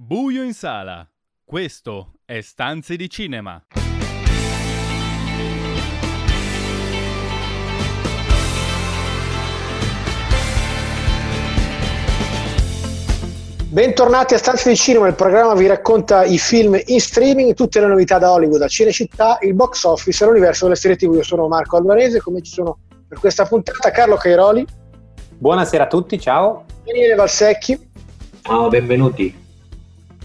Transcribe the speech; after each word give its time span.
Buio 0.00 0.44
in 0.44 0.54
sala. 0.54 1.04
Questo 1.44 2.20
è 2.24 2.40
Stanze 2.40 2.94
di 2.94 3.10
Cinema. 3.10 3.60
Bentornati 13.68 14.34
a 14.34 14.38
Stanze 14.38 14.68
di 14.68 14.76
Cinema, 14.76 15.08
il 15.08 15.16
programma 15.16 15.54
vi 15.54 15.66
racconta 15.66 16.22
i 16.22 16.38
film 16.38 16.80
in 16.86 17.00
streaming, 17.00 17.54
tutte 17.54 17.80
le 17.80 17.88
novità 17.88 18.18
da 18.18 18.30
Hollywood, 18.30 18.60
da 18.60 18.68
Cinecittà, 18.68 19.38
il 19.40 19.54
box 19.54 19.82
office 19.82 20.22
e 20.22 20.28
l'universo 20.28 20.66
delle 20.66 20.76
serie 20.76 20.96
TV. 20.96 21.14
Io 21.14 21.24
sono 21.24 21.48
Marco 21.48 21.76
Alvarese, 21.76 22.20
come 22.20 22.40
ci 22.42 22.52
sono 22.52 22.78
per 23.08 23.18
questa 23.18 23.46
puntata 23.46 23.90
Carlo 23.90 24.14
Cairoli. 24.14 24.64
Buonasera 25.38 25.82
a 25.82 25.88
tutti, 25.88 26.20
ciao. 26.20 26.66
Daniele 26.84 27.16
Valsecchi. 27.16 27.90
Ciao, 28.42 28.68
benvenuti. 28.68 29.46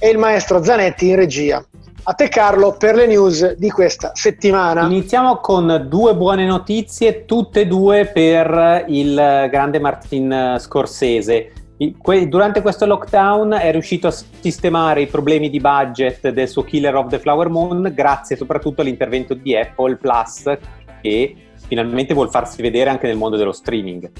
E 0.03 0.09
il 0.09 0.17
maestro 0.17 0.61
Zanetti 0.61 1.07
in 1.07 1.15
regia. 1.15 1.65
A 2.03 2.13
te 2.13 2.27
Carlo 2.27 2.75
per 2.77 2.93
le 2.93 3.07
news 3.07 3.55
di 3.55 3.69
questa 3.69 4.11
settimana. 4.13 4.85
Iniziamo 4.85 5.37
con 5.37 5.85
due 5.87 6.13
buone 6.13 6.45
notizie, 6.45 7.23
tutte 7.23 7.61
e 7.61 7.67
due 7.67 8.07
per 8.07 8.83
il 8.89 9.47
grande 9.49 9.79
Martin 9.79 10.57
Scorsese. 10.59 11.53
Durante 12.27 12.61
questo 12.61 12.85
lockdown 12.85 13.53
è 13.53 13.71
riuscito 13.71 14.07
a 14.07 14.11
sistemare 14.11 15.03
i 15.03 15.07
problemi 15.07 15.49
di 15.49 15.61
budget 15.61 16.31
del 16.31 16.49
suo 16.49 16.65
Killer 16.65 16.95
of 16.95 17.07
the 17.07 17.19
Flower 17.19 17.47
Moon 17.47 17.89
grazie 17.95 18.35
soprattutto 18.35 18.81
all'intervento 18.81 19.33
di 19.33 19.55
Apple 19.55 19.95
Plus 19.95 20.43
che 21.01 21.33
finalmente 21.65 22.13
vuol 22.13 22.29
farsi 22.29 22.61
vedere 22.61 22.89
anche 22.89 23.07
nel 23.07 23.15
mondo 23.15 23.37
dello 23.37 23.53
streaming. 23.53 24.11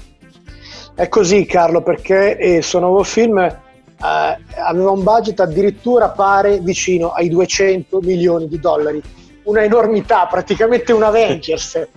È 0.94 1.08
così 1.08 1.44
Carlo 1.44 1.82
perché 1.82 2.38
il 2.40 2.62
suo 2.62 2.78
nuovo 2.78 3.02
film 3.02 3.60
eh, 4.04 4.38
aveva 4.60 4.90
un 4.90 5.02
budget 5.02 5.40
addirittura 5.40 6.10
pare 6.10 6.58
vicino 6.60 7.12
ai 7.12 7.30
200 7.30 8.00
milioni 8.02 8.48
di 8.48 8.60
dollari, 8.60 9.02
una 9.44 9.62
enormità, 9.62 10.26
praticamente 10.30 10.92
un 10.92 11.02
Avengers. 11.02 11.88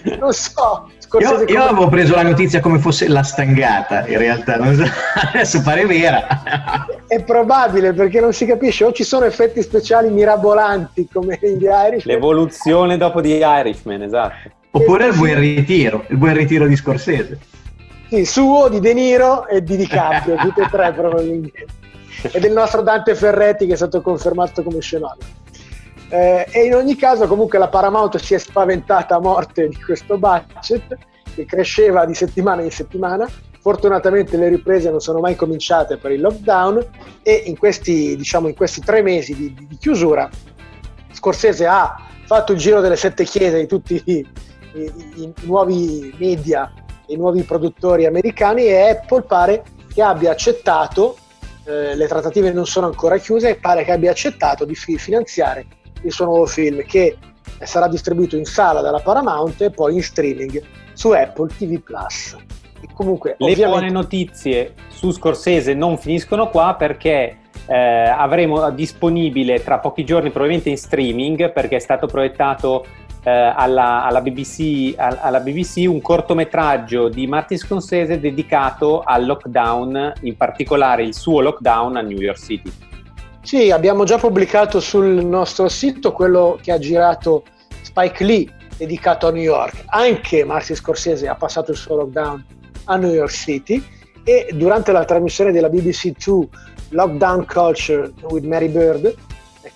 non 0.18 0.32
so, 0.32 0.88
io, 1.18 1.44
io 1.44 1.62
avevo 1.62 1.88
preso 1.88 2.14
la 2.14 2.22
notizia 2.22 2.60
come 2.60 2.78
fosse 2.78 3.08
la 3.08 3.22
stangata, 3.22 4.06
in 4.06 4.16
realtà, 4.16 4.56
so, 4.74 4.84
adesso 5.32 5.60
pare 5.60 5.84
vera. 5.84 6.26
È 7.06 7.22
probabile 7.22 7.92
perché 7.92 8.20
non 8.20 8.32
si 8.32 8.46
capisce, 8.46 8.84
o 8.84 8.92
ci 8.92 9.04
sono 9.04 9.26
effetti 9.26 9.60
speciali 9.60 10.08
mirabolanti 10.08 11.08
come 11.12 11.38
in 11.42 11.58
The 11.58 11.66
Irishman. 11.66 12.14
L'evoluzione 12.14 12.96
dopo 12.96 13.20
di 13.20 13.36
Irishman, 13.36 14.02
esatto. 14.02 14.50
Oppure 14.70 15.08
il 15.08 15.16
buon 15.16 15.34
ritiro, 15.34 16.04
il 16.08 16.16
buon 16.16 16.34
ritiro 16.34 16.66
di 16.66 16.76
Scorsese. 16.76 17.38
Sì, 18.10 18.24
suo, 18.24 18.68
di 18.68 18.80
De 18.80 18.92
Niro 18.92 19.46
e 19.46 19.62
di 19.62 19.76
DiCaprio, 19.76 20.34
tutte 20.42 20.62
e 20.62 20.68
tre 20.68 20.92
probabilmente. 20.92 21.66
E 22.22 22.40
del 22.40 22.50
nostro 22.50 22.82
Dante 22.82 23.14
Ferretti 23.14 23.66
che 23.66 23.74
è 23.74 23.76
stato 23.76 24.00
confermato 24.00 24.64
come 24.64 24.80
scenografo. 24.80 25.38
Eh, 26.08 26.44
e 26.50 26.64
in 26.64 26.74
ogni 26.74 26.96
caso 26.96 27.28
comunque 27.28 27.60
la 27.60 27.68
Paramount 27.68 28.16
si 28.16 28.34
è 28.34 28.38
spaventata 28.38 29.14
a 29.14 29.20
morte 29.20 29.68
di 29.68 29.76
questo 29.76 30.18
budget 30.18 30.98
che 31.36 31.44
cresceva 31.44 32.04
di 32.04 32.14
settimana 32.14 32.62
in 32.62 32.72
settimana. 32.72 33.30
Fortunatamente 33.60 34.36
le 34.36 34.48
riprese 34.48 34.90
non 34.90 34.98
sono 34.98 35.20
mai 35.20 35.36
cominciate 35.36 35.96
per 35.96 36.10
il 36.10 36.20
lockdown 36.20 36.84
e 37.22 37.44
in 37.46 37.56
questi, 37.56 38.16
diciamo, 38.16 38.48
in 38.48 38.56
questi 38.56 38.80
tre 38.80 39.02
mesi 39.02 39.36
di, 39.36 39.54
di, 39.54 39.76
chiusura 39.76 40.28
Scorsese 41.12 41.64
ha 41.64 41.94
fatto 42.24 42.52
il 42.52 42.58
giro 42.58 42.80
delle 42.80 42.96
sette 42.96 43.22
chiese 43.22 43.60
di 43.60 43.66
tutti 43.68 44.02
i, 44.04 44.26
i, 44.72 44.92
i 45.16 45.32
nuovi 45.42 46.12
media, 46.18 46.72
i 47.10 47.16
nuovi 47.16 47.42
produttori 47.42 48.06
americani 48.06 48.64
e 48.64 48.90
Apple 48.90 49.22
pare 49.22 49.62
che 49.92 50.02
abbia 50.02 50.30
accettato, 50.30 51.16
eh, 51.64 51.94
le 51.94 52.06
trattative 52.06 52.52
non 52.52 52.66
sono 52.66 52.86
ancora 52.86 53.18
chiuse, 53.18 53.50
e 53.50 53.54
pare 53.56 53.84
che 53.84 53.92
abbia 53.92 54.10
accettato 54.10 54.64
di 54.64 54.74
finanziare 54.74 55.66
il 56.02 56.12
suo 56.12 56.24
nuovo 56.24 56.46
film 56.46 56.82
che 56.84 57.16
sarà 57.62 57.88
distribuito 57.88 58.36
in 58.36 58.44
sala 58.44 58.80
dalla 58.80 59.00
Paramount 59.00 59.60
e 59.60 59.70
poi 59.70 59.94
in 59.94 60.02
streaming 60.02 60.62
su 60.92 61.10
Apple 61.10 61.48
TV 61.56 61.80
Plus. 61.80 62.36
E 62.80 62.88
comunque, 62.94 63.36
Le 63.38 63.50
ovviamente... 63.50 63.66
buone 63.66 63.90
notizie 63.90 64.74
su 64.88 65.10
Scorsese 65.10 65.74
non 65.74 65.98
finiscono 65.98 66.48
qua 66.48 66.74
perché 66.78 67.38
eh, 67.66 67.76
avremo 67.76 68.70
disponibile 68.70 69.62
tra 69.62 69.78
pochi 69.78 70.04
giorni 70.04 70.30
probabilmente 70.30 70.70
in 70.70 70.78
streaming 70.78 71.52
perché 71.52 71.76
è 71.76 71.80
stato 71.80 72.06
proiettato 72.06 72.84
eh, 73.22 73.30
alla, 73.30 74.04
alla, 74.04 74.20
BBC, 74.20 74.94
alla, 74.96 75.40
BBC, 75.40 75.84
un 75.86 76.00
cortometraggio 76.00 77.08
di 77.08 77.26
Martin 77.26 77.58
Scorsese 77.58 78.18
dedicato 78.18 79.02
al 79.04 79.26
lockdown, 79.26 80.12
in 80.22 80.36
particolare 80.36 81.02
il 81.02 81.14
suo 81.14 81.40
lockdown 81.40 81.96
a 81.96 82.00
New 82.00 82.18
York 82.18 82.38
City. 82.38 82.72
Sì, 83.42 83.70
abbiamo 83.70 84.04
già 84.04 84.18
pubblicato 84.18 84.80
sul 84.80 85.24
nostro 85.24 85.68
sito 85.68 86.12
quello 86.12 86.58
che 86.62 86.72
ha 86.72 86.78
girato 86.78 87.44
Spike 87.82 88.24
Lee 88.24 88.48
dedicato 88.76 89.26
a 89.26 89.30
New 89.30 89.42
York. 89.42 89.84
Anche 89.86 90.44
Martin 90.44 90.76
Scorsese 90.76 91.28
ha 91.28 91.34
passato 91.34 91.70
il 91.70 91.76
suo 91.76 91.96
lockdown 91.96 92.44
a 92.84 92.96
New 92.96 93.12
York 93.12 93.30
City 93.30 93.82
e 94.24 94.48
durante 94.54 94.92
la 94.92 95.04
trasmissione 95.04 95.52
della 95.52 95.68
BBC 95.68 96.12
2 96.22 96.48
Lockdown 96.90 97.46
Culture 97.46 98.12
with 98.28 98.44
Mary 98.44 98.68
Bird, 98.68 99.14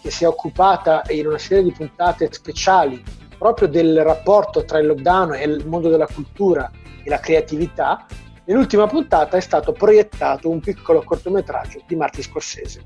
che 0.00 0.10
si 0.10 0.24
è 0.24 0.26
occupata 0.26 1.02
in 1.08 1.26
una 1.26 1.38
serie 1.38 1.64
di 1.64 1.72
puntate 1.72 2.28
speciali 2.32 3.02
proprio 3.44 3.68
del 3.68 4.02
rapporto 4.02 4.64
tra 4.64 4.78
il 4.78 4.86
lockdown 4.86 5.34
e 5.34 5.44
il 5.44 5.66
mondo 5.66 5.90
della 5.90 6.06
cultura 6.06 6.70
e 7.02 7.10
la 7.10 7.18
creatività, 7.18 8.06
nell'ultima 8.46 8.86
puntata 8.86 9.36
è 9.36 9.40
stato 9.40 9.72
proiettato 9.72 10.48
un 10.48 10.60
piccolo 10.60 11.02
cortometraggio 11.02 11.82
di 11.86 11.94
Martin 11.94 12.22
Scorsese 12.22 12.84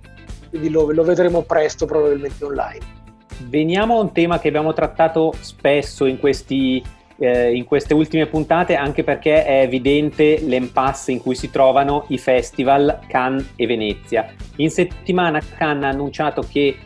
quindi 0.49 0.71
lo, 0.71 0.91
lo 0.91 1.03
vedremo 1.05 1.43
presto 1.43 1.87
probabilmente 1.87 2.45
online. 2.45 2.97
Veniamo 3.43 3.99
a 3.99 4.01
un 4.01 4.13
tema 4.13 4.41
che 4.41 4.49
abbiamo 4.49 4.73
trattato 4.73 5.33
spesso 5.39 6.07
in, 6.07 6.19
questi, 6.19 6.83
eh, 7.19 7.55
in 7.55 7.65
queste 7.65 7.95
ultime 7.95 8.27
puntate, 8.27 8.75
anche 8.75 9.05
perché 9.05 9.45
è 9.45 9.61
evidente 9.61 10.39
l'impasse 10.41 11.13
in 11.13 11.21
cui 11.21 11.37
si 11.37 11.51
trovano 11.51 12.07
i 12.09 12.19
festival 12.19 13.01
Cannes 13.07 13.53
e 13.55 13.67
Venezia. 13.67 14.35
In 14.57 14.71
settimana 14.71 15.41
Cannes 15.57 15.85
ha 15.85 15.89
annunciato 15.89 16.43
che 16.51 16.77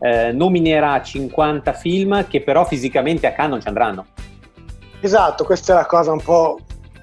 eh, 0.00 0.32
nominerà 0.32 1.00
50 1.02 1.72
film 1.74 2.26
che 2.26 2.42
però 2.42 2.64
fisicamente 2.64 3.26
a 3.26 3.32
Cannes 3.32 3.50
non 3.50 3.60
ci 3.60 3.68
andranno. 3.68 4.06
Esatto, 5.00 5.44
questa 5.44 5.72
è 5.72 5.76
la 5.76 5.86
cosa 5.86 6.12
un 6.12 6.22
po' 6.22 6.58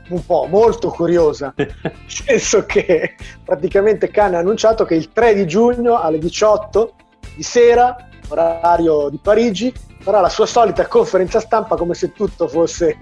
un 0.10 0.26
po' 0.26 0.48
molto 0.50 0.90
curiosa, 0.90 1.54
nel 1.58 1.94
senso 2.08 2.66
che 2.66 3.16
praticamente 3.44 4.10
Cannes 4.10 4.38
ha 4.38 4.40
annunciato 4.40 4.86
che 4.86 4.96
il 4.96 5.12
3 5.12 5.34
di 5.34 5.46
giugno 5.46 6.00
alle 6.00 6.18
18 6.18 6.94
di 7.36 7.44
sera, 7.44 8.08
orario 8.30 9.10
di 9.10 9.20
Parigi, 9.22 9.74
farà 10.00 10.22
la 10.22 10.30
sua 10.30 10.46
solita 10.46 10.88
conferenza 10.88 11.40
stampa 11.40 11.76
come 11.76 11.94
se 11.94 12.14
tutto 12.14 12.48
fosse 12.48 12.96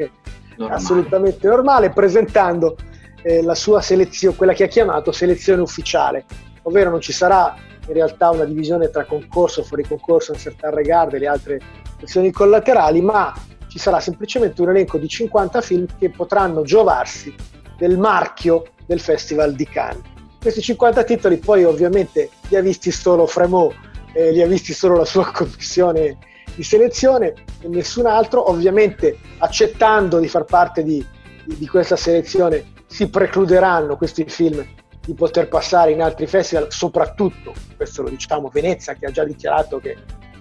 normale. 0.57 0.75
assolutamente 0.75 1.47
normale, 1.47 1.91
presentando 1.91 2.75
eh, 3.21 3.43
la 3.43 3.55
sua 3.55 3.81
selezione, 3.81 4.35
quella 4.35 4.53
che 4.53 4.63
ha 4.63 4.67
chiamato 4.67 5.11
selezione 5.11 5.61
ufficiale, 5.61 6.25
ovvero 6.63 6.89
non 6.89 7.01
ci 7.01 7.11
sarà 7.11 7.55
in 7.87 7.93
realtà 7.93 8.29
una 8.29 8.45
divisione 8.45 8.89
tra 8.89 9.05
concorso, 9.05 9.63
fuori 9.63 9.83
concorso, 9.83 10.31
un 10.31 10.37
certain 10.37 10.73
regard 10.73 11.13
e 11.13 11.19
le 11.19 11.27
altre 11.27 11.59
sezioni 11.99 12.31
collaterali, 12.31 13.01
ma 13.01 13.33
ci 13.67 13.79
sarà 13.79 13.99
semplicemente 13.99 14.61
un 14.61 14.69
elenco 14.69 14.97
di 14.97 15.07
50 15.07 15.61
film 15.61 15.85
che 15.97 16.09
potranno 16.09 16.63
giovarsi 16.63 17.33
del 17.77 17.97
marchio 17.97 18.65
del 18.85 18.99
Festival 18.99 19.53
di 19.53 19.65
Cannes. 19.65 20.01
Questi 20.41 20.61
50 20.61 21.03
titoli 21.03 21.37
poi 21.37 21.63
ovviamente 21.63 22.29
li 22.49 22.55
ha 22.55 22.61
visti 22.61 22.91
solo 22.91 23.25
Fremont, 23.25 23.73
eh, 24.13 24.31
li 24.31 24.41
ha 24.41 24.47
visti 24.47 24.73
solo 24.73 24.95
la 24.95 25.05
sua 25.05 25.29
commissione 25.33 26.17
di 26.55 26.63
selezione 26.63 27.33
e 27.61 27.67
nessun 27.67 28.05
altro, 28.05 28.49
ovviamente 28.49 29.17
accettando 29.39 30.19
di 30.19 30.27
far 30.27 30.45
parte 30.45 30.83
di, 30.83 31.05
di, 31.43 31.57
di 31.57 31.67
questa 31.67 31.95
selezione 31.95 32.73
si 32.87 33.09
precluderanno 33.09 33.97
questi 33.97 34.23
film 34.25 34.65
di 35.05 35.13
poter 35.13 35.47
passare 35.47 35.91
in 35.91 36.01
altri 36.01 36.27
festival, 36.27 36.67
soprattutto, 36.69 37.53
questo 37.75 38.01
lo 38.01 38.09
diciamo, 38.09 38.49
Venezia 38.51 38.93
che 38.95 39.05
ha 39.05 39.11
già 39.11 39.23
dichiarato 39.23 39.79
che 39.79 39.95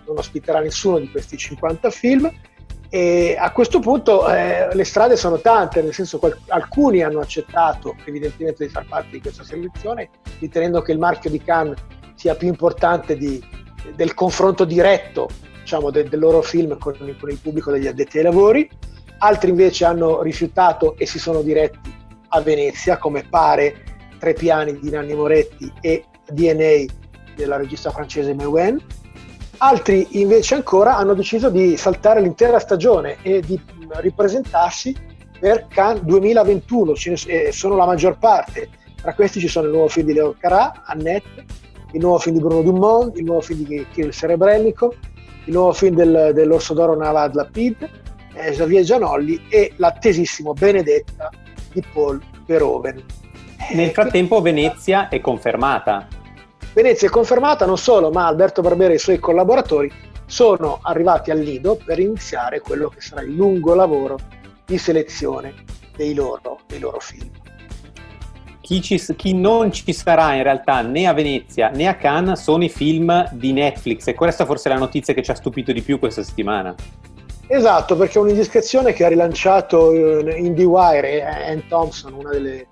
non 0.07 0.19
ospiterà 0.19 0.61
nessuno 0.61 0.99
di 0.99 1.11
questi 1.11 1.37
50 1.37 1.91
film 1.91 2.31
e 2.95 3.35
a 3.37 3.51
questo 3.51 3.81
punto 3.81 4.33
eh, 4.33 4.69
le 4.73 4.85
strade 4.85 5.17
sono 5.17 5.41
tante, 5.41 5.83
nel 5.83 5.93
senso 5.93 6.19
che 6.21 6.33
alcuni 6.49 7.03
hanno 7.03 7.19
accettato 7.19 7.97
evidentemente 8.05 8.65
di 8.65 8.71
far 8.71 8.87
parte 8.87 9.11
di 9.11 9.21
questa 9.21 9.43
selezione, 9.43 10.11
ritenendo 10.39 10.81
che 10.81 10.93
il 10.93 10.99
marchio 10.99 11.29
di 11.29 11.43
Cannes 11.43 11.77
sia 12.15 12.37
più 12.37 12.47
importante 12.47 13.17
di, 13.17 13.43
del 13.97 14.15
confronto 14.15 14.65
diretto 14.65 15.29
diciamo, 15.61 15.91
de, 15.91 16.09
del 16.09 16.21
loro 16.21 16.41
film 16.41 16.79
con, 16.79 16.95
con, 17.19 17.31
il 17.31 17.39
pubblico 17.43 17.73
degli 17.73 17.89
addetti 17.89 18.19
ai 18.19 18.25
lavori. 18.25 18.71
Altri 19.19 19.51
invece 19.51 19.85
hanno 19.85 20.23
rifiutato 20.23 20.97
e 20.97 21.07
si 21.07 21.19
sono 21.19 21.43
diretti 21.43 21.93
a 22.29 22.41
Venezia, 22.43 22.97
come 22.99 23.25
pare 23.29 23.94
Tre 24.25 24.33
piani 24.33 24.79
di 24.79 24.89
Nanni 24.89 25.13
Moretti 25.13 25.71
e 25.83 26.03
DNA 26.31 26.87
della 27.37 27.59
regista 27.59 27.91
francese 27.91 28.33
Mewen 28.33 28.83
Altri 29.59 30.07
invece 30.13 30.55
ancora 30.55 30.97
hanno 30.97 31.13
deciso 31.13 31.51
di 31.51 31.77
saltare 31.77 32.23
l'intera 32.23 32.59
stagione 32.59 33.19
e 33.21 33.43
di 33.43 33.61
ripresentarsi 33.97 34.97
per 35.39 35.67
Cannes 35.69 36.05
2021, 36.05 36.95
ce 36.95 37.11
ne 37.27 37.53
sono 37.53 37.77
la 37.77 37.85
maggior 37.85 38.17
parte. 38.17 38.71
Tra 38.99 39.13
questi 39.13 39.41
ci 39.41 39.49
sono 39.49 39.67
il 39.67 39.73
nuovo 39.73 39.89
film 39.89 40.07
di 40.07 40.15
Leo 40.15 40.35
Carà, 40.39 40.85
Annette, 40.87 41.45
il 41.93 42.01
nuovo 42.01 42.19
film 42.19 42.37
di 42.37 42.43
Bruno 42.43 42.63
Dumont, 42.63 43.19
il 43.19 43.25
nuovo 43.25 43.43
film 43.43 43.65
di 43.65 43.87
Kirill 43.93 44.09
Serebrenico, 44.09 44.95
il 45.45 45.53
nuovo 45.53 45.75
film 45.75 45.97
del, 45.97 46.31
dell'Orso 46.33 46.73
d'Oro 46.73 46.97
Navad 46.97 47.35
Lapid, 47.35 47.91
eh, 48.33 48.53
Xavier 48.53 48.85
Gianolli 48.85 49.45
e 49.51 49.75
l'attesissimo 49.77 50.55
Benedetta 50.55 51.29
di 51.75 51.83
Paul 51.93 52.23
Verhoeven. 52.47 53.24
Nel 53.73 53.91
frattempo 53.91 54.41
Venezia 54.41 55.09
è 55.09 55.21
confermata. 55.21 56.07
Venezia 56.75 57.09
è 57.09 57.11
confermata 57.11 57.67
non 57.67 57.79
solo, 57.79 58.11
ma 58.11 58.27
Alberto 58.27 58.61
Barbera 58.61 58.93
e 58.93 58.97
i 58.97 58.99
suoi 58.99 59.19
collaboratori 59.19 59.91
sono 60.27 60.79
arrivati 60.83 61.31
al 61.31 61.39
Lido 61.39 61.79
per 61.83 61.99
iniziare 61.99 62.61
quello 62.61 62.89
che 62.89 63.01
sarà 63.01 63.23
il 63.23 63.35
lungo 63.35 63.75
lavoro 63.75 64.19
di 64.65 64.79
selezione 64.79 65.55
dei 65.97 66.15
loro, 66.15 66.61
dei 66.67 66.79
loro 66.79 67.01
film. 67.01 67.31
Chi, 68.61 68.81
ci, 68.81 68.99
chi, 69.17 69.35
non 69.35 69.73
ci 69.73 69.93
sarà 69.93 70.35
in 70.35 70.43
realtà 70.43 70.81
né 70.83 71.07
a 71.07 71.13
Venezia 71.13 71.69
né 71.69 71.87
a 71.87 71.97
Cannes 71.97 72.41
sono 72.41 72.65
i 72.65 72.69
film 72.69 73.29
di 73.33 73.53
Netflix 73.53 74.07
e 74.07 74.15
questa 74.15 74.47
forse 74.47 74.69
è 74.69 74.73
la 74.73 74.79
notizia 74.79 75.15
che 75.15 75.23
ci 75.23 75.31
ha 75.31 75.35
stupito 75.35 75.73
di 75.73 75.83
più 75.83 75.99
questa 75.99 76.23
settimana. 76.23 76.75
Esatto, 77.47 77.97
perché 77.97 78.19
è 78.19 78.23
un'indiscrezione 78.23 78.93
che 78.93 79.05
ha 79.05 79.09
rilanciato 79.09 79.93
eh, 79.93 80.39
IndieWire 80.39 81.13
e 81.13 81.23
Ann 81.23 81.61
Thompson, 81.69 82.15
una 82.15 82.31
delle 82.31 82.67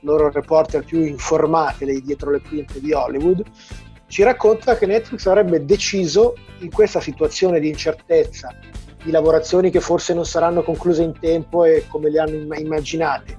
loro 0.00 0.30
reporter 0.30 0.84
più 0.84 1.02
informate 1.02 1.84
dei 1.84 2.02
dietro 2.02 2.30
le 2.30 2.40
quinte 2.40 2.80
di 2.80 2.92
Hollywood, 2.92 3.42
ci 4.06 4.22
racconta 4.22 4.76
che 4.76 4.86
Netflix 4.86 5.26
avrebbe 5.26 5.64
deciso 5.64 6.34
in 6.60 6.70
questa 6.70 7.00
situazione 7.00 7.60
di 7.60 7.68
incertezza, 7.68 8.54
di 9.02 9.10
lavorazioni 9.10 9.70
che 9.70 9.80
forse 9.80 10.14
non 10.14 10.24
saranno 10.24 10.62
concluse 10.62 11.02
in 11.02 11.18
tempo 11.18 11.64
e 11.64 11.84
come 11.88 12.10
le 12.10 12.18
hanno 12.18 12.54
immaginate, 12.54 13.36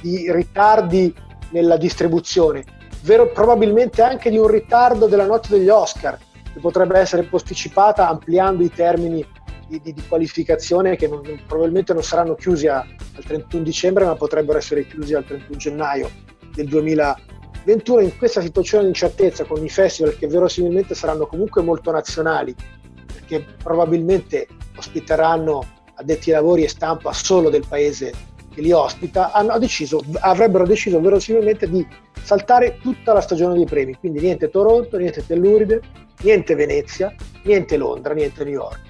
di 0.00 0.30
ritardi 0.30 1.12
nella 1.50 1.76
distribuzione, 1.76 2.64
vero, 3.02 3.30
probabilmente 3.30 4.02
anche 4.02 4.30
di 4.30 4.36
un 4.36 4.46
ritardo 4.46 5.06
della 5.06 5.26
notte 5.26 5.48
degli 5.48 5.68
Oscar, 5.68 6.18
che 6.52 6.60
potrebbe 6.60 6.98
essere 6.98 7.22
posticipata 7.22 8.08
ampliando 8.08 8.62
i 8.62 8.70
termini 8.70 9.24
di, 9.70 9.80
di, 9.80 9.92
di 9.92 10.02
qualificazione 10.08 10.96
che 10.96 11.06
non, 11.06 11.22
probabilmente 11.46 11.92
non 11.92 12.02
saranno 12.02 12.34
chiusi 12.34 12.66
a, 12.66 12.78
al 12.78 13.24
31 13.24 13.62
dicembre, 13.62 14.04
ma 14.04 14.16
potrebbero 14.16 14.58
essere 14.58 14.84
chiusi 14.86 15.14
al 15.14 15.24
31 15.24 15.56
gennaio 15.56 16.10
del 16.52 16.66
2021. 16.66 18.00
In 18.00 18.18
questa 18.18 18.40
situazione 18.40 18.82
di 18.82 18.90
incertezza 18.90 19.44
con 19.44 19.64
i 19.64 19.68
festival 19.68 20.18
che 20.18 20.26
verosimilmente 20.26 20.94
saranno 20.94 21.26
comunque 21.26 21.62
molto 21.62 21.92
nazionali, 21.92 22.54
perché 23.06 23.46
probabilmente 23.62 24.48
ospiteranno 24.76 25.78
addetti 25.94 26.30
ai 26.30 26.36
lavori 26.36 26.64
e 26.64 26.68
stampa 26.68 27.12
solo 27.12 27.48
del 27.48 27.64
paese 27.66 28.12
che 28.52 28.62
li 28.62 28.72
ospita, 28.72 29.30
deciso, 29.58 30.02
avrebbero 30.20 30.66
deciso 30.66 31.00
verosimilmente 31.00 31.70
di 31.70 31.86
saltare 32.20 32.78
tutta 32.82 33.12
la 33.12 33.20
stagione 33.20 33.54
dei 33.54 33.66
premi, 33.66 33.94
quindi 33.94 34.18
niente 34.18 34.50
Toronto, 34.50 34.96
niente 34.96 35.24
Telluride, 35.24 35.80
niente 36.22 36.56
Venezia, 36.56 37.14
niente 37.44 37.76
Londra, 37.76 38.12
niente 38.12 38.42
New 38.42 38.54
York. 38.54 38.89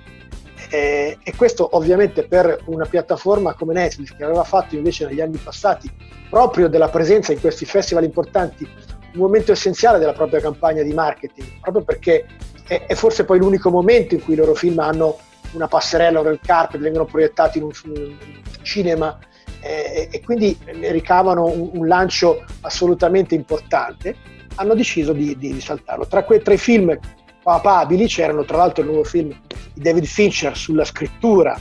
Eh, 0.71 1.19
e 1.23 1.35
questo 1.35 1.69
ovviamente 1.73 2.25
per 2.29 2.63
una 2.67 2.87
piattaforma 2.87 3.55
come 3.55 3.75
Netflix 3.75 4.15
che 4.17 4.23
aveva 4.23 4.45
fatto 4.45 4.77
invece 4.77 5.05
negli 5.05 5.21
anni 5.21 5.37
passati 5.37 5.91
proprio 6.29 6.69
della 6.69 6.89
presenza 6.89 7.33
in 7.33 7.41
questi 7.41 7.65
festival 7.65 8.05
importanti 8.05 8.69
un 9.15 9.21
momento 9.21 9.53
essenziale 9.53 9.99
della 9.99 10.13
propria 10.13 10.41
campagna 10.41 10.83
di 10.83 10.93
marketing, 10.93 11.61
proprio 11.61 11.83
perché 11.83 12.27
è, 12.67 12.87
è 12.87 12.95
forse 12.95 13.25
poi 13.25 13.39
l'unico 13.39 13.71
momento 13.71 14.15
in 14.15 14.23
cui 14.23 14.35
i 14.35 14.37
loro 14.37 14.55
film 14.55 14.79
hanno 14.79 15.19
una 15.53 15.67
passerella 15.67 16.21
o 16.21 16.23
del 16.23 16.39
carpet, 16.41 16.81
vengono 16.81 17.05
proiettati 17.05 17.59
in 17.59 17.65
un, 17.65 17.73
un 17.87 18.17
cinema 18.63 19.19
eh, 19.61 20.09
e 20.11 20.21
quindi 20.21 20.57
ricavano 20.65 21.45
un, 21.47 21.71
un, 21.73 21.87
lancio 21.89 22.45
assolutamente 22.61 23.35
importante, 23.35 24.15
hanno 24.55 24.75
deciso 24.75 25.13
di, 25.13 25.37
di 25.37 25.61
saltarlo. 25.61 26.07
Tra, 26.07 26.23
que, 26.23 26.41
tra 26.41 26.55
i 26.55 26.59
film 26.59 26.97
papabili 27.43 28.07
c'erano 28.07 28.45
tra 28.45 28.59
l'altro 28.59 28.83
il 28.83 28.91
nuovo 28.91 29.05
film 29.05 29.37
David 29.81 30.05
Fincher 30.05 30.56
sulla 30.56 30.85
scrittura 30.85 31.59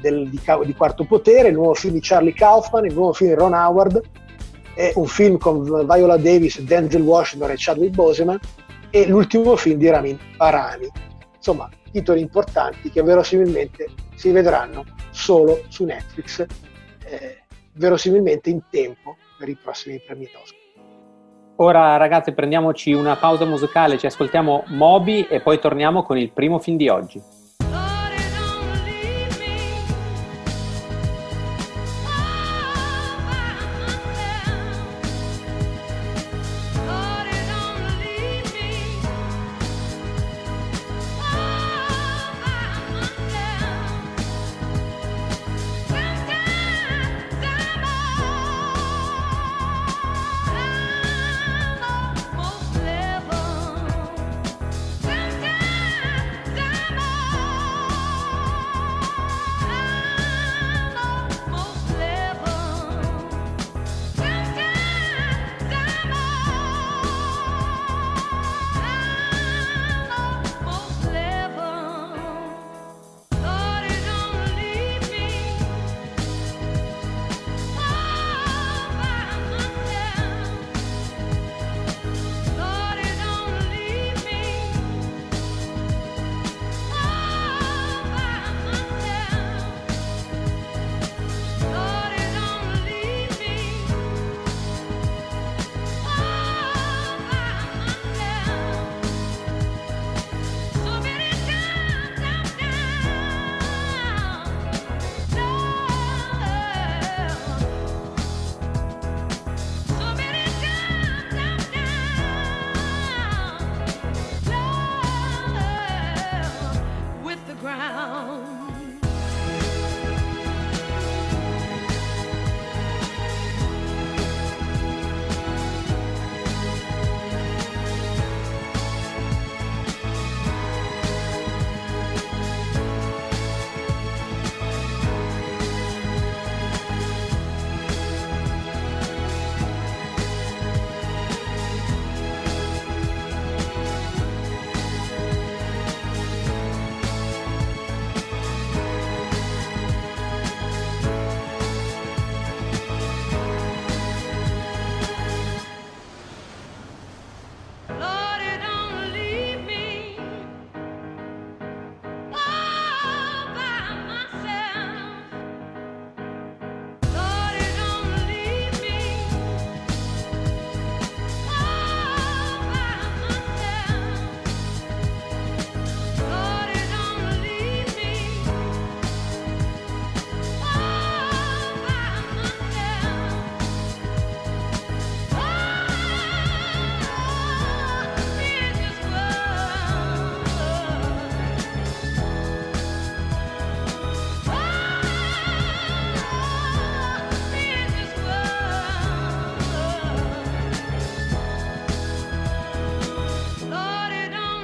del, 0.00 0.30
di, 0.30 0.40
di, 0.64 0.74
Quarto 0.74 1.04
Potere, 1.04 1.48
il 1.48 1.54
nuovo 1.54 1.74
film 1.74 1.92
di 1.92 2.00
Charlie 2.00 2.32
Kaufman, 2.32 2.86
il 2.86 2.94
nuovo 2.94 3.12
film 3.12 3.30
di 3.30 3.36
Ron 3.36 3.52
Howard, 3.52 4.00
e 4.74 4.92
un 4.96 5.06
film 5.06 5.36
con 5.36 5.62
Viola 5.62 6.16
Davis, 6.16 6.60
Denzel 6.60 7.02
Washington 7.02 7.50
e 7.50 7.54
Chadwick 7.56 7.94
Boseman 7.94 8.38
e 8.88 9.06
l'ultimo 9.06 9.56
film 9.56 9.78
di 9.78 9.90
Ramin 9.90 10.18
Parani. 10.38 10.88
Insomma, 11.36 11.68
titoli 11.92 12.20
importanti 12.20 12.90
che 12.90 13.02
verosimilmente 13.02 13.88
si 14.14 14.30
vedranno 14.30 14.84
solo 15.10 15.60
su 15.68 15.84
Netflix, 15.84 16.46
eh, 17.04 17.42
verosimilmente 17.74 18.48
in 18.48 18.62
tempo 18.70 19.16
per 19.38 19.50
i 19.50 19.56
prossimi 19.62 20.00
premi 20.00 20.24
Oscar. 20.24 20.58
Ora 21.56 21.98
ragazzi 21.98 22.32
prendiamoci 22.32 22.94
una 22.94 23.16
pausa 23.16 23.44
musicale, 23.44 23.98
ci 23.98 24.06
ascoltiamo 24.06 24.64
Moby 24.68 25.26
e 25.28 25.40
poi 25.40 25.58
torniamo 25.58 26.02
con 26.04 26.16
il 26.16 26.30
primo 26.30 26.58
film 26.58 26.78
di 26.78 26.88
oggi. 26.88 27.39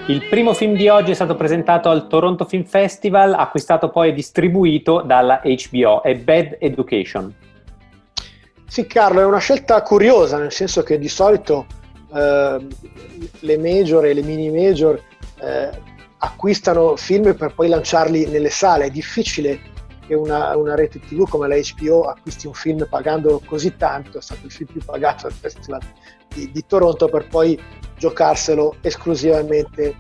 Il 0.09 0.25
primo 0.29 0.55
film 0.55 0.77
di 0.77 0.89
oggi 0.89 1.11
è 1.11 1.15
stato 1.15 1.35
presentato 1.35 1.91
al 1.91 2.07
Toronto 2.07 2.45
Film 2.45 2.63
Festival, 2.63 3.35
acquistato 3.35 3.91
poi 3.91 4.11
e 4.11 4.13
distribuito 4.13 5.03
dalla 5.05 5.41
HBO, 5.43 6.01
è 6.01 6.15
Bad 6.15 6.59
Education. 6.61 7.35
Sì, 8.69 8.87
Carlo, 8.87 9.21
è 9.21 9.25
una 9.25 9.41
scelta 9.41 9.83
curiosa, 9.83 10.39
nel 10.39 10.53
senso 10.53 10.85
che 10.85 11.01
di 11.01 11.09
solito 11.09 11.67
eh, 12.15 12.67
le 13.41 13.59
major 13.59 14.05
e 14.05 14.15
le 14.15 14.23
mini 14.23 14.49
major 14.49 15.03
eh, 15.41 15.71
acquistano 16.19 16.95
film 16.95 17.35
per 17.35 17.53
poi 17.53 17.69
lanciarli 17.69 18.27
nelle 18.27 18.51
sale. 18.51 18.85
È 18.85 18.91
difficile 18.91 19.59
che 20.07 20.15
una, 20.15 20.57
una, 20.57 20.75
rete 20.75 21.01
TV 21.01 21.29
come 21.29 21.49
la 21.49 21.57
HBO 21.57 22.03
acquisti 22.03 22.47
un 22.47 22.55
film 22.55 22.87
pagando 22.89 23.41
così 23.45 23.77
tanto, 23.77 24.19
è 24.19 24.23
stato 24.23 24.47
il 24.47 24.53
film 24.53 24.71
più 24.73 24.85
pagato 24.85 25.27
al 25.27 25.33
Festival 25.33 25.81
di, 26.29 26.51
di 26.51 26.65
Toronto, 26.67 27.09
per 27.09 27.27
poi 27.29 27.61
giocarselo 27.99 28.77
esclusivamente 28.81 29.95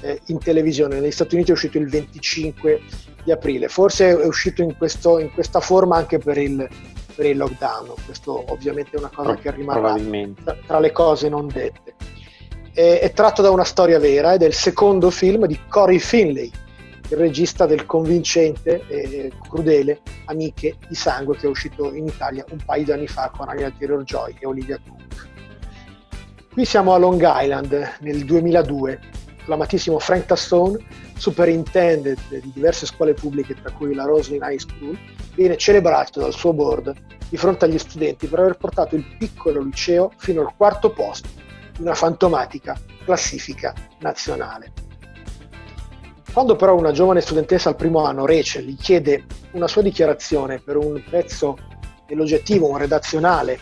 eh, 0.00 0.20
in 0.26 0.38
televisione. 0.38 1.00
Negli 1.00 1.10
Stati 1.10 1.34
Uniti 1.34 1.50
è 1.50 1.54
uscito 1.54 1.78
il 1.78 1.88
25 1.88 2.80
di 3.24 3.30
aprile, 3.30 3.68
forse 3.68 4.10
è 4.10 4.26
uscito 4.26 4.62
in, 4.62 4.76
questo, 4.76 5.18
in 5.18 5.32
questa 5.32 5.60
forma 5.60 5.96
anche 5.96 6.18
per 6.18 6.38
il, 6.38 6.68
per 7.14 7.26
il, 7.26 7.36
lockdown, 7.36 7.94
questo 8.04 8.44
ovviamente 8.52 8.96
è 8.96 8.98
una 8.98 9.10
cosa 9.14 9.36
che 9.36 9.50
rimarrà 9.52 9.96
tra, 10.42 10.56
tra 10.66 10.80
le 10.80 10.92
cose 10.92 11.28
non 11.28 11.46
dette. 11.46 11.94
È, 12.72 12.98
è 13.00 13.12
tratto 13.12 13.42
da 13.42 13.50
una 13.50 13.64
storia 13.64 13.98
vera 13.98 14.32
ed 14.34 14.42
è 14.42 14.46
il 14.46 14.54
secondo 14.54 15.10
film 15.10 15.46
di 15.46 15.58
Corey 15.68 15.98
Finlay, 15.98 16.50
il 17.12 17.18
regista 17.18 17.66
del 17.66 17.84
convincente 17.84 18.84
e 18.88 19.30
crudele 19.48 20.00
Amiche 20.26 20.76
di 20.88 20.94
sangue 20.94 21.36
che 21.36 21.46
è 21.46 21.48
uscito 21.48 21.92
in 21.92 22.06
Italia 22.06 22.44
un 22.50 22.58
paio 22.64 22.84
di 22.84 22.92
anni 22.92 23.06
fa 23.06 23.30
con 23.36 23.48
Anya 23.48 23.70
Taylor 23.78 24.02
Joy 24.02 24.34
e 24.38 24.46
Olivia 24.46 24.80
Cook. 24.82 25.28
Qui 26.52 26.64
siamo 26.64 26.94
a 26.94 26.98
Long 26.98 27.22
Island 27.22 27.96
nel 28.00 28.24
2002. 28.24 29.00
L'amatissimo 29.46 29.98
Frank 29.98 30.26
Tassone, 30.26 30.78
superintendent 31.16 32.20
di 32.28 32.52
diverse 32.52 32.86
scuole 32.86 33.12
pubbliche, 33.12 33.54
tra 33.60 33.72
cui 33.72 33.94
la 33.94 34.04
Roslyn 34.04 34.42
High 34.42 34.58
School, 34.58 34.96
viene 35.34 35.56
celebrato 35.56 36.20
dal 36.20 36.32
suo 36.32 36.52
board 36.52 36.94
di 37.28 37.36
fronte 37.36 37.64
agli 37.64 37.78
studenti 37.78 38.26
per 38.26 38.38
aver 38.38 38.56
portato 38.56 38.94
il 38.94 39.04
piccolo 39.18 39.60
liceo 39.62 40.12
fino 40.16 40.40
al 40.42 40.54
quarto 40.56 40.90
posto 40.92 41.28
di 41.72 41.82
una 41.82 41.94
fantomatica 41.94 42.78
classifica 43.04 43.74
nazionale. 44.00 44.81
Quando 46.32 46.56
però 46.56 46.74
una 46.74 46.92
giovane 46.92 47.20
studentessa 47.20 47.68
al 47.68 47.76
primo 47.76 48.04
anno, 48.04 48.24
Rachel, 48.24 48.64
gli 48.64 48.76
chiede 48.76 49.26
una 49.50 49.68
sua 49.68 49.82
dichiarazione 49.82 50.60
per 50.60 50.78
un 50.78 51.02
pezzo 51.10 51.58
elogiativo, 52.06 52.70
un 52.70 52.78
redazionale 52.78 53.58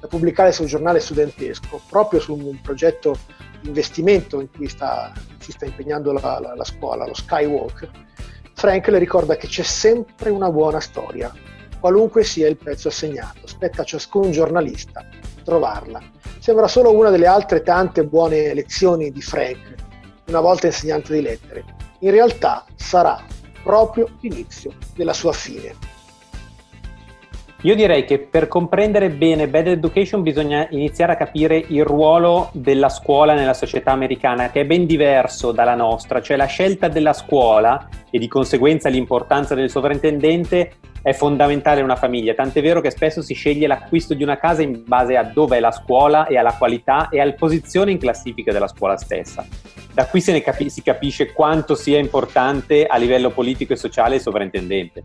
da 0.00 0.08
pubblicare 0.08 0.50
sul 0.50 0.66
giornale 0.66 0.98
studentesco, 0.98 1.80
proprio 1.88 2.18
su 2.18 2.34
un 2.34 2.60
progetto 2.60 3.16
di 3.60 3.68
investimento 3.68 4.40
in 4.40 4.50
cui 4.50 4.68
sta, 4.68 5.12
si 5.38 5.52
sta 5.52 5.66
impegnando 5.66 6.10
la, 6.10 6.40
la, 6.40 6.54
la 6.56 6.64
scuola, 6.64 7.06
lo 7.06 7.14
Skywalk, 7.14 7.88
Frank 8.54 8.88
le 8.88 8.98
ricorda 8.98 9.36
che 9.36 9.46
c'è 9.46 9.62
sempre 9.62 10.30
una 10.30 10.50
buona 10.50 10.80
storia, 10.80 11.32
qualunque 11.78 12.24
sia 12.24 12.48
il 12.48 12.56
pezzo 12.56 12.88
assegnato. 12.88 13.46
Spetta 13.46 13.82
a 13.82 13.84
ciascun 13.84 14.32
giornalista 14.32 15.06
trovarla. 15.44 16.02
Sembra 16.40 16.66
solo 16.66 16.92
una 16.92 17.10
delle 17.10 17.26
altre 17.26 17.62
tante 17.62 18.04
buone 18.04 18.52
lezioni 18.52 19.12
di 19.12 19.22
Frank, 19.22 19.74
una 20.26 20.40
volta 20.40 20.66
insegnante 20.66 21.12
di 21.12 21.22
lettere. 21.22 21.64
In 22.02 22.12
realtà 22.12 22.64
sarà 22.76 23.22
proprio 23.62 24.08
l'inizio 24.20 24.72
della 24.96 25.12
sua 25.12 25.32
fine. 25.32 25.74
Io 27.62 27.74
direi 27.74 28.06
che 28.06 28.18
per 28.18 28.48
comprendere 28.48 29.10
bene 29.10 29.46
Bad 29.46 29.66
Education 29.66 30.22
bisogna 30.22 30.66
iniziare 30.70 31.12
a 31.12 31.16
capire 31.16 31.62
il 31.68 31.84
ruolo 31.84 32.48
della 32.54 32.88
scuola 32.88 33.34
nella 33.34 33.52
società 33.52 33.92
americana, 33.92 34.50
che 34.50 34.62
è 34.62 34.64
ben 34.64 34.86
diverso 34.86 35.52
dalla 35.52 35.74
nostra, 35.74 36.22
cioè 36.22 36.38
la 36.38 36.46
scelta 36.46 36.88
della 36.88 37.12
scuola 37.12 37.86
e 38.10 38.18
di 38.18 38.28
conseguenza 38.28 38.88
l'importanza 38.88 39.54
del 39.54 39.68
sovrintendente 39.68 40.76
è 41.02 41.12
fondamentale 41.12 41.80
in 41.80 41.84
una 41.84 41.96
famiglia, 41.96 42.32
tant'è 42.32 42.62
vero 42.62 42.80
che 42.80 42.90
spesso 42.90 43.20
si 43.20 43.34
sceglie 43.34 43.66
l'acquisto 43.66 44.14
di 44.14 44.22
una 44.22 44.38
casa 44.38 44.62
in 44.62 44.84
base 44.86 45.18
a 45.18 45.24
dove 45.24 45.58
è 45.58 45.60
la 45.60 45.70
scuola 45.70 46.26
e 46.28 46.38
alla 46.38 46.54
qualità 46.56 47.10
e 47.10 47.20
alla 47.20 47.34
posizione 47.34 47.90
in 47.90 47.98
classifica 47.98 48.52
della 48.52 48.68
scuola 48.68 48.96
stessa. 48.96 49.44
Da 49.92 50.06
qui 50.06 50.22
ne 50.28 50.42
capi- 50.42 50.70
si 50.70 50.82
capisce 50.82 51.32
quanto 51.32 51.74
sia 51.74 51.98
importante 51.98 52.86
a 52.86 52.96
livello 52.96 53.30
politico 53.30 53.72
e 53.72 53.76
sociale 53.76 54.16
il 54.16 54.20
sovrintendente. 54.20 55.02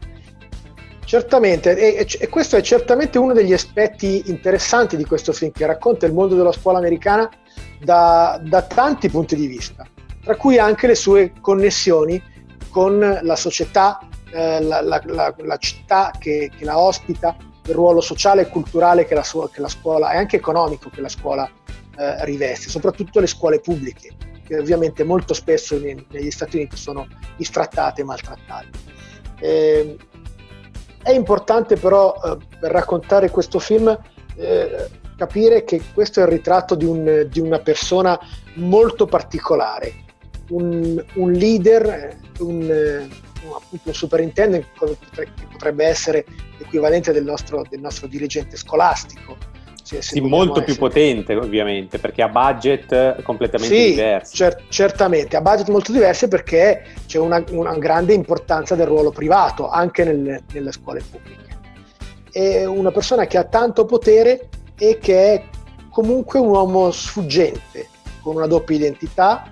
Certamente, 1.06 1.78
e, 1.78 2.08
e, 2.20 2.28
questo 2.30 2.56
è 2.56 2.62
certamente 2.62 3.20
uno 3.20 3.34
degli 3.34 3.54
aspetti 3.54 4.24
interessanti 4.26 4.98
di 4.98 5.06
questo 5.06 5.34
film 5.34 5.52
che 5.52 5.66
racconta 5.68 6.08
il 6.08 6.14
mondo 6.14 6.34
della 6.36 6.52
scuola 6.52 6.80
americana 6.80 7.30
da, 7.80 8.40
da 8.44 8.64
tanti 8.64 9.10
punti 9.10 9.36
di 9.36 9.46
vista, 9.46 9.86
tra 10.24 10.36
cui 10.36 10.58
anche 10.58 10.88
le 10.88 10.96
sue 10.96 11.32
connessioni 11.42 12.22
con 12.70 13.20
la 13.22 13.36
società, 13.36 14.00
eh, 14.34 14.62
la, 14.64 14.82
la, 14.82 15.00
la, 15.06 15.36
la, 15.38 15.58
città 15.58 16.12
che, 16.18 16.50
che, 16.58 16.66
la 16.66 16.80
ospita, 16.80 17.38
il 17.68 17.74
ruolo 17.76 18.02
sociale 18.02 18.42
e 18.42 18.48
culturale 18.48 19.06
che 19.06 19.14
la, 19.14 19.24
sua, 19.24 19.48
che 19.50 19.62
la 19.62 19.70
scuola 19.70 20.12
e 20.12 20.18
anche 20.18 20.38
economico 20.38 20.90
che 20.90 21.02
la 21.02 21.10
scuola 21.10 21.48
eh, 21.98 22.26
riveste, 22.26 22.68
soprattutto 22.68 23.20
le 23.20 23.28
scuole 23.28 23.60
pubbliche, 23.60 24.10
che 24.46 24.58
ovviamente 24.58 25.04
molto 25.04 25.34
spesso 25.34 25.78
negli 25.78 26.32
Stati 26.32 26.58
Uniti 26.58 26.78
sono 26.78 27.08
distrattate 27.36 28.02
e 28.02 28.04
maltrattate. 28.04 28.70
Eh, 29.40 29.98
è 31.02 31.12
importante 31.12 31.76
però 31.76 32.16
eh, 32.24 32.38
per 32.60 32.72
raccontare 32.72 33.30
questo 33.30 33.60
film 33.60 33.98
eh, 34.36 34.90
capire 35.16 35.64
che 35.64 35.82
questo 35.94 36.20
è 36.20 36.24
il 36.24 36.30
ritratto 36.30 36.76
di, 36.76 36.86
un, 36.86 37.28
di 37.30 37.40
una 37.40 37.60
persona 37.60 38.20
molto 38.56 39.06
particolare, 39.06 39.94
un, 40.50 41.04
un 41.16 41.32
leader, 41.32 42.18
un, 42.40 42.62
un, 42.62 43.54
appunto 43.56 43.90
un 43.90 43.94
superintendent 43.94 44.66
che 45.14 45.28
potrebbe 45.52 45.86
essere 45.86 46.26
l'equivalente 46.58 47.12
del 47.12 47.24
nostro, 47.24 47.64
del 47.70 47.80
nostro 47.80 48.08
dirigente 48.08 48.58
scolastico, 48.58 49.38
se, 49.86 50.02
se 50.02 50.16
sì, 50.16 50.20
molto 50.20 50.54
essere. 50.54 50.66
più 50.66 50.76
potente 50.78 51.36
ovviamente 51.36 52.00
perché 52.00 52.24
ha 52.24 52.28
budget 52.28 53.22
completamente 53.22 53.76
sì, 53.76 53.90
diversi. 53.92 54.36
Cer- 54.36 54.64
certamente, 54.70 55.36
ha 55.36 55.42
budget 55.42 55.70
molto 55.70 55.92
diversi 55.92 56.28
perché 56.28 56.84
c'è 57.06 57.20
una, 57.20 57.44
una, 57.52 57.78
grande 57.78 58.14
importanza 58.14 58.74
del 58.74 58.88
ruolo 58.88 59.12
privato 59.12 59.70
anche 59.70 60.04
nel, 60.04 60.42
nelle 60.52 60.72
scuole 60.72 61.04
pubbliche. 61.08 61.44
È 62.32 62.66
una 62.66 62.92
persona 62.92 63.28
che 63.28 63.38
ha 63.38 63.44
tanto 63.44 63.86
potere 63.86 64.50
e 64.76 64.98
che 64.98 65.34
è 65.34 65.44
comunque 65.92 66.40
un 66.40 66.48
uomo 66.48 66.90
sfuggente, 66.90 67.88
con 68.22 68.36
una 68.38 68.48
doppia 68.48 68.76
identità 68.76 69.52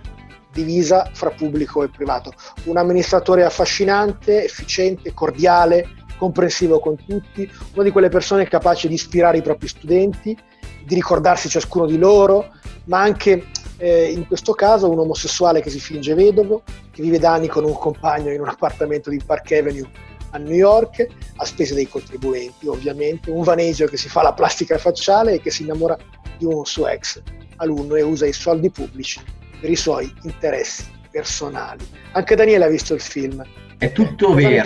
divisa 0.51 1.09
fra 1.13 1.29
pubblico 1.29 1.83
e 1.83 1.89
privato. 1.89 2.33
Un 2.63 2.77
amministratore 2.77 3.43
affascinante, 3.43 4.43
efficiente, 4.43 5.13
cordiale, 5.13 5.87
comprensivo 6.23 6.79
con 6.79 6.95
tutti, 6.95 7.49
una 7.73 7.83
di 7.83 7.91
quelle 7.91 8.07
persone 8.07 8.47
capaci 8.47 8.87
di 8.87 8.93
ispirare 8.93 9.39
i 9.39 9.41
propri 9.41 9.67
studenti, 9.67 10.37
di 10.85 10.95
ricordarsi 10.95 11.49
ciascuno 11.49 11.85
di 11.85 11.97
loro, 11.97 12.49
ma 12.85 13.01
anche 13.01 13.47
eh, 13.75 14.05
in 14.05 14.25
questo 14.25 14.53
caso 14.53 14.89
un 14.89 14.99
omosessuale 14.99 15.61
che 15.61 15.69
si 15.69 15.81
finge 15.81 16.13
vedovo, 16.13 16.63
che 16.91 17.01
vive 17.01 17.19
da 17.19 17.33
anni 17.33 17.47
con 17.47 17.65
un 17.65 17.73
compagno 17.73 18.31
in 18.31 18.39
un 18.39 18.47
appartamento 18.47 19.09
di 19.09 19.19
Park 19.25 19.51
Avenue 19.51 19.89
a 20.29 20.37
New 20.37 20.55
York, 20.55 21.05
a 21.35 21.45
spese 21.45 21.73
dei 21.73 21.89
contribuenti 21.89 22.67
ovviamente, 22.67 23.29
un 23.29 23.43
vanesio 23.43 23.87
che 23.87 23.97
si 23.97 24.07
fa 24.07 24.21
la 24.21 24.33
plastica 24.33 24.77
facciale 24.77 25.33
e 25.33 25.41
che 25.41 25.51
si 25.51 25.63
innamora 25.63 25.97
di 26.37 26.45
un 26.45 26.65
suo 26.65 26.87
ex 26.87 27.21
alunno 27.57 27.95
e 27.95 28.01
usa 28.01 28.25
i 28.25 28.33
soldi 28.33 28.69
pubblici 28.69 29.19
per 29.59 29.69
i 29.69 29.75
suoi 29.75 30.11
interessi 30.23 30.85
personali. 31.11 31.85
Anche 32.13 32.35
Daniele 32.35 32.63
ha 32.63 32.69
visto 32.69 32.93
il 32.93 33.01
film. 33.01 33.43
È 33.77 33.91
tutto 33.91 34.27
Cosa 34.27 34.47
vero. 34.47 34.63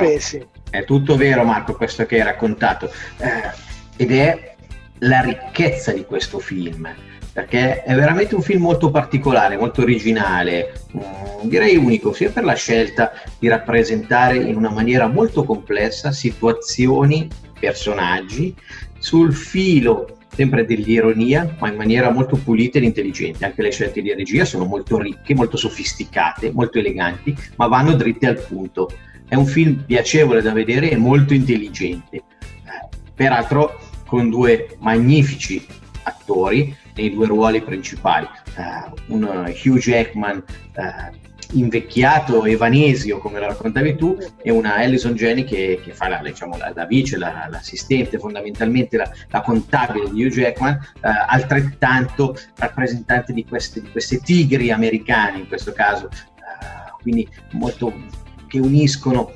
È 0.78 0.84
tutto 0.84 1.18
vero 1.18 1.44
Marco 1.44 1.74
questo 1.74 2.06
che 2.06 2.18
hai 2.18 2.24
raccontato 2.24 2.92
eh, 3.18 3.52
ed 3.96 4.12
è 4.12 4.56
la 5.00 5.22
ricchezza 5.22 5.92
di 5.92 6.06
questo 6.06 6.38
film 6.38 6.88
perché 7.34 7.82
è 7.82 7.96
veramente 7.96 8.36
un 8.36 8.44
film 8.44 8.62
molto 8.62 8.92
particolare, 8.92 9.58
molto 9.58 9.82
originale, 9.82 10.74
mm, 10.96 11.48
direi 11.50 11.78
unico 11.78 12.14
sia 12.14 12.30
per 12.30 12.44
la 12.44 12.54
scelta 12.54 13.12
di 13.40 13.48
rappresentare 13.48 14.38
in 14.38 14.56
una 14.56 14.70
maniera 14.70 15.08
molto 15.08 15.44
complessa 15.44 16.12
situazioni, 16.12 17.28
personaggi, 17.60 18.56
sul 19.00 19.34
filo 19.34 20.18
sempre 20.34 20.66
dell'ironia, 20.66 21.56
ma 21.60 21.70
in 21.70 21.76
maniera 21.76 22.12
molto 22.12 22.38
pulita 22.38 22.78
ed 22.78 22.84
intelligente. 22.84 23.46
Anche 23.46 23.64
le 23.64 23.72
scelte 23.72 24.02
di 24.02 24.14
regia 24.14 24.46
sono 24.46 24.66
molto 24.66 25.00
ricche, 25.00 25.34
molto 25.34 25.58
sofisticate, 25.58 26.52
molto 26.52 26.78
eleganti, 26.78 27.36
ma 27.56 27.68
vanno 27.68 27.94
dritte 27.94 28.28
al 28.28 28.40
punto. 28.40 28.90
È 29.28 29.36
un 29.36 29.46
film 29.46 29.84
piacevole 29.86 30.42
da 30.42 30.54
vedere 30.54 30.90
e 30.90 30.98
molto 30.98 31.34
intelligente. 31.34 32.24
Peraltro 33.14 33.80
con 34.06 34.30
due 34.30 34.78
magnifici 34.80 35.66
attori 36.04 36.76
nei 36.96 37.12
due 37.12 37.28
ruoli 37.28 37.62
principali. 37.62 38.28
Uh, 38.56 39.14
un 39.14 39.54
Hugh 39.64 39.78
Jackman 39.78 40.44
uh, 40.76 41.16
invecchiato 41.52 42.46
Evanesio, 42.46 43.20
come 43.20 43.40
lo 43.40 43.48
raccontavi 43.48 43.96
tu, 43.96 44.18
e 44.42 44.52
una 44.52 44.76
Alison 44.76 45.14
Jenny 45.14 45.44
che, 45.44 45.80
che 45.84 45.94
fa 45.94 46.08
la, 46.08 46.22
diciamo, 46.22 46.58
la, 46.58 46.72
la 46.76 46.86
vice, 46.86 47.18
la, 47.18 47.48
l'assistente, 47.50 48.20
fondamentalmente 48.20 48.98
la, 48.98 49.10
la, 49.30 49.42
contabile 49.42 50.10
di 50.10 50.26
Hugh 50.26 50.32
Jackman, 50.32 50.74
eh, 50.74 51.10
altrettanto 51.28 52.36
rappresentante 52.58 53.34
di 53.34 53.46
queste, 53.46 53.82
di 53.82 53.90
queste, 53.90 54.20
tigri 54.20 54.72
americane 54.72 55.40
in 55.40 55.48
questo 55.48 55.72
caso, 55.72 56.10
eh, 56.10 57.02
quindi 57.02 57.28
molto 57.52 57.94
che 58.48 58.60
uniscono 58.60 59.32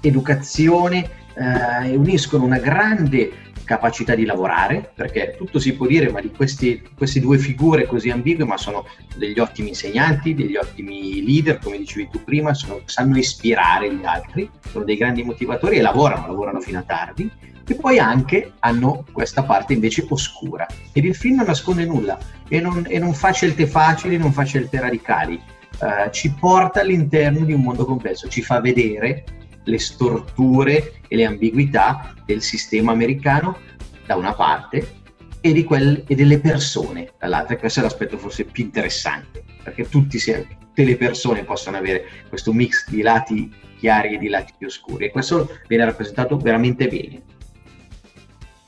educazione 0.00 1.10
eh, 1.34 1.90
e 1.90 1.96
uniscono 1.96 2.44
una 2.44 2.58
grande 2.58 3.44
capacità 3.66 4.14
di 4.14 4.24
lavorare, 4.24 4.92
perché 4.94 5.34
tutto 5.36 5.58
si 5.58 5.74
può 5.74 5.86
dire, 5.86 6.10
ma 6.10 6.20
di 6.20 6.30
questi, 6.30 6.82
queste 6.96 7.20
due 7.20 7.36
figure 7.36 7.84
così 7.84 8.10
ambigue, 8.10 8.44
ma 8.44 8.56
sono 8.56 8.86
degli 9.16 9.40
ottimi 9.40 9.70
insegnanti, 9.70 10.34
degli 10.34 10.56
ottimi 10.56 11.24
leader, 11.24 11.58
come 11.58 11.76
dicevi 11.76 12.08
tu 12.10 12.22
prima, 12.22 12.54
sono, 12.54 12.80
sanno 12.84 13.18
ispirare 13.18 13.92
gli 13.92 14.04
altri, 14.04 14.48
sono 14.70 14.84
dei 14.84 14.96
grandi 14.96 15.24
motivatori 15.24 15.78
e 15.78 15.82
lavorano, 15.82 16.28
lavorano 16.28 16.60
fino 16.60 16.78
a 16.78 16.82
tardi, 16.82 17.28
e 17.68 17.74
poi 17.74 17.98
anche 17.98 18.52
hanno 18.60 19.04
questa 19.10 19.42
parte 19.42 19.72
invece 19.72 20.06
oscura. 20.08 20.66
Ed 20.92 21.04
il 21.04 21.16
film 21.16 21.38
non 21.38 21.46
nasconde 21.46 21.84
nulla 21.84 22.16
e 22.48 22.60
non, 22.60 22.84
e 22.86 23.00
non 23.00 23.12
fa 23.12 23.32
scelte 23.32 23.66
facili, 23.66 24.16
non 24.16 24.32
fa 24.32 24.44
scelte 24.44 24.78
radicali, 24.78 25.42
uh, 25.80 26.10
ci 26.10 26.32
porta 26.32 26.80
all'interno 26.80 27.44
di 27.44 27.52
un 27.52 27.62
mondo 27.62 27.84
complesso, 27.84 28.28
ci 28.28 28.42
fa 28.42 28.60
vedere 28.60 29.24
le 29.64 29.78
storture 29.78 31.00
e 31.08 31.16
le 31.16 31.24
ambiguità 31.24 32.14
del 32.24 32.42
sistema 32.42 32.92
americano 32.92 33.58
da 34.06 34.16
una 34.16 34.32
parte 34.32 35.04
e, 35.40 35.64
quel, 35.64 36.04
e 36.06 36.14
delle 36.14 36.38
persone 36.38 37.12
dall'altra. 37.18 37.56
Questo 37.56 37.80
è 37.80 37.82
l'aspetto 37.82 38.18
forse 38.18 38.44
più 38.44 38.64
interessante, 38.64 39.42
perché 39.62 39.88
tutti, 39.88 40.18
tutte 40.18 40.84
le 40.84 40.96
persone 40.96 41.44
possono 41.44 41.76
avere 41.76 42.04
questo 42.28 42.52
mix 42.52 42.88
di 42.88 43.02
lati 43.02 43.52
chiari 43.78 44.14
e 44.14 44.18
di 44.18 44.28
lati 44.28 44.52
più 44.56 44.66
oscuri 44.66 45.06
e 45.06 45.10
questo 45.10 45.58
viene 45.68 45.84
rappresentato 45.84 46.36
veramente 46.36 46.88
bene. 46.88 47.22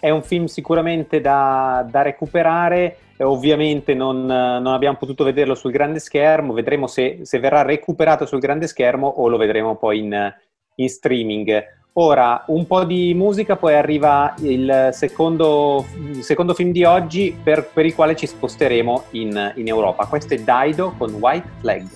È 0.01 0.11
un 0.11 0.23
film 0.23 0.45
sicuramente 0.45 1.21
da, 1.21 1.85
da 1.89 2.03
recuperare, 2.03 2.97
ovviamente 3.25 3.95
non, 3.95 4.25
non, 4.25 4.67
abbiamo 4.67 4.97
potuto 4.97 5.25
vederlo 5.25 5.55
sul 5.55 5.73
grande 5.73 5.99
schermo, 5.99 6.53
vedremo 6.53 6.87
se, 6.87 7.21
se, 7.23 7.39
verrà 7.39 7.63
recuperato 7.63 8.27
sul 8.27 8.39
grande 8.39 8.67
schermo 8.67 9.07
o 9.07 9.29
lo 9.29 9.37
vedremo 9.37 9.77
poi 9.77 9.99
in, 9.99 10.35
in 10.77 10.89
streaming. 10.89 11.77
Ora, 11.95 12.45
un 12.49 12.67
po' 12.67 12.85
di 12.85 13.13
musica, 13.15 13.57
poi 13.57 13.75
arriva 13.75 14.35
il 14.41 14.91
secondo, 14.93 15.85
il 16.13 16.23
secondo 16.23 16.55
film 16.55 16.71
di 16.71 16.85
oggi 16.85 17.37
per, 17.43 17.71
per, 17.73 17.87
il 17.87 17.95
quale 17.95 18.15
ci 18.15 18.27
sposteremo 18.27 19.05
in, 19.13 19.53
in 19.57 19.67
Europa. 19.67 20.07
Questo 20.07 20.35
è 20.35 20.39
Dido 20.39 20.95
con 20.97 21.13
White 21.15 21.49
Flag. 21.61 21.87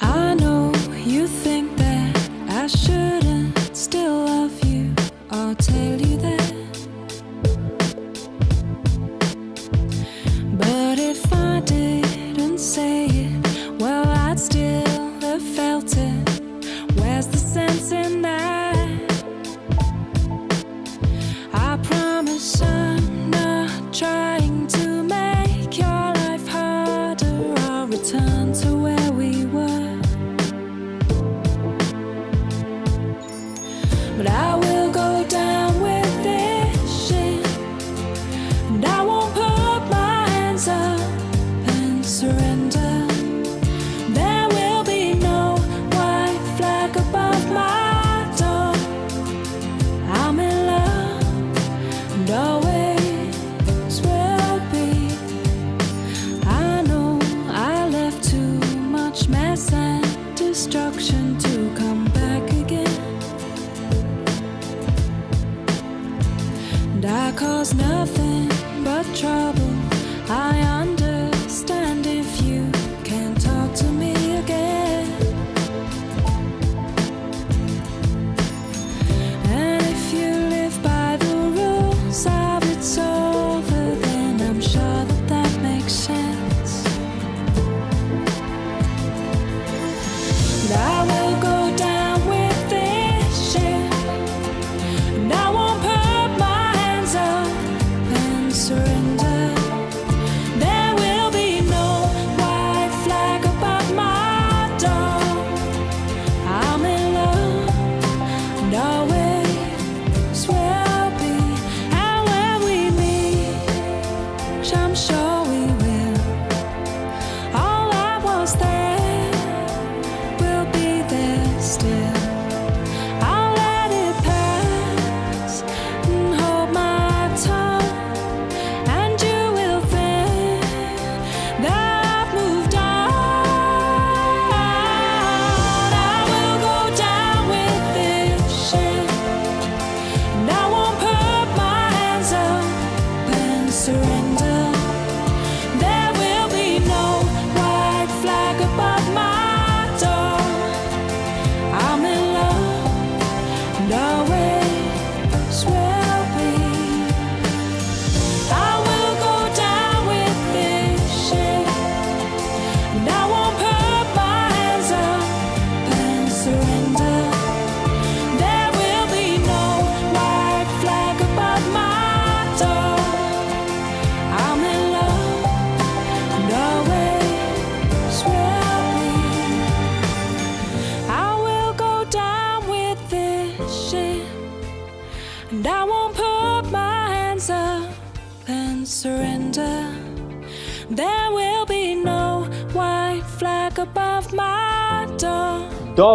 I. 0.00 0.32
I'll 5.32 5.54
tell 5.54 5.98
you 5.98 6.16
that. 6.18 6.51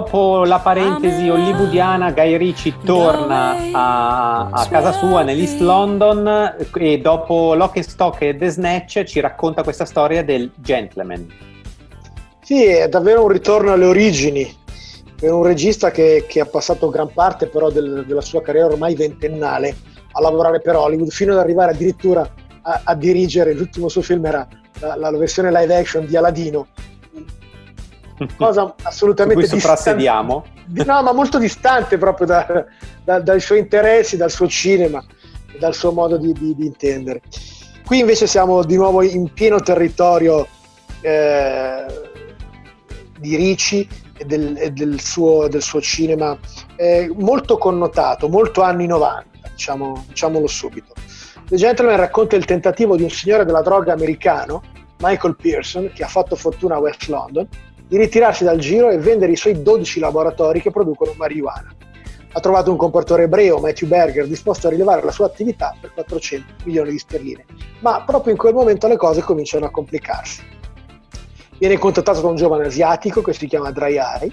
Dopo 0.09 0.45
la 0.45 0.59
parentesi 0.59 1.27
hollywoodiana, 1.27 2.13
Guy 2.13 2.37
Ritchie 2.37 2.77
torna 2.81 3.57
a, 3.73 4.47
a 4.51 4.67
casa 4.69 4.93
sua 4.93 5.21
nell'East 5.21 5.59
London 5.59 6.55
e 6.73 6.97
dopo 6.99 7.53
Lock 7.53 7.75
and 7.75 7.85
Stock 7.85 8.21
e 8.21 8.37
The 8.37 8.49
Snatch 8.49 9.03
ci 9.03 9.19
racconta 9.19 9.63
questa 9.63 9.83
storia 9.83 10.23
del 10.23 10.49
gentleman. 10.55 11.27
Sì, 12.41 12.63
è 12.63 12.87
davvero 12.87 13.23
un 13.23 13.27
ritorno 13.27 13.73
alle 13.73 13.83
origini, 13.83 14.49
per 15.19 15.33
un 15.33 15.43
regista 15.43 15.91
che, 15.91 16.23
che 16.25 16.39
ha 16.39 16.45
passato 16.45 16.87
gran 16.89 17.11
parte 17.11 17.47
però 17.47 17.69
del, 17.69 18.05
della 18.07 18.21
sua 18.21 18.41
carriera 18.41 18.67
ormai 18.67 18.95
ventennale 18.95 19.75
a 20.13 20.21
lavorare 20.21 20.61
per 20.61 20.77
Hollywood, 20.77 21.09
fino 21.09 21.33
ad 21.33 21.39
arrivare 21.39 21.73
addirittura 21.73 22.21
a, 22.61 22.81
a 22.81 22.95
dirigere, 22.95 23.53
l'ultimo 23.53 23.89
suo 23.89 24.01
film 24.01 24.25
era 24.25 24.47
la, 24.79 24.95
la, 24.95 25.11
versione 25.11 25.51
live 25.51 25.75
action 25.75 26.05
di 26.05 26.15
Aladino, 26.15 26.67
cosa 28.36 28.73
assolutamente 28.84 29.41
distante. 29.56 29.65
No, 30.86 31.01
ma 31.03 31.13
molto 31.13 31.38
distante 31.38 31.97
proprio 31.97 32.27
da, 32.27 32.65
da, 33.03 33.19
dai 33.19 33.39
suoi 33.39 33.60
interessi, 33.60 34.17
dal 34.17 34.32
suo 34.32 34.47
cinema, 34.47 35.03
dal 35.60 35.73
suo 35.73 35.91
modo 35.91 36.17
di, 36.17 36.34
di, 36.34 36.56
di, 36.56 36.65
intendere. 36.65 37.21
Qui 37.86 37.99
invece 37.99 38.27
siamo 38.27 38.63
di 38.63 38.75
nuovo 38.75 39.01
in 39.01 39.32
pieno 39.32 39.60
territorio 39.60 40.47
eh, 41.01 41.86
di 43.19 43.36
Ricci 43.36 43.88
e 44.17 44.25
del, 44.25 44.58
e 44.58 44.71
del, 44.71 44.99
suo, 44.99 45.47
del 45.47 45.62
suo, 45.62 45.80
cinema 45.80 46.38
eh, 46.75 47.10
molto 47.15 47.58
connotato, 47.58 48.27
molto 48.27 48.62
anni 48.62 48.88
90, 48.88 49.49
diciamo, 49.51 50.06
diciamolo 50.08 50.47
subito. 50.47 50.93
The 51.47 51.56
Gentleman 51.56 51.95
racconta 51.95 52.36
il 52.36 52.43
tentativo 52.43 52.97
di 52.97 53.03
un 53.03 53.10
signore 53.10 53.45
della 53.45 53.62
droga 53.62 53.93
americano, 53.93 54.63
Michael 54.99 55.38
Pearson, 55.39 55.91
che 55.93 56.03
ha 56.03 56.08
fatto 56.08 56.36
fortuna 56.36 56.75
a 56.75 56.80
West 56.80 57.08
London, 57.08 57.47
di 57.88 57.97
ritirarsi 57.97 58.43
dal 58.43 58.58
giro 58.58 58.89
e 58.89 58.97
vendere 58.97 59.32
i 59.32 59.36
suoi 59.36 59.62
12 59.62 60.00
laboratori 60.00 60.62
che 60.62 60.71
producono 60.71 61.13
marijuana. 61.15 61.73
Ha 62.34 62.39
trovato 62.39 62.69
un 62.69 62.78
comportatore 62.78 63.23
ebreo, 63.23 63.60
Matthew 63.60 63.88
Berger, 63.88 64.28
disposto 64.28 64.67
a 64.67 64.69
rilevare 64.69 65.04
la 65.04 65.12
sua 65.12 65.26
attività 65.26 65.76
per 65.80 65.93
400 65.93 66.54
milioni 66.65 66.91
di 66.91 67.00
sterline, 67.00 67.45
ma 67.80 68.04
proprio 68.04 68.34
in 68.34 68.38
quel 68.38 68.54
momento 68.54 68.88
le 68.88 68.97
cose 68.97 69.21
cominciano 69.21 69.65
a 69.65 69.71
complicarsi. 69.71 70.43
Viene 71.58 71.78
contattato 71.80 72.21
da 72.21 72.28
un 72.28 72.36
giovane 72.36 72.67
asiatico 72.67 73.21
che 73.21 73.34
si 73.34 73.47
chiama 73.47 73.73
Eye, 73.73 74.32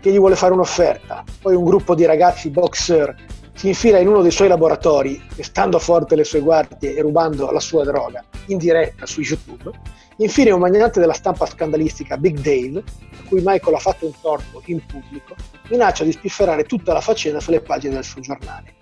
che 0.00 0.12
gli 0.12 0.18
vuole 0.18 0.36
fare 0.36 0.52
un'offerta. 0.52 1.24
Poi 1.40 1.54
un 1.54 1.64
gruppo 1.64 1.94
di 1.94 2.04
ragazzi 2.04 2.50
boxer 2.50 3.14
si 3.54 3.68
infila 3.68 3.98
in 3.98 4.08
uno 4.08 4.22
dei 4.22 4.30
suoi 4.30 4.48
laboratori, 4.48 5.20
stando 5.40 5.78
forte 5.78 6.14
le 6.14 6.24
sue 6.24 6.40
guardie 6.40 6.94
e 6.94 7.00
rubando 7.00 7.50
la 7.50 7.60
sua 7.60 7.84
droga 7.84 8.22
in 8.46 8.58
diretta 8.58 9.06
su 9.06 9.20
YouTube. 9.20 9.72
Infine 10.20 10.50
un 10.50 10.58
magnate 10.58 10.98
della 10.98 11.12
stampa 11.12 11.46
scandalistica, 11.46 12.16
Big 12.16 12.40
Dave, 12.40 12.78
a 12.80 13.28
cui 13.28 13.40
Michael 13.44 13.76
ha 13.76 13.78
fatto 13.78 14.04
un 14.04 14.12
torto 14.20 14.62
in 14.66 14.84
pubblico, 14.84 15.36
minaccia 15.68 16.02
di 16.02 16.10
spifferare 16.10 16.64
tutta 16.64 16.92
la 16.92 17.00
faccenda 17.00 17.38
sulle 17.38 17.60
pagine 17.60 17.94
del 17.94 18.04
suo 18.04 18.20
giornale. 18.20 18.74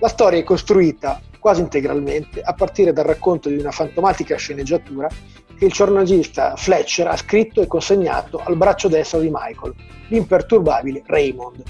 La 0.00 0.08
storia 0.08 0.40
è 0.40 0.42
costruita 0.42 1.20
quasi 1.38 1.60
integralmente 1.60 2.40
a 2.40 2.52
partire 2.54 2.92
dal 2.92 3.04
racconto 3.04 3.48
di 3.48 3.58
una 3.58 3.70
fantomatica 3.70 4.36
sceneggiatura 4.36 5.08
che 5.56 5.64
il 5.64 5.70
giornalista 5.70 6.56
Fletcher 6.56 7.06
ha 7.06 7.16
scritto 7.16 7.62
e 7.62 7.68
consegnato 7.68 8.42
al 8.44 8.56
braccio 8.56 8.88
destro 8.88 9.20
di 9.20 9.30
Michael, 9.30 9.74
l'imperturbabile 10.08 11.04
Raymond, 11.06 11.62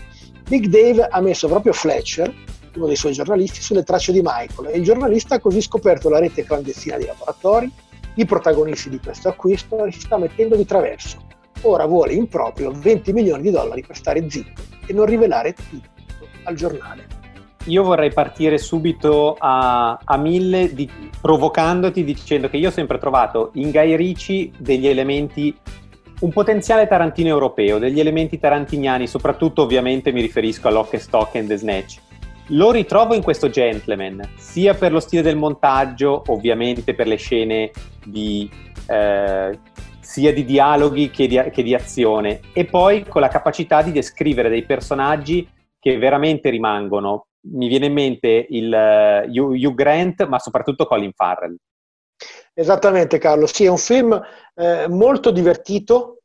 Big 0.49 0.67
Dave 0.67 1.07
ha 1.07 1.21
messo 1.21 1.49
proprio 1.49 1.75
Fletcher, 1.75 2.33
uno 2.75 2.87
dei 2.87 2.97
suoi 2.97 3.13
giornalisti, 3.13 3.61
sulle 3.61 3.83
tracce 3.83 4.13
di 4.13 4.23
Michael 4.23 4.69
e 4.73 4.79
il 4.79 4.85
giornalista 4.85 5.35
ha 5.35 5.39
così 5.39 5.61
scoperto 5.61 6.09
la 6.09 6.19
rete 6.19 6.45
clandestina 6.45 6.97
di 6.97 7.05
laboratori, 7.05 7.71
i 8.15 8.25
protagonisti 8.25 8.91
di 8.91 8.99
questo 8.99 9.29
acquisto 9.29 9.91
si 9.91 10.01
sta 10.01 10.19
mettendo 10.19 10.57
di 10.57 10.65
traverso. 10.65 11.19
Ora 11.63 11.87
vuole 11.87 12.13
in 12.13 12.29
proprio 12.29 12.73
20 12.73 13.13
milioni 13.13 13.43
di 13.43 13.51
dollari 13.51 13.83
per 13.87 13.97
stare 13.97 14.29
zitto 14.29 14.63
e 14.87 14.93
non 14.93 15.07
rivelare 15.07 15.55
tutto 15.55 15.89
al 16.45 16.55
giornale. 16.55 17.21
Io 17.67 17.85
vorrei 17.85 18.13
partire 18.13 18.59
subito 18.59 19.37
a, 19.39 19.97
a 20.03 20.17
mille 20.17 20.75
di, 20.75 20.91
provocandoti 21.21 22.03
dicendo 22.03 22.49
che 22.49 22.57
io 22.57 22.69
ho 22.69 22.73
sempre 22.73 22.99
trovato 22.99 23.51
in 23.55 23.71
Guy 23.71 23.95
Ricci 23.95 24.53
degli 24.59 24.89
elementi 24.89 25.57
un 26.23 26.31
potenziale 26.31 26.87
tarantino 26.87 27.29
europeo, 27.29 27.79
degli 27.79 28.01
elementi 28.01 28.39
tarantiniani, 28.39 29.07
soprattutto 29.07 29.63
ovviamente 29.63 30.13
mi 30.13 30.21
riferisco 30.21 30.69
a 30.69 30.71
Lock 30.71 31.01
Stock 31.01 31.35
and 31.37 31.49
The 31.49 31.57
Snatch. 31.57 32.01
Lo 32.49 32.73
ritrovo 32.73 33.15
in 33.15 33.23
questo 33.23 33.49
Gentleman, 33.49 34.35
sia 34.37 34.75
per 34.75 34.93
lo 34.93 35.01
stile 35.01 35.23
del 35.23 35.37
montaggio, 35.37 36.25
ovviamente 36.27 36.93
per 36.93 37.07
le 37.07 37.17
scene 37.17 37.71
di, 38.05 38.51
eh, 38.89 39.59
sia 40.01 40.33
di 40.33 40.45
dialoghi 40.45 41.09
che 41.11 41.29
di, 41.29 41.41
che 41.51 41.63
di 41.63 41.73
azione, 41.73 42.41
e 42.53 42.65
poi 42.65 43.05
con 43.05 43.21
la 43.21 43.29
capacità 43.29 43.81
di 43.81 43.93
descrivere 43.93 44.49
dei 44.49 44.65
personaggi 44.65 45.49
che 45.79 45.97
veramente 45.97 46.51
rimangono. 46.51 47.29
Mi 47.45 47.69
viene 47.69 47.87
in 47.87 47.93
mente 47.93 48.47
il 48.51 49.25
uh, 49.27 49.29
Hugh 49.29 49.75
Grant, 49.75 50.27
ma 50.27 50.39
soprattutto 50.39 50.85
Colin 50.85 51.13
Farrell. 51.13 51.57
Esattamente 52.53 53.19
Carlo, 53.19 53.47
sì, 53.47 53.65
è 53.65 53.69
un 53.69 53.79
film 53.79 54.21
eh, 54.55 54.89
molto 54.89 55.31
divertito, 55.31 56.23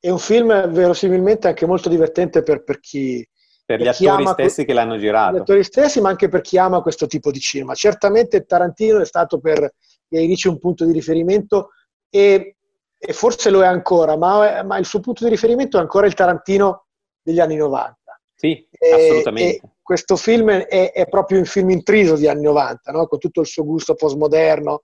è 0.00 0.10
un 0.10 0.18
film 0.18 0.68
verosimilmente 0.68 1.48
anche 1.48 1.66
molto 1.66 1.88
divertente 1.88 2.42
per, 2.42 2.64
per 2.64 2.80
chi... 2.80 3.24
Per, 3.66 3.78
per 3.78 3.80
gli 3.80 3.88
attori 3.88 4.26
stessi 4.26 4.54
que- 4.56 4.64
che 4.66 4.72
l'hanno 4.72 4.98
girato. 4.98 5.36
Gli 5.36 5.40
attori 5.40 5.64
stessi, 5.64 6.00
ma 6.00 6.10
anche 6.10 6.28
per 6.28 6.42
chi 6.42 6.58
ama 6.58 6.82
questo 6.82 7.06
tipo 7.06 7.30
di 7.30 7.40
cinema. 7.40 7.74
Certamente 7.74 8.44
Tarantino 8.44 9.00
è 9.00 9.06
stato 9.06 9.40
per 9.40 9.72
Ricci 10.08 10.48
un 10.48 10.58
punto 10.58 10.84
di 10.84 10.92
riferimento 10.92 11.70
e, 12.08 12.56
e 12.96 13.12
forse 13.12 13.50
lo 13.50 13.62
è 13.62 13.66
ancora, 13.66 14.16
ma, 14.16 14.62
ma, 14.62 14.78
il 14.78 14.84
suo 14.84 15.00
punto 15.00 15.24
di 15.24 15.30
riferimento 15.30 15.78
è 15.78 15.80
ancora 15.80 16.06
il 16.06 16.14
Tarantino 16.14 16.86
degli 17.20 17.40
anni 17.40 17.56
90. 17.56 17.96
Sì, 18.34 18.68
e, 18.70 18.92
assolutamente. 18.92 19.56
E 19.56 19.68
questo 19.82 20.16
film 20.16 20.50
è, 20.50 20.92
è, 20.92 21.06
proprio 21.08 21.38
un 21.38 21.44
film 21.44 21.70
intriso 21.70 22.16
di 22.16 22.28
anni 22.28 22.42
90, 22.42 22.92
no? 22.92 23.06
con 23.06 23.18
tutto 23.18 23.40
il 23.40 23.46
suo 23.46 23.64
gusto 23.64 23.94
postmoderno, 23.94 24.82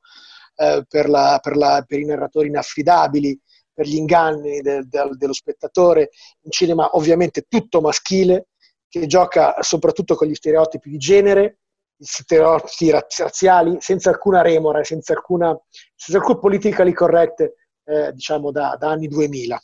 eh, 0.57 0.85
per, 0.89 1.09
la, 1.09 1.39
per, 1.43 1.57
la, 1.57 1.85
per, 1.87 1.99
i 1.99 2.05
narratori 2.05 2.49
inaffidabili, 2.49 3.39
per 3.73 3.87
gli 3.87 3.97
inganni 3.97 4.61
de, 4.61 4.83
de, 4.87 5.11
dello 5.13 5.33
spettatore, 5.33 6.11
un 6.43 6.51
cinema 6.51 6.91
ovviamente 6.97 7.47
tutto 7.49 7.81
maschile, 7.81 8.49
che 8.91 9.07
gioca 9.07 9.55
soprattutto 9.61 10.17
con 10.17 10.27
gli 10.27 10.35
stereotipi 10.35 10.91
di 10.91 10.99
genere, 10.99 11.59
gli 11.97 12.05
stereotipi 12.05 12.91
razziali, 12.91 13.77
senza 13.79 14.11
alcuna 14.11 14.43
remora, 14.43 14.83
senza 14.83 15.13
alcuna, 15.13 15.57
senza 15.95 16.19
alcuna 16.19 16.39
politically 16.39 16.93
correct, 16.93 17.55
eh, 17.85 18.13
diciamo, 18.13 18.51
da, 18.51 18.77
da, 18.79 18.91
anni 18.91 19.07
2000. 19.07 19.63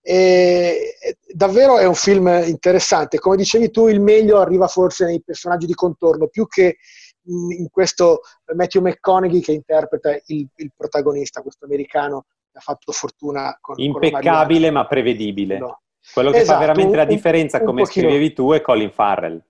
E, 0.00 0.96
davvero 1.34 1.78
è 1.78 1.86
un 1.86 1.94
film 1.94 2.28
interessante. 2.46 3.18
Come 3.18 3.36
dicevi 3.36 3.70
tu, 3.70 3.88
il 3.88 4.00
meglio 4.00 4.38
arriva 4.38 4.68
forse 4.68 5.06
nei 5.06 5.22
personaggi 5.22 5.66
di 5.66 5.74
contorno, 5.74 6.28
più 6.28 6.46
che 6.46 6.76
in 7.24 7.68
questo 7.70 8.20
Matthew 8.54 8.82
McConaughey 8.82 9.40
che 9.40 9.52
interpreta 9.52 10.10
il, 10.26 10.48
il 10.54 10.72
protagonista, 10.76 11.42
questo 11.42 11.64
americano 11.64 12.26
che 12.50 12.58
ha 12.58 12.60
fatto 12.60 12.92
fortuna 12.92 13.56
con 13.60 13.78
impeccabile 13.78 14.66
con 14.66 14.74
ma 14.74 14.86
prevedibile. 14.86 15.58
No. 15.58 15.81
Quello 16.12 16.30
che 16.30 16.38
esatto, 16.38 16.58
fa 16.58 16.66
veramente 16.66 16.96
la 16.96 17.04
differenza, 17.04 17.56
un, 17.58 17.62
un 17.62 17.68
come 17.68 17.82
pochino. 17.82 18.06
scrivevi 18.06 18.32
tu, 18.32 18.52
è 18.52 18.60
Colin 18.60 18.90
Farrell. 18.90 19.42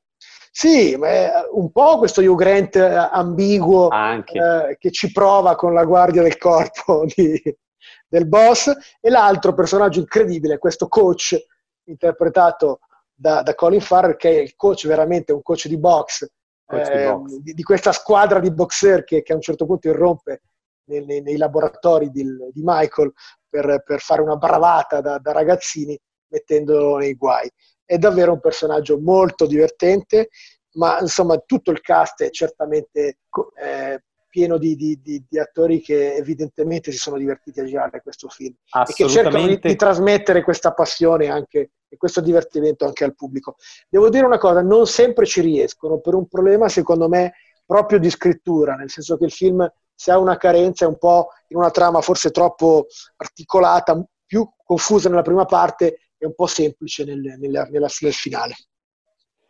Sì, 0.55 0.95
un 0.95 1.73
po' 1.73 1.97
questo 1.97 2.21
Hugh 2.21 2.37
Grant 2.37 2.77
ambiguo 2.77 3.89
eh, 3.91 4.77
che 4.79 4.91
ci 4.91 5.11
prova 5.11 5.55
con 5.55 5.73
la 5.73 5.85
guardia 5.85 6.21
del 6.21 6.37
corpo 6.37 7.07
di, 7.17 7.41
del 8.07 8.29
boss 8.29 8.71
e 9.01 9.09
l'altro 9.09 9.55
personaggio 9.55 10.01
incredibile, 10.01 10.59
questo 10.59 10.89
coach 10.89 11.43
interpretato 11.85 12.81
da, 13.15 13.43
da 13.43 13.55
Colin 13.55 13.81
Farrell 13.81 14.17
che 14.17 14.29
è 14.29 14.41
il 14.43 14.55
coach 14.55 14.87
veramente 14.87 15.33
un 15.33 15.41
coach 15.41 15.69
di 15.69 15.79
box 15.79 16.29
eh, 16.67 17.19
di, 17.41 17.55
di, 17.55 17.63
questa 17.63 17.93
squadra 17.93 18.39
di 18.39 18.53
boxer 18.53 19.05
che, 19.05 19.23
che, 19.23 19.33
a 19.33 19.37
un 19.37 19.43
certo 19.43 19.67
punto 19.67 19.89
irrompe 19.89 20.43
nei, 20.85 21.05
nei, 21.05 21.23
nei 21.23 21.37
laboratori 21.37 22.11
di, 22.11 22.25
di 22.25 22.61
Michael 22.63 23.13
per, 23.49 23.83
per, 23.85 24.01
fare 24.01 24.23
una 24.23 24.37
bravata 24.37 25.01
da, 25.01 25.19
da, 25.19 25.33
ragazzini 25.33 25.99
mettendolo 26.33 26.97
nei 26.97 27.15
guai. 27.15 27.49
È 27.85 27.99
davvero 27.99 28.33
un 28.33 28.41
personaggio 28.41 28.99
molto 28.99 29.47
divertente, 29.47 30.31
ma 30.73 30.99
insomma 31.01 31.37
tutto 31.39 31.71
il 31.71 31.81
cast 31.81 32.23
è 32.23 32.31
certamente 32.31 33.19
eh, 33.63 34.03
pieno 34.33 34.57
di, 34.57 34.75
di, 34.77 34.99
di, 35.03 35.23
di, 35.29 35.39
attori 35.39 35.83
che 35.83 36.15
evidentemente 36.15 36.91
si 36.91 36.97
sono 36.97 37.19
divertiti 37.19 37.61
a 37.61 37.65
girare 37.65 38.01
questo 38.01 38.29
film 38.29 38.55
e 38.89 38.93
che 38.95 39.07
cercano 39.07 39.47
di, 39.47 39.59
di, 39.59 39.77
trasmettere 39.77 40.43
questa 40.43 40.73
passione 40.73 41.29
anche, 41.29 41.73
e 41.87 41.97
questo 41.99 42.23
divertimento 42.23 42.87
anche 42.87 43.05
al 43.05 43.15
pubblico. 43.15 43.57
Devo 43.91 44.09
dire 44.09 44.25
una 44.25 44.39
cosa, 44.39 44.63
non 44.63 44.87
sempre 44.87 45.27
ci 45.27 45.43
riescono 45.43 46.01
per 46.01 46.15
un 46.15 46.27
problema 46.29 46.71
secondo 46.71 47.11
me 47.11 47.35
proprio 47.67 47.99
di 47.99 48.09
scrittura, 48.09 48.75
nel 48.75 48.89
senso 48.89 49.19
che 49.19 49.27
il 49.27 49.33
film 49.33 49.71
se 49.95 50.11
ha 50.11 50.19
una 50.19 50.39
carenza 50.39 50.87
è 50.87 50.89
un 50.89 50.97
po' 50.97 51.29
in 51.49 51.59
una 51.59 51.71
trama 51.71 52.01
forse 52.01 52.31
troppo 52.31 52.87
articolata, 53.17 54.03
più 54.25 54.49
confusa 54.65 55.11
nella 55.11 55.21
prima 55.21 55.45
parte 55.45 55.99
e 56.23 56.27
un 56.27 56.35
po' 56.35 56.47
semplice 56.47 57.05
nel, 57.05 57.19
nel, 57.19 57.39
nella, 57.41 57.67
nel 57.69 58.13
finale. 58.13 58.55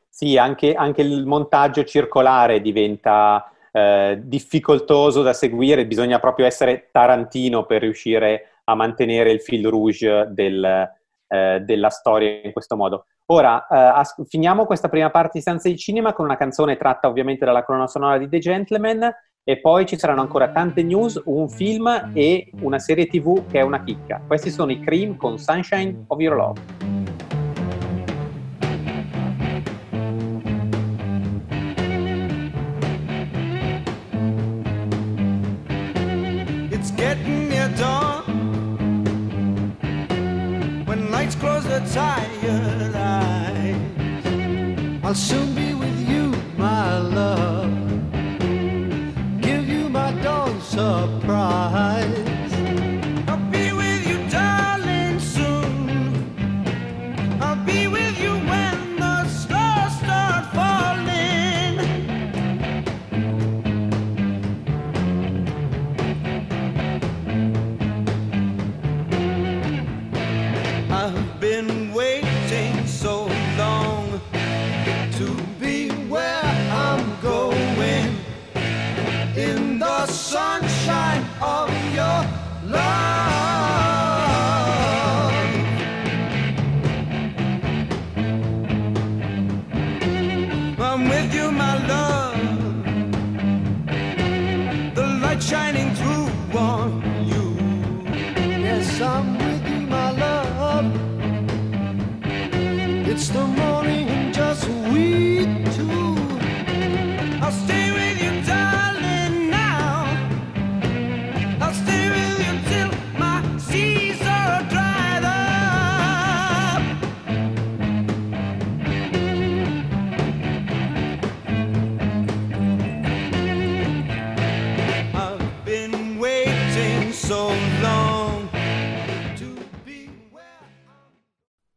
Sì, 0.09 0.39
anche, 0.39 0.73
anche 0.73 1.03
il 1.03 1.27
montaggio 1.27 1.85
circolare 1.85 2.63
diventa 2.63 3.51
eh, 3.71 4.19
difficoltoso 4.23 5.23
da 5.23 5.35
seguire, 5.35 5.87
bisogna 5.87 6.19
proprio 6.19 6.47
essere 6.47 6.89
tarantino 6.91 7.67
per 7.67 7.83
riuscire 7.83 8.61
a 8.65 8.75
mantenere 8.75 9.33
il 9.33 9.41
fil 9.41 9.67
rouge 9.67 10.29
del, 10.31 10.91
eh, 11.29 11.61
della 11.61 11.91
storia 11.91 12.41
in 12.43 12.53
questo 12.53 12.77
modo. 12.77 13.07
Ora, 13.27 13.67
eh, 13.67 13.77
as- 13.77 14.23
finiamo 14.27 14.65
questa 14.65 14.89
prima 14.89 15.11
parte 15.11 15.33
di 15.35 15.41
Stanza 15.41 15.69
di 15.69 15.77
Cinema 15.77 16.13
con 16.15 16.25
una 16.25 16.37
canzone 16.37 16.77
tratta 16.77 17.09
ovviamente 17.09 17.45
dalla 17.45 17.65
colonna 17.65 17.87
sonora 17.87 18.17
di 18.17 18.29
The 18.29 18.39
Gentleman 18.39 19.15
e 19.45 19.59
poi 19.59 19.87
ci 19.87 19.99
saranno 19.99 20.21
ancora 20.21 20.51
tante 20.51 20.83
news, 20.83 21.21
un 21.25 21.49
film 21.49 22.11
e 22.13 22.51
una 22.61 22.79
serie 22.79 23.07
tv 23.07 23.47
che 23.51 23.59
è 23.59 23.63
una 23.63 23.83
chicca. 23.83 24.23
Questi 24.25 24.51
sono 24.51 24.71
i 24.71 24.81
Cream 24.81 25.17
con 25.17 25.39
Sunshine 25.39 26.05
of 26.09 26.21
Your 26.21 26.37
Love. 26.37 26.61
When 40.85 41.11
lights 41.11 41.37
close 41.37 41.65
the 41.65 41.81
tired 41.93 42.95
eyes 42.95 43.77
I'll 45.03 45.15
soon 45.15 45.55
be 45.55 45.72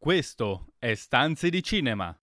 Questo 0.06 0.68
è 0.78 0.94
Stanze 0.94 1.50
di 1.50 1.64
Cinema. 1.64 2.16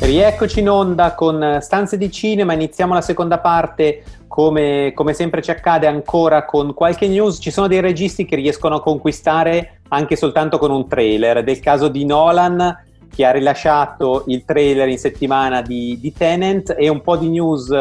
Rieccoci 0.00 0.60
in 0.60 0.68
onda 0.68 1.14
con 1.14 1.58
Stanze 1.60 1.98
di 1.98 2.08
Cinema, 2.12 2.52
iniziamo 2.52 2.94
la 2.94 3.00
seconda 3.00 3.40
parte, 3.40 4.04
come, 4.28 4.92
come, 4.94 5.12
sempre 5.12 5.42
ci 5.42 5.50
accade 5.50 5.88
ancora 5.88 6.44
con 6.44 6.72
qualche 6.72 7.08
news, 7.08 7.38
ci 7.40 7.50
sono 7.50 7.66
dei 7.66 7.80
registi 7.80 8.26
che 8.26 8.36
riescono 8.36 8.76
a 8.76 8.80
conquistare 8.80 9.80
anche 9.88 10.14
soltanto 10.14 10.58
con 10.58 10.70
un 10.70 10.86
trailer, 10.86 11.42
del 11.42 11.58
caso 11.58 11.88
di 11.88 12.04
Nolan 12.04 12.84
che 13.12 13.24
ha 13.24 13.32
rilasciato 13.32 14.22
il 14.28 14.44
trailer 14.44 14.86
in 14.86 14.98
settimana 14.98 15.62
di, 15.62 15.98
di 16.00 16.12
Tenant 16.12 16.76
e 16.78 16.88
un 16.88 17.00
po' 17.00 17.16
di 17.16 17.28
news 17.28 17.72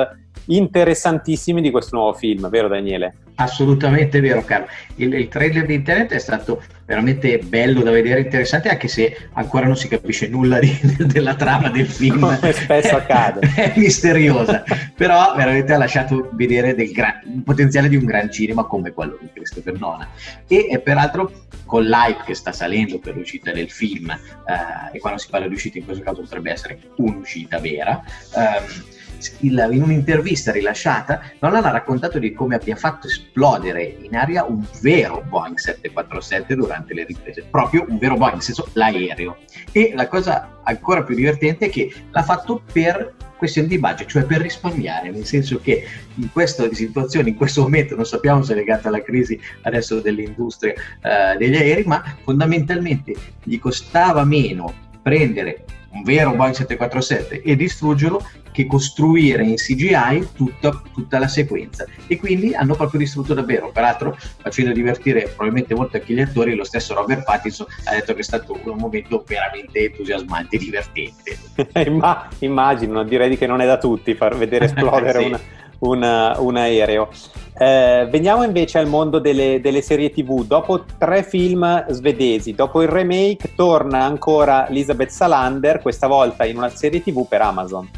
interessantissimi 0.47 1.61
di 1.61 1.71
questo 1.71 1.95
nuovo 1.95 2.13
film, 2.13 2.49
vero 2.49 2.67
Daniele? 2.67 3.15
Assolutamente 3.35 4.21
vero, 4.21 4.43
caro. 4.45 4.67
Il, 4.95 5.13
il, 5.13 5.27
trailer 5.27 5.65
di 5.65 5.73
internet 5.73 6.13
è 6.13 6.19
stato 6.19 6.63
veramente 6.85 7.37
bello 7.39 7.81
da 7.81 7.91
vedere, 7.91 8.21
interessante, 8.21 8.69
anche 8.69 8.87
se 8.87 9.29
ancora 9.33 9.65
non 9.65 9.75
si 9.75 9.89
capisce 9.89 10.29
nulla 10.29 10.57
di, 10.59 10.71
della 11.05 11.35
trama 11.35 11.69
del 11.69 11.87
film. 11.87 12.21
Come 12.21 12.53
spesso 12.53 12.95
accade. 12.95 13.41
è 13.55 13.73
misteriosa, 13.75 14.63
però 14.95 15.33
veramente 15.35 15.73
ha 15.73 15.77
lasciato 15.77 16.29
vedere 16.31 16.75
del 16.75 16.91
gran, 16.91 17.21
il 17.25 17.43
potenziale 17.43 17.89
di 17.89 17.97
un 17.97 18.05
gran 18.05 18.31
cinema 18.31 18.63
come 18.63 18.93
quello 18.93 19.17
di 19.19 19.29
Christopher 19.33 19.77
Nolan. 19.77 20.07
E, 20.47 20.69
e 20.71 20.79
peraltro 20.79 21.29
con 21.65 21.83
l'hype 21.83 22.23
che 22.25 22.35
sta 22.35 22.53
salendo 22.53 22.99
per 22.99 23.17
l'uscita 23.17 23.51
del 23.51 23.69
film, 23.69 24.09
eh, 24.11 24.95
e 24.95 24.99
quando 24.99 25.19
si 25.19 25.27
parla 25.29 25.47
di 25.47 25.55
uscita 25.55 25.77
in 25.77 25.83
questo 25.83 26.03
caso 26.03 26.21
potrebbe 26.21 26.51
essere 26.51 26.79
un'uscita 26.95 27.59
vera, 27.59 28.01
ehm, 28.33 28.93
il, 29.39 29.67
in 29.71 29.83
un'intervista 29.83 30.51
rilasciata, 30.51 31.21
Nolan 31.39 31.65
ha 31.65 31.71
raccontato 31.71 32.19
di 32.19 32.33
come 32.33 32.55
abbia 32.55 32.75
fatto 32.75 33.07
esplodere 33.07 33.97
in 34.01 34.15
aria 34.15 34.43
un 34.43 34.65
vero 34.81 35.23
Boeing 35.27 35.57
747 35.57 36.55
durante 36.55 36.93
le 36.93 37.05
riprese, 37.05 37.45
proprio 37.49 37.85
un 37.87 37.97
vero 37.97 38.15
Boeing, 38.15 38.33
nel 38.33 38.43
senso 38.43 38.67
l'aereo. 38.73 39.37
E 39.71 39.93
la 39.95 40.07
cosa 40.07 40.59
ancora 40.63 41.03
più 41.03 41.15
divertente 41.15 41.65
è 41.65 41.69
che 41.69 41.93
l'ha 42.11 42.23
fatto 42.23 42.61
per 42.71 43.13
questione 43.37 43.67
di 43.67 43.77
budget, 43.77 44.07
cioè 44.07 44.23
per 44.23 44.41
risparmiare, 44.41 45.11
nel 45.11 45.25
senso 45.25 45.59
che 45.59 45.83
in 46.15 46.31
questa 46.31 46.71
situazione, 46.73 47.29
in 47.29 47.35
questo 47.35 47.61
momento, 47.61 47.95
non 47.95 48.05
sappiamo 48.05 48.41
se 48.41 48.53
è 48.53 48.55
legata 48.55 48.87
alla 48.87 49.01
crisi 49.01 49.39
adesso 49.63 49.99
dell'industria 49.99 50.73
eh, 50.73 51.37
degli 51.37 51.55
aerei, 51.55 51.83
ma 51.83 52.03
fondamentalmente 52.23 53.13
gli 53.43 53.59
costava 53.59 54.23
meno 54.23 54.73
prendere 55.01 55.65
un 55.95 56.03
vero 56.03 56.31
Boeing 56.31 56.53
747 56.53 57.41
e 57.41 57.55
distruggerlo 57.55 58.23
che 58.51 58.67
costruire 58.67 59.43
in 59.43 59.55
CGI 59.55 60.29
tutta, 60.33 60.81
tutta, 60.93 61.19
la 61.19 61.27
sequenza. 61.27 61.85
E 62.07 62.17
quindi 62.17 62.53
hanno 62.53 62.75
proprio 62.75 62.99
distrutto 62.99 63.33
davvero. 63.33 63.69
Peraltro 63.71 64.17
facendo 64.41 64.71
divertire 64.71 65.23
probabilmente 65.23 65.73
molto 65.73 65.97
anche 65.97 66.13
gli 66.13 66.21
attori 66.21 66.55
lo 66.55 66.63
stesso 66.63 66.93
Robert 66.93 67.23
Pattinson 67.23 67.67
ha 67.85 67.91
detto 67.91 68.13
che 68.13 68.19
è 68.19 68.23
stato 68.23 68.57
un 68.63 68.77
momento 68.77 69.23
veramente 69.27 69.85
entusiasmante 69.85 70.55
e 70.55 70.59
divertente 70.59 71.37
immagino 72.39 73.03
direi 73.03 73.37
che 73.37 73.47
non 73.47 73.61
è 73.61 73.65
da 73.65 73.77
tutti 73.77 74.13
far 74.13 74.37
vedere 74.37 74.65
esplodere 74.75 75.19
sì. 75.19 75.25
una, 75.25 75.39
una, 75.79 76.35
un 76.39 76.57
aereo 76.57 77.09
eh, 77.57 78.05
veniamo 78.09 78.43
invece 78.43 78.79
al 78.79 78.87
mondo 78.87 79.19
delle, 79.19 79.61
delle, 79.61 79.81
serie 79.81 80.11
tv. 80.11 80.45
Dopo 80.45 80.83
tre 80.97 81.23
film 81.23 81.85
svedesi, 81.89 82.53
dopo 82.53 82.81
il 82.81 82.89
remake, 82.89 83.53
torna 83.55 84.03
ancora 84.03 84.67
Elizabeth 84.67 85.09
Salander, 85.09 85.81
questa 85.81 86.07
volta 86.07 86.43
in 86.43 86.57
una 86.57 86.69
serie 86.69 87.01
tv 87.01 87.25
per 87.27 87.41
Amazon. 87.41 87.89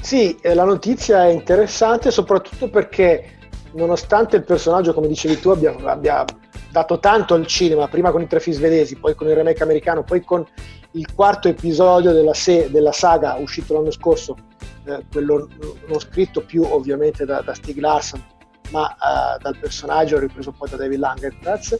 Sì, 0.00 0.36
eh, 0.40 0.54
la 0.54 0.64
notizia 0.64 1.26
è 1.26 1.30
interessante 1.30 2.10
soprattutto 2.10 2.68
perché 2.68 3.38
nonostante 3.72 4.36
il 4.36 4.44
personaggio, 4.44 4.92
come 4.92 5.08
dicevi 5.08 5.40
tu, 5.40 5.50
abbia, 5.50 5.74
abbia 5.82 6.24
dato 6.70 6.98
tanto 6.98 7.34
al 7.34 7.46
cinema, 7.46 7.88
prima 7.88 8.10
con 8.10 8.22
i 8.22 8.26
tre 8.26 8.40
film 8.40 8.56
svedesi, 8.56 8.96
poi 8.96 9.14
con 9.14 9.28
il 9.28 9.34
remake 9.34 9.62
americano, 9.62 10.04
poi 10.04 10.22
con 10.22 10.46
il 10.92 11.14
quarto 11.14 11.48
episodio 11.48 12.12
della, 12.12 12.34
se- 12.34 12.70
della 12.70 12.92
saga 12.92 13.34
uscito 13.34 13.74
l'anno 13.74 13.90
scorso, 13.90 14.36
eh, 14.84 15.04
quello 15.12 15.48
non 15.86 16.00
scritto 16.00 16.42
più 16.44 16.64
ovviamente 16.64 17.24
da, 17.24 17.40
da 17.40 17.54
Stig 17.54 17.78
Larsson, 17.78 18.22
ma 18.70 18.84
uh, 18.84 19.40
dal 19.40 19.56
personaggio 19.58 20.18
ripreso 20.18 20.52
poi 20.52 20.68
da 20.68 20.76
David 20.76 20.98
Langertz. 20.98 21.76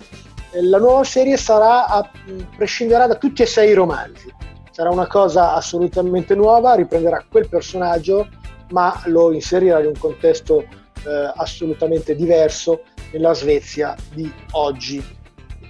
La 0.63 0.79
nuova 0.79 1.05
serie 1.05 1.37
sarà 1.37 1.87
a, 1.87 2.11
prescinderà 2.57 3.07
da 3.07 3.15
tutti 3.15 3.43
e 3.43 3.47
sei 3.47 3.71
i 3.71 3.75
romanzi. 3.75 4.33
Sarà 4.73 4.91
una 4.91 5.07
cosa 5.07 5.55
assolutamente 5.55 6.35
nuova, 6.35 6.75
riprenderà 6.75 7.25
quel 7.29 7.49
personaggio, 7.49 8.29
ma 8.71 9.01
lo 9.07 9.33
inserirà 9.33 9.79
in 9.81 9.87
un 9.87 9.99
contesto 9.99 10.65
eh, 11.07 11.33
assolutamente 11.37 12.15
diverso 12.15 12.83
nella 13.13 13.35
Svezia 13.35 13.95
di 14.13 14.33
oggi. 14.53 15.19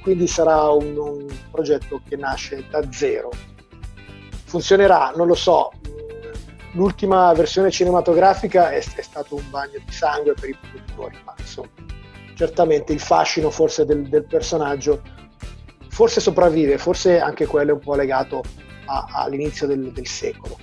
Quindi 0.03 0.27
sarà 0.27 0.71
un, 0.71 0.97
un 0.97 1.27
progetto 1.51 2.01
che 2.09 2.17
nasce 2.17 2.65
da 2.71 2.83
zero. 2.91 3.31
Funzionerà, 4.45 5.13
non 5.15 5.27
lo 5.27 5.35
so, 5.35 5.71
l'ultima 6.73 7.33
versione 7.33 7.71
cinematografica 7.71 8.71
è, 8.71 8.77
è, 8.77 9.03
stato 9.03 9.37
un 9.37 9.49
bagno 9.51 9.79
di 9.85 9.93
sangue 9.93 10.35
per 10.35 10.49
i 10.49 10.57
produttori, 10.59 11.19
ma 11.25 11.35
insomma, 11.39 11.69
certamente 12.35 12.93
il 12.93 13.01
fascino 13.01 13.51
forse 13.51 13.85
del, 13.85 14.09
del 14.09 14.25
personaggio 14.25 15.03
forse 15.89 16.21
sopravvive, 16.21 16.79
forse 16.79 17.21
anche 17.21 17.47
quello 17.47 17.73
è 17.73 17.75
un 17.75 17.81
po' 17.81 17.95
legato 17.95 18.43
a, 18.87 19.07
all'inizio 19.13 19.67
del, 19.67 19.93
del, 19.93 20.07
secolo. 20.07 20.59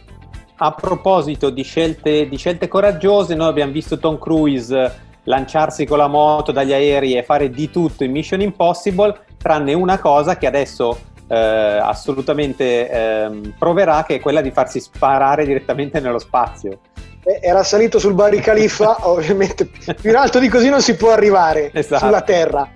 A 0.60 0.72
proposito 0.72 1.52
di 1.52 1.62
scelte, 1.62 2.28
di 2.28 2.38
scelte 2.38 2.67
coraggiose, 2.67 3.36
noi 3.36 3.48
abbiamo 3.48 3.72
visto 3.72 4.00
Tom 4.00 4.17
Cruise 4.17 5.06
lanciarsi 5.24 5.86
con 5.86 6.00
la 6.00 6.08
moto 6.08 6.52
dagli 6.52 6.74
aerei 6.74 7.15
e 7.15 7.24
fare 7.24 7.50
di 7.50 7.70
tutto 7.70 8.04
in 8.04 8.12
Mission 8.12 8.41
Impossible. 8.41 9.20
tranne 9.38 9.74
una 9.74 10.00
cosa 10.00 10.38
che 10.38 10.48
adesso 10.48 10.98
eh, 11.28 11.36
assolutamente 11.36 12.89
eh, 12.89 13.54
proverà, 13.58 14.04
che 14.04 14.15
è 14.15 14.20
quella 14.20 14.41
di 14.41 14.50
farsi 14.52 14.80
sparare 14.80 15.46
direttamente 15.46 16.00
nello 16.00 16.20
spazio. 16.20 16.80
Era 17.41 17.62
salito 17.63 18.00
sul 18.00 18.13
Bari 18.13 18.39
Khalifa, 18.39 18.98
ovviamente 19.08 19.65
più 19.65 20.10
in 20.10 20.15
alto 20.15 20.39
di 20.39 20.48
così 20.48 20.70
non 20.70 20.82
si 20.82 20.96
può 20.96 21.12
arrivare 21.12 21.72
esatto. 21.74 22.06
sulla 22.06 22.22
Terra. 22.22 22.67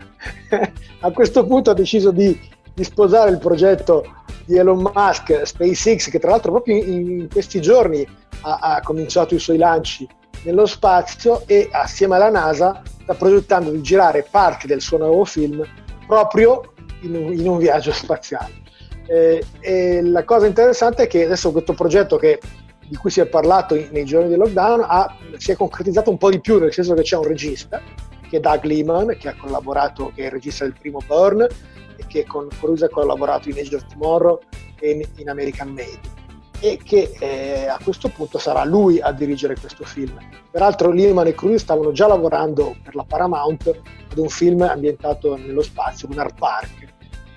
A 1.04 1.12
questo 1.12 1.46
punto 1.48 1.72
ha 1.72 1.74
deciso 1.74 2.12
di, 2.12 2.40
di 2.74 2.84
sposare 2.84 3.32
il 3.32 3.38
progetto 3.38 4.04
di 4.46 4.58
Elon 4.58 4.82
Musk, 4.94 5.42
SpaceX, 5.44 6.10
che 6.10 6.20
tra 6.20 6.32
l'altro 6.32 6.52
proprio 6.52 6.76
in, 6.76 7.28
questi 7.30 7.62
giorni 7.62 8.06
ha, 8.42 8.58
ha, 8.58 8.82
cominciato 8.82 9.36
i 9.36 9.40
suoi 9.40 9.58
lanci 9.58 10.08
nello 10.44 10.66
spazio 10.66 11.44
e 11.46 11.70
assieme 11.72 12.16
alla 12.16 12.30
NASA 12.30 12.82
sta 13.04 13.14
progettando 13.14 13.70
di 13.70 13.82
girare 13.82 14.26
parte 14.30 14.68
del 14.68 14.82
suo 14.82 14.98
nuovo 14.98 15.24
film 15.26 15.64
proprio 16.08 16.74
in 17.02 17.16
un, 17.16 17.34
in 17.34 17.48
un 17.48 17.58
viaggio 17.58 17.92
spaziale. 17.92 18.60
Eh, 19.08 19.44
e 19.60 20.02
la 20.02 20.24
cosa 20.24 20.48
interessante 20.48 21.04
è 21.04 21.08
che 21.08 21.26
adesso 21.26 21.52
questo 21.52 21.74
progetto 21.74 22.18
che, 22.18 22.40
di 22.88 22.96
cui 22.96 23.10
si 23.10 23.20
è 23.20 23.26
parlato 23.26 23.76
in, 23.76 23.90
nei 23.92 24.06
giorni 24.06 24.30
del 24.30 24.40
lockdown 24.40 24.86
ha, 24.88 25.16
si 25.38 25.52
è 25.52 25.56
concretizzato 25.56 26.10
un 26.10 26.18
po' 26.18 26.30
di 26.30 26.40
più, 26.40 26.60
nel 26.60 26.74
senso 26.74 26.94
che 26.94 27.02
c'è 27.02 27.18
un 27.18 27.28
regista, 27.28 27.82
che 28.30 28.38
è 28.38 28.40
Doug 28.40 28.64
Lehman, 28.64 29.18
che 29.20 29.30
ha 29.30 29.36
collaborato, 29.36 30.12
che 30.16 30.24
è 30.24 30.26
il 30.26 30.32
regista 30.32 30.64
del 30.64 30.76
primo 30.80 31.00
Burn, 31.06 31.46
che 32.12 32.26
con 32.26 32.50
Cruise 32.60 32.86
ha 32.86 32.90
collaborato 32.90 33.50
in 33.50 33.58
Age 33.58 33.76
of 33.76 33.86
Tomorrow 33.88 34.40
e 34.80 34.92
in, 34.92 35.04
in 35.16 35.30
American 35.30 35.70
Made 35.70 36.20
e 36.60 36.78
che 36.84 37.12
eh, 37.20 37.68
a 37.68 37.80
questo 37.84 38.10
punto 38.10 38.38
sarà 38.38 38.64
lui 38.64 39.00
a 39.00 39.12
dirigere 39.12 39.56
questo 39.58 39.84
film. 39.84 40.16
Peraltro 40.52 40.92
Lehman 40.92 41.26
e 41.28 41.34
Cruise 41.34 41.60
stavano 41.60 41.92
già 41.92 42.08
lavorando 42.08 42.76
per 42.84 42.94
la 42.94 43.04
Paramount 43.04 43.82
ad 44.12 44.18
un 44.18 44.30
film 44.30 44.62
ambientato 44.62 45.36
nello 45.38 45.62
spazio, 45.62 46.08
Lunar 46.08 46.34
Park, 46.36 46.94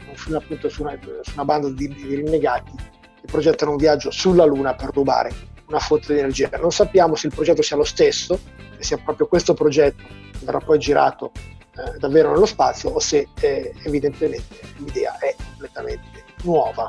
un 0.09 0.15
film 0.17 0.37
appunto 0.37 0.69
su 0.69 0.83
una, 0.83 0.99
su 1.23 1.33
una 1.35 1.45
banda 1.45 1.71
di, 1.71 1.89
di 1.89 2.15
rinnegati 2.17 2.73
che 2.75 3.27
progettano 3.27 3.71
un 3.71 3.77
viaggio 3.79 4.11
sulla 4.11 4.45
Luna 4.45 4.75
per 4.75 4.91
rubare 4.93 5.33
una 5.69 5.79
fonte 5.79 6.13
di 6.13 6.19
energia. 6.19 6.51
Non 6.59 6.73
sappiamo 6.73 7.15
se 7.15 7.29
il 7.29 7.35
progetto 7.35 7.63
sia 7.63 7.77
lo 7.77 7.85
stesso, 7.85 8.39
se 8.77 8.83
sia 8.83 8.99
proprio 8.99 9.27
questo 9.27 9.55
progetto 9.55 10.03
che 10.07 10.45
verrà 10.45 10.59
poi 10.59 10.79
girato 10.79 11.33
eh, 11.77 11.99
davvero 11.99 12.33
nello 12.33 12.47
spazio 12.47 12.91
o 12.91 12.99
se 12.99 13.29
eh, 13.41 13.75
evidentemente 13.85 14.61
l'idea 14.77 15.19
è 15.19 15.35
completamente 15.37 16.25
nuova 16.43 16.89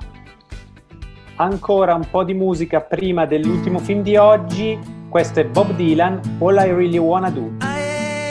ancora 1.37 1.95
un 1.95 2.07
po' 2.09 2.23
di 2.23 2.33
musica 2.33 2.81
prima 2.81 3.25
dell'ultimo 3.25 3.79
film 3.79 4.01
di 4.01 4.15
oggi. 4.15 4.77
Questo 5.09 5.39
è 5.39 5.45
Bob 5.45 5.73
Dylan, 5.75 6.37
All 6.39 6.57
I 6.57 6.71
Really 6.71 6.97
Wanna 6.97 7.29
Do. 7.29 7.51
I 7.61 7.79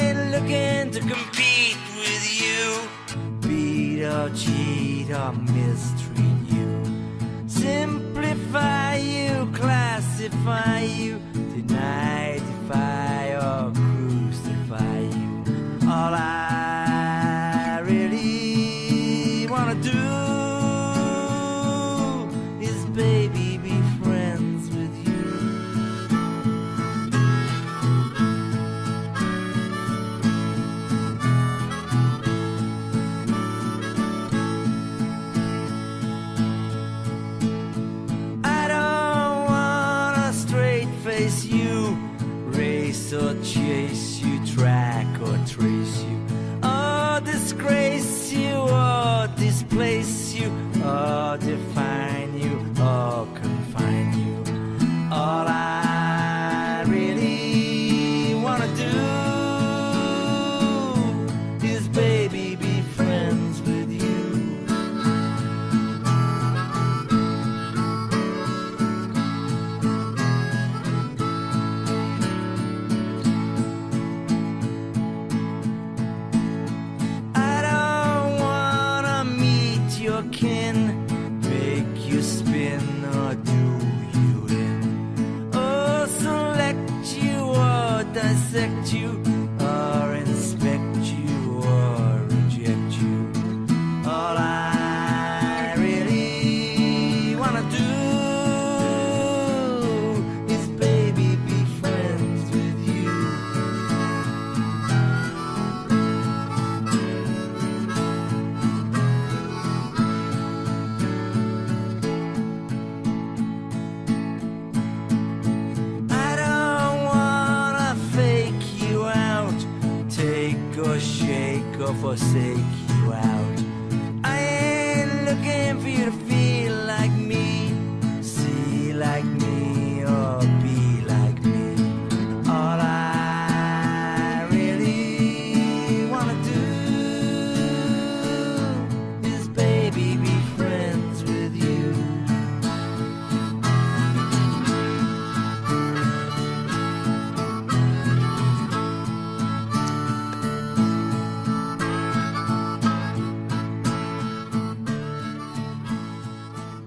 ain't 0.00 0.30
looking 0.30 0.90
to 0.90 1.00
compete 1.00 1.76
with 1.96 2.40
you, 2.40 2.88
beat 3.40 4.04
or 4.04 4.30
cheat 4.32 5.10
or 5.10 5.32
mistreat 5.32 6.50
you, 6.50 6.80
simplify 7.46 8.96
you, 8.96 9.48
classify 9.52 10.80
you, 10.80 11.18
deny, 11.54 12.38
defy 12.38 13.36
or. 13.36 13.83
All 15.94 16.12
I 16.12 16.83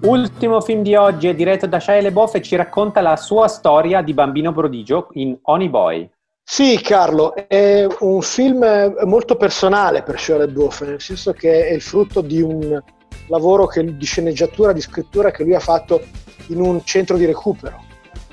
Ultimo 0.08 0.62
film 0.62 0.80
di 0.80 0.94
oggi 0.94 1.28
è 1.28 1.34
diretto 1.34 1.66
da 1.66 1.78
Shia 1.78 2.00
LeBoff 2.00 2.34
e 2.34 2.40
ci 2.40 2.56
racconta 2.56 3.02
la 3.02 3.14
sua 3.16 3.46
storia 3.46 4.00
di 4.00 4.14
bambino 4.14 4.54
prodigio 4.54 5.08
in 5.12 5.36
Honey 5.42 5.68
Boy. 5.68 6.10
Sì, 6.42 6.80
Carlo, 6.80 7.34
è 7.34 7.86
un 7.98 8.22
film 8.22 8.64
molto 9.04 9.36
personale 9.36 10.02
per 10.02 10.18
Shia 10.18 10.38
LeBoff, 10.38 10.80
nel 10.80 11.02
senso 11.02 11.34
che 11.34 11.68
è 11.68 11.74
il 11.74 11.82
frutto 11.82 12.22
di 12.22 12.40
un 12.40 12.82
lavoro 13.26 13.66
che, 13.66 13.84
di 13.84 14.04
sceneggiatura, 14.06 14.72
di 14.72 14.80
scrittura 14.80 15.30
che 15.30 15.44
lui 15.44 15.54
ha 15.54 15.60
fatto 15.60 16.00
in 16.46 16.62
un 16.62 16.82
centro 16.84 17.18
di 17.18 17.26
recupero. 17.26 17.84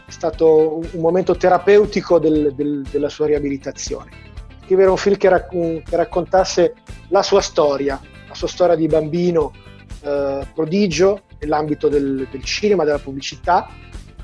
È 0.05 0.11
stato 0.11 0.77
un 0.77 1.01
momento 1.01 1.35
terapeutico 1.35 2.19
del, 2.19 2.53
del, 2.55 2.83
della 2.89 3.09
sua 3.09 3.25
riabilitazione. 3.25 4.11
Scrivere 4.63 4.89
un 4.89 4.97
film 4.97 5.17
che, 5.17 5.27
rac- 5.27 5.49
che 5.49 5.95
raccontasse 5.97 6.73
la 7.09 7.21
sua 7.21 7.41
storia, 7.41 7.99
la 8.29 8.33
sua 8.33 8.47
storia 8.47 8.75
di 8.75 8.87
bambino 8.87 9.51
eh, 10.03 10.47
prodigio 10.53 11.23
nell'ambito 11.45 11.87
del, 11.87 12.27
del, 12.29 12.43
cinema, 12.43 12.83
della 12.83 12.99
pubblicità, 12.99 13.69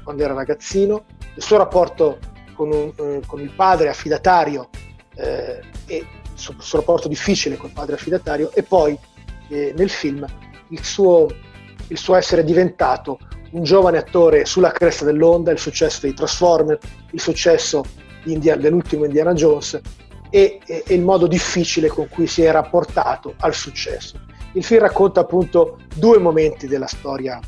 quando 0.04 0.24
era 0.24 0.34
ragazzino, 0.34 1.06
il 1.36 1.42
suo 1.42 1.58
rapporto 1.58 2.18
con, 2.54 2.72
un, 2.72 2.92
eh, 2.96 3.22
con 3.26 3.40
il 3.40 3.52
padre 3.52 3.90
affidatario 3.90 4.70
eh, 5.16 5.62
e 5.86 5.96
il 5.98 6.06
suo, 6.34 6.56
il 6.58 6.62
suo, 6.62 6.80
rapporto 6.80 7.08
difficile 7.08 7.56
col 7.56 7.72
padre 7.72 7.96
affidatario 7.96 8.52
e 8.54 8.64
poi 8.64 8.98
eh, 9.50 9.74
nel 9.78 9.90
film 9.90 10.26
il 10.70 10.84
suo, 10.84 11.28
il 11.88 11.98
suo 11.98 12.16
essere 12.16 12.44
diventato 12.44 13.20
un 13.52 13.64
giovane 13.64 13.98
attore 13.98 14.46
sulla 14.46 14.72
cresta 14.72 15.06
dell'onda, 15.06 15.52
il 15.52 15.60
successo 15.60 16.00
dei 16.02 16.14
Transformer, 16.14 16.80
il 17.12 17.20
successo 17.20 17.84
Indiana, 18.26 18.62
dell'ultimo 18.62 19.06
Indiana 19.06 19.34
Jones 19.34 19.80
e, 20.30 20.60
e, 20.66 20.84
e, 20.88 20.94
il 20.94 21.02
modo 21.02 21.28
difficile 21.28 21.90
con 21.90 22.08
cui 22.08 22.28
si 22.28 22.44
è 22.44 22.52
rapportato 22.52 23.34
al 23.40 23.54
successo 23.54 24.20
Il 24.54 24.64
film 24.64 24.82
racconta 24.82 25.22
appunto 25.22 25.78
due 25.96 26.18
momenti 26.20 26.68
della 26.68 26.88
storia 26.88 27.40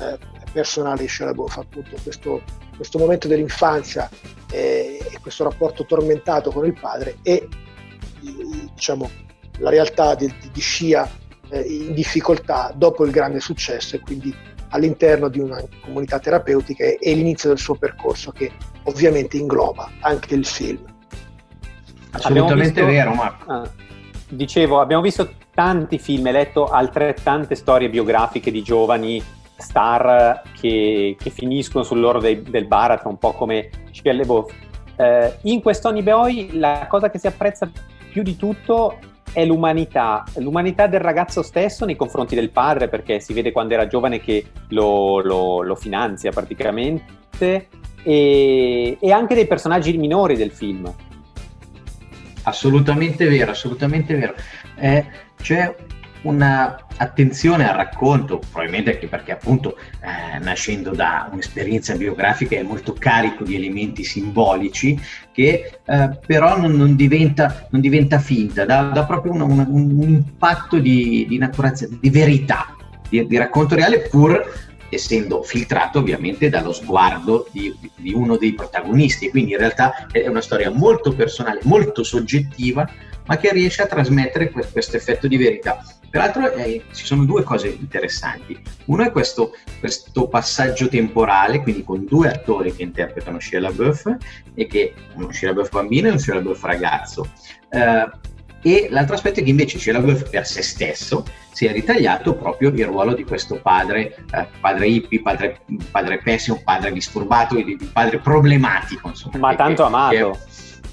eh, 0.00 0.18
personale 0.52 1.02
di 1.02 1.08
Shia 1.08 1.28
appunto 1.28 1.96
questo, 2.02 2.42
questo, 2.76 2.98
momento 2.98 3.26
dell'infanzia 3.26 4.08
eh, 4.50 5.04
e 5.10 5.18
questo 5.20 5.44
rapporto 5.44 5.84
tormentato 5.84 6.50
con 6.52 6.64
il 6.64 6.78
padre 6.78 7.18
e 7.22 7.48
diciamo, 8.72 9.10
la 9.58 9.70
realtà 9.70 10.14
di, 10.14 10.32
di 10.52 10.60
Shia 10.60 11.10
eh, 11.48 11.60
in 11.60 11.94
difficoltà 11.94 12.72
dopo 12.74 13.04
il 13.04 13.10
grande 13.10 13.40
successo 13.40 13.96
e 13.96 14.00
quindi 14.00 14.34
all'interno 14.68 15.28
di 15.28 15.40
una 15.40 15.62
comunità 15.82 16.18
terapeutica 16.18 16.84
e, 16.84 16.98
e 17.00 17.14
l'inizio 17.14 17.48
del 17.48 17.58
suo 17.58 17.74
percorso 17.74 18.30
che 18.30 18.52
ovviamente 18.84 19.36
ingloba 19.36 19.90
anche 20.00 20.34
il 20.34 20.44
film. 20.44 20.84
Assolutamente 22.10 22.80
visto, 22.80 22.86
vero, 22.86 23.14
Marco. 23.14 23.52
Ah, 23.52 23.70
dicevo, 24.28 24.80
abbiamo 24.80 25.02
visto 25.02 25.32
tanti 25.54 25.98
film, 25.98 26.26
hai 26.26 26.32
letto 26.32 26.66
altrettante 26.66 27.54
storie 27.54 27.88
biografiche 27.88 28.50
di 28.50 28.62
giovani 28.62 29.22
star 29.56 30.42
che, 30.60 31.16
che 31.18 31.30
finiscono 31.30 31.84
sull'oro 31.84 32.18
dei, 32.18 32.42
del 32.42 32.66
baratro, 32.66 33.08
un 33.08 33.18
po' 33.18 33.32
come 33.32 33.70
Shia 33.92 34.12
LaBeouf. 34.12 34.52
Eh, 34.96 35.36
in 35.42 35.62
Tony 35.80 36.02
Boy 36.02 36.58
la 36.58 36.86
cosa 36.88 37.10
che 37.10 37.18
si 37.18 37.26
apprezza 37.26 37.70
più 38.10 38.22
di 38.22 38.36
tutto 38.36 38.98
è 39.32 39.44
l'umanità, 39.44 40.24
l'umanità 40.36 40.86
del 40.86 41.00
ragazzo 41.00 41.42
stesso 41.42 41.84
nei 41.84 41.96
confronti 41.96 42.36
del 42.36 42.50
padre, 42.50 42.88
perché 42.88 43.18
si 43.18 43.32
vede 43.32 43.50
quando 43.50 43.74
era 43.74 43.86
giovane 43.86 44.20
che 44.20 44.46
lo, 44.68 45.20
lo, 45.20 45.62
lo 45.62 45.74
finanzia 45.74 46.30
praticamente, 46.30 47.68
e, 48.04 48.96
e 49.00 49.12
anche 49.12 49.34
dei 49.34 49.46
personaggi 49.46 49.96
minori 49.96 50.36
del 50.36 50.52
film. 50.52 50.92
Assolutamente 52.44 53.26
vero, 53.26 53.50
assolutamente 53.50 54.14
vero. 54.14 54.34
Eh, 54.76 55.04
c'è 55.36 55.74
un'attenzione 56.24 57.68
al 57.68 57.76
racconto, 57.76 58.38
probabilmente 58.38 58.92
anche 58.92 59.06
perché 59.08 59.32
appunto 59.32 59.76
eh, 59.76 60.38
nascendo 60.38 60.90
da 60.90 61.28
un'esperienza 61.30 61.94
biografica 61.96 62.56
è 62.56 62.62
molto 62.62 62.94
carico 62.98 63.44
di 63.44 63.56
elementi 63.56 64.04
simbolici 64.04 64.98
che 65.32 65.80
eh, 65.84 66.18
però 66.26 66.58
non, 66.58 66.72
non, 66.72 66.96
diventa, 66.96 67.66
non, 67.70 67.80
diventa, 67.80 68.18
finta, 68.18 68.64
dà, 68.64 68.84
dà 68.84 69.04
proprio 69.04 69.32
una, 69.32 69.44
una, 69.44 69.66
un 69.68 70.00
impatto 70.00 70.78
di, 70.78 71.26
di, 71.28 71.38
di 72.00 72.10
verità, 72.10 72.74
di, 73.08 73.26
di 73.26 73.36
racconto 73.36 73.74
reale 73.74 74.08
pur 74.08 74.42
essendo 74.88 75.42
filtrato 75.42 75.98
ovviamente 75.98 76.48
dallo 76.48 76.72
sguardo 76.72 77.46
di, 77.50 77.74
di, 77.96 78.12
uno 78.12 78.36
dei 78.36 78.54
protagonisti. 78.54 79.30
Quindi 79.30 79.52
in 79.52 79.58
realtà 79.58 80.06
è 80.10 80.26
una 80.26 80.40
storia 80.40 80.70
molto 80.70 81.12
personale, 81.12 81.60
molto 81.64 82.02
soggettiva, 82.02 82.88
ma 83.26 83.36
che 83.36 83.52
riesce 83.52 83.82
a 83.82 83.86
trasmettere 83.86 84.50
questo 84.50 84.96
effetto 84.96 85.26
di 85.26 85.36
verità. 85.36 85.82
Peraltro 86.14 86.52
eh, 86.52 86.84
ci 86.92 87.04
sono 87.04 87.24
due 87.24 87.42
cose 87.42 87.68
interessanti. 87.68 88.56
Uno 88.84 89.02
è 89.02 89.10
questo, 89.10 89.52
questo, 89.80 90.28
passaggio 90.28 90.88
temporale, 90.88 91.60
quindi 91.60 91.82
con 91.82 92.04
due 92.04 92.28
attori 92.28 92.72
che 92.72 92.84
interpretano 92.84 93.40
Shia 93.40 93.58
LaBeouf, 93.58 94.16
e 94.54 94.66
che 94.68 94.94
uno 95.14 95.32
Shia 95.32 95.48
LaBeouf 95.48 95.70
bambino 95.70 96.06
e 96.06 96.10
uno 96.10 96.18
Shia 96.20 96.34
LaBeouf 96.34 96.62
ragazzo. 96.62 97.28
Eh, 97.68 98.08
e 98.66 98.88
l'altro 98.88 99.14
aspetto 99.14 99.40
è 99.40 99.42
che 99.42 99.50
invece 99.50 99.92
LaBeouf 99.92 100.30
per 100.30 100.46
se 100.46 100.62
stesso 100.62 101.22
si 101.52 101.66
è 101.66 101.72
ritagliato 101.72 102.34
proprio 102.34 102.70
il 102.70 102.84
ruolo 102.86 103.12
di 103.14 103.22
questo 103.22 103.60
padre, 103.60 104.16
eh, 104.32 104.46
padre 104.58 104.88
hippie, 104.88 105.20
padre, 105.20 105.60
padre 105.90 106.18
pessimo, 106.18 106.62
padre 106.64 106.90
disturbato, 106.90 107.56
padre 107.92 108.18
problematico. 108.18 109.08
Insomma, 109.08 109.38
Ma 109.38 109.54
tanto 109.54 109.84
amato. 109.84 110.30
Che, 110.30 110.38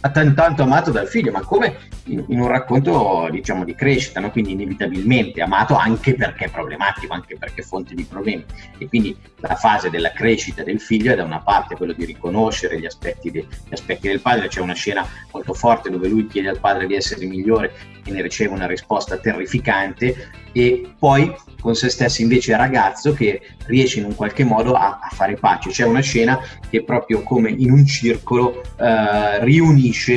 tanto 0.09 0.63
amato 0.63 0.91
dal 0.91 1.07
figlio, 1.07 1.31
ma 1.31 1.41
come 1.41 1.77
in, 2.05 2.23
in 2.27 2.39
un 2.39 2.47
racconto 2.47 3.27
diciamo 3.29 3.63
di 3.63 3.75
crescita, 3.75 4.19
no? 4.19 4.31
quindi 4.31 4.53
inevitabilmente 4.53 5.41
amato 5.41 5.75
anche 5.75 6.15
perché 6.15 6.45
è 6.45 6.49
problematico, 6.49 7.13
anche 7.13 7.37
perché 7.37 7.61
è 7.61 7.63
fonte 7.63 7.93
di 7.93 8.03
problemi. 8.03 8.43
E 8.77 8.87
quindi 8.87 9.15
la 9.37 9.55
fase 9.55 9.89
della 9.89 10.11
crescita 10.11 10.63
del 10.63 10.79
figlio 10.79 11.11
è 11.11 11.15
da 11.15 11.23
una 11.23 11.41
parte 11.41 11.75
quello 11.75 11.93
di 11.93 12.05
riconoscere 12.05 12.79
gli 12.79 12.85
aspetti, 12.85 13.31
de, 13.31 13.45
gli 13.67 13.73
aspetti 13.73 14.07
del 14.07 14.21
padre, 14.21 14.47
c'è 14.47 14.61
una 14.61 14.73
scena 14.73 15.05
molto 15.31 15.53
forte 15.53 15.89
dove 15.89 16.07
lui 16.07 16.27
chiede 16.27 16.49
al 16.49 16.59
padre 16.59 16.87
di 16.87 16.95
essere 16.95 17.25
migliore 17.25 17.71
e 18.03 18.11
ne 18.11 18.21
riceve 18.21 18.53
una 18.53 18.67
risposta 18.67 19.17
terrificante 19.17 20.39
e 20.53 20.93
poi 20.97 21.33
con 21.59 21.75
se 21.75 21.89
stesso 21.89 22.21
invece 22.21 22.53
è 22.53 22.57
ragazzo 22.57 23.13
che 23.13 23.41
riesce 23.67 23.99
in 23.99 24.05
un 24.05 24.15
qualche 24.15 24.43
modo 24.43 24.73
a, 24.73 24.99
a, 25.01 25.09
fare 25.11 25.35
pace. 25.35 25.69
C'è 25.69 25.85
una 25.85 26.01
scena 26.01 26.39
che 26.69 26.83
proprio 26.83 27.21
come 27.21 27.51
in 27.51 27.71
un 27.71 27.85
circolo 27.85 28.61
eh, 28.77 29.43
riunisce 29.43 30.13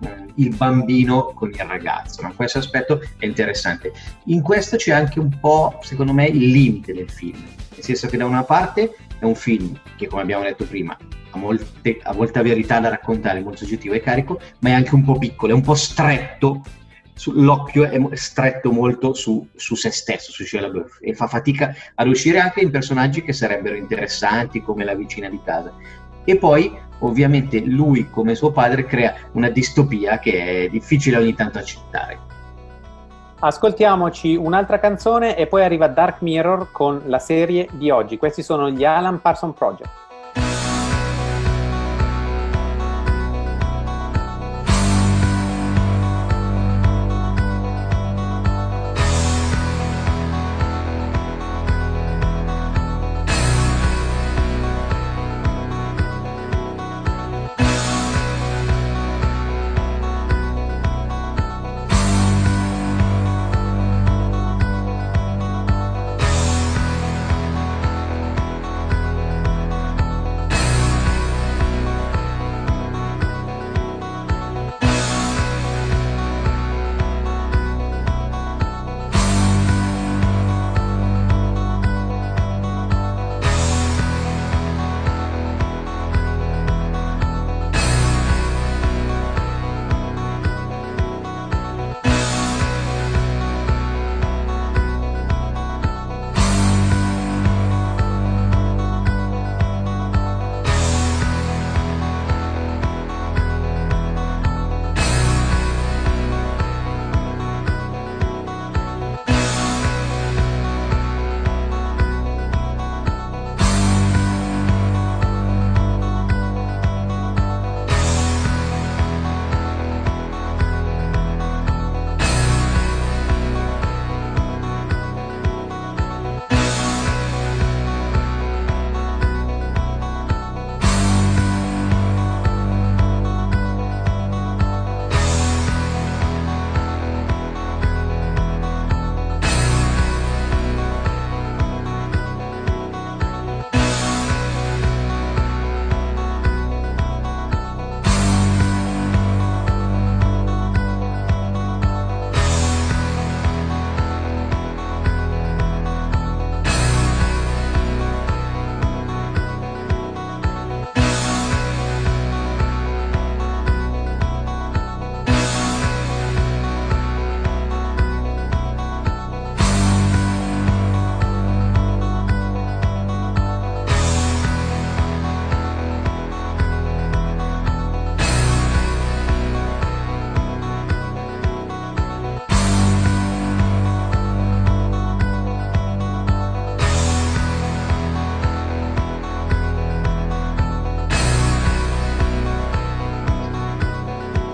eh, 0.00 0.26
il 0.34 0.54
bambino 0.54 1.32
con 1.34 1.50
il 1.50 1.64
ragazzo. 1.64 2.22
Ma 2.22 2.32
questo 2.34 2.58
aspetto 2.58 3.00
è 3.18 3.26
interessante. 3.26 3.92
In 4.24 4.42
questo 4.42 4.76
c'è 4.76 4.92
anche 4.92 5.20
un 5.20 5.38
po', 5.40 5.78
secondo 5.82 6.12
me, 6.12 6.26
il 6.26 6.50
limite 6.50 6.92
del 6.92 7.10
film. 7.10 7.38
Nel 7.74 7.84
senso 7.84 8.08
che 8.08 8.16
da 8.16 8.26
una 8.26 8.42
parte 8.42 8.96
è 9.18 9.24
un 9.24 9.36
film 9.36 9.78
che, 9.96 10.08
come 10.08 10.22
abbiamo 10.22 10.42
detto 10.42 10.64
prima, 10.64 10.96
ha, 11.30 11.38
molte, 11.38 11.98
ha 12.02 12.12
molta 12.12 12.42
verità 12.42 12.80
da 12.80 12.88
raccontare, 12.88 13.40
molto 13.40 13.58
soggettivo 13.58 13.94
e 13.94 14.00
carico, 14.00 14.40
ma 14.60 14.70
è 14.70 14.72
anche 14.72 14.94
un 14.94 15.04
po' 15.04 15.16
piccolo, 15.16 15.52
è 15.52 15.54
un 15.54 15.62
po' 15.62 15.74
stretto 15.74 16.62
l'occhio 17.26 17.84
è 17.84 17.98
stretto 18.16 18.70
molto 18.70 19.14
su, 19.14 19.46
su 19.54 19.74
se 19.74 19.90
stesso, 19.90 20.32
su 20.32 20.44
Shia 20.44 20.60
LaBeouf, 20.62 20.98
e 21.00 21.14
fa 21.14 21.26
fatica 21.26 21.74
a 21.94 22.02
riuscire 22.02 22.38
anche 22.38 22.60
in 22.60 22.70
personaggi 22.70 23.22
che 23.22 23.32
sarebbero 23.32 23.76
interessanti 23.76 24.62
come 24.62 24.84
la 24.84 24.94
vicina 24.94 25.28
di 25.28 25.40
casa. 25.44 25.72
E 26.24 26.36
poi, 26.36 26.76
ovviamente, 27.00 27.60
lui 27.60 28.08
come 28.10 28.34
suo 28.34 28.52
padre 28.52 28.84
crea 28.84 29.14
una 29.32 29.50
distopia 29.50 30.18
che 30.18 30.64
è 30.64 30.68
difficile 30.68 31.16
ogni 31.16 31.34
tanto 31.34 31.58
accettare. 31.58 32.18
Ascoltiamoci 33.40 34.34
un'altra 34.34 34.80
canzone 34.80 35.36
e 35.36 35.46
poi 35.46 35.62
arriva 35.62 35.86
Dark 35.86 36.22
Mirror 36.22 36.72
con 36.72 37.02
la 37.06 37.20
serie 37.20 37.68
di 37.72 37.88
oggi. 37.88 38.18
Questi 38.18 38.42
sono 38.42 38.68
gli 38.68 38.84
Alan 38.84 39.20
Parson 39.20 39.54
Project. 39.54 40.07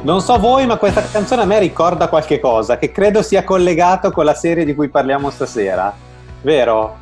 Non 0.05 0.21
so 0.21 0.39
voi, 0.39 0.67
ma 0.67 0.77
questa 0.77 1.03
canzone 1.03 1.41
a 1.41 1.45
me 1.47 1.59
ricorda 1.59 2.09
qualche 2.09 2.39
cosa 2.39 2.77
che 2.77 2.93
credo 2.93 3.23
sia 3.23 3.43
collegato 3.43 4.11
con 4.11 4.27
la 4.27 4.35
serie 4.35 4.67
di 4.67 4.75
cui 4.75 4.91
parliamo 4.91 5.31
stasera, 5.31 5.95
vero? 6.43 6.99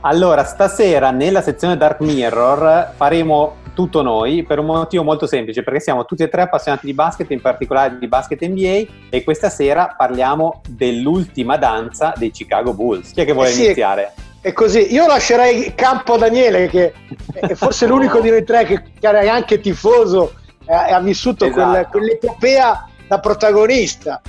Allora, 0.00 0.42
stasera 0.42 1.10
nella 1.10 1.42
sezione 1.42 1.76
Dark 1.76 2.00
Mirror 2.00 2.92
faremo 2.96 3.56
tutto 3.74 4.00
noi 4.00 4.42
per 4.42 4.58
un 4.58 4.64
motivo 4.64 5.02
molto 5.02 5.26
semplice, 5.26 5.62
perché 5.62 5.80
siamo 5.80 6.06
tutti 6.06 6.22
e 6.22 6.30
tre 6.30 6.42
appassionati 6.42 6.86
di 6.86 6.94
basket, 6.94 7.30
in 7.30 7.42
particolare 7.42 7.98
di 7.98 8.08
basket 8.08 8.42
NBA, 8.42 8.84
e 9.10 9.22
questa 9.22 9.50
sera 9.50 9.94
parliamo 9.94 10.62
dell'ultima 10.66 11.58
danza 11.58 12.14
dei 12.16 12.30
Chicago 12.30 12.72
Bulls. 12.72 13.12
Chi 13.12 13.20
è 13.20 13.26
che 13.26 13.34
vuole 13.34 13.50
eh 13.50 13.52
sì, 13.52 13.64
iniziare? 13.66 14.14
È 14.40 14.54
così, 14.54 14.94
io 14.94 15.06
lascerei 15.06 15.74
campo 15.74 16.14
a 16.14 16.18
Daniele, 16.18 16.68
che 16.68 16.94
è 17.34 17.52
forse 17.52 17.86
l'unico 17.86 18.20
di 18.20 18.30
noi 18.30 18.44
tre 18.44 18.64
che, 18.64 18.82
che 18.98 19.10
è 19.10 19.28
anche 19.28 19.60
tifoso 19.60 20.32
e 20.66 20.92
ha 20.92 21.00
vissuto 21.00 21.46
esatto. 21.46 21.70
quel, 21.70 21.86
quell'epopea 21.86 22.88
da 23.06 23.20
protagonista. 23.20 24.20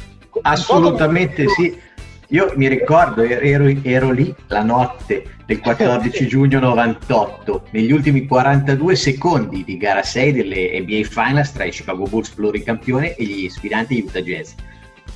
Assolutamente 0.41 1.47
sì. 1.49 1.85
Io 2.31 2.51
mi 2.55 2.67
ricordo, 2.67 3.21
ero, 3.23 3.73
ero, 3.83 4.11
lì 4.11 4.35
la 4.47 4.61
notte 4.61 5.37
del 5.45 5.61
14 5.61 6.27
giugno 6.27 6.59
98, 6.59 7.67
negli 7.71 7.91
ultimi 7.91 8.25
42 8.25 8.95
secondi 8.97 9.63
di 9.63 9.77
gara 9.77 10.03
6 10.03 10.33
delle 10.33 10.79
NBA 10.81 11.03
Finals 11.03 11.53
tra 11.53 11.63
i 11.63 11.71
Chicago 11.71 12.03
Bulls 12.03 12.29
pluricampione 12.31 13.15
e 13.15 13.23
gli 13.23 13.49
sfidanti 13.49 14.03
Utah 14.05 14.19
Jazz. 14.19 14.51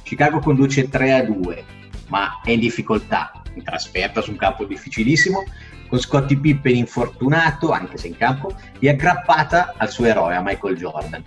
Chicago 0.03 0.39
conduce 0.39 0.87
3 0.87 1.13
a 1.13 1.23
2, 1.23 1.63
ma 2.07 2.39
è 2.45 2.51
in 2.51 2.61
difficoltà, 2.61 3.33
in 3.55 3.63
trasferta 3.63 4.21
su 4.21 4.31
un 4.31 4.37
campo 4.37 4.63
difficilissimo, 4.63 5.43
con 5.91 5.99
Scottie 5.99 6.37
Pippen 6.37 6.73
infortunato, 6.73 7.71
anche 7.71 7.97
se 7.97 8.07
in 8.07 8.15
campo, 8.15 8.55
e 8.79 8.87
aggrappata 8.87 9.73
al 9.75 9.89
suo 9.89 10.05
eroe, 10.05 10.37
a 10.37 10.41
Michael 10.41 10.77
Jordan, 10.77 11.21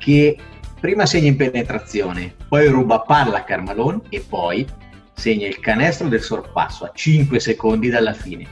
che 0.00 0.36
prima 0.80 1.06
segna 1.06 1.28
in 1.28 1.36
penetrazione, 1.36 2.34
poi 2.48 2.66
ruba 2.66 2.98
palla 3.02 3.38
a 3.38 3.44
Carmalone 3.44 4.00
e 4.08 4.18
poi 4.28 4.66
segna 5.14 5.46
il 5.46 5.60
canestro 5.60 6.08
del 6.08 6.20
sorpasso 6.20 6.84
a 6.84 6.90
5 6.92 7.38
secondi 7.38 7.90
dalla 7.90 8.12
fine. 8.12 8.44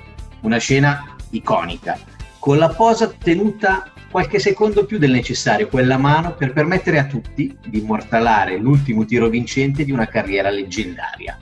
Una 0.43 0.59
scena 0.59 1.17
iconica, 1.31 1.99
con 2.39 2.57
la 2.57 2.69
posa 2.69 3.09
tenuta 3.09 3.91
qualche 4.09 4.39
secondo 4.39 4.85
più 4.85 4.99
del 4.99 5.11
necessario, 5.11 5.67
quella 5.67 5.99
mano, 5.99 6.37
per 6.37 6.53
permettere 6.53 7.01
a 7.01 7.07
tutti 7.07 7.59
di 7.67 7.81
immortalare 7.81 8.57
l'ultimo 8.57 9.05
tiro 9.05 9.29
vincente 9.29 9.85
di 9.85 9.91
una 9.91 10.07
carriera 10.07 10.49
leggendaria. 10.49 11.37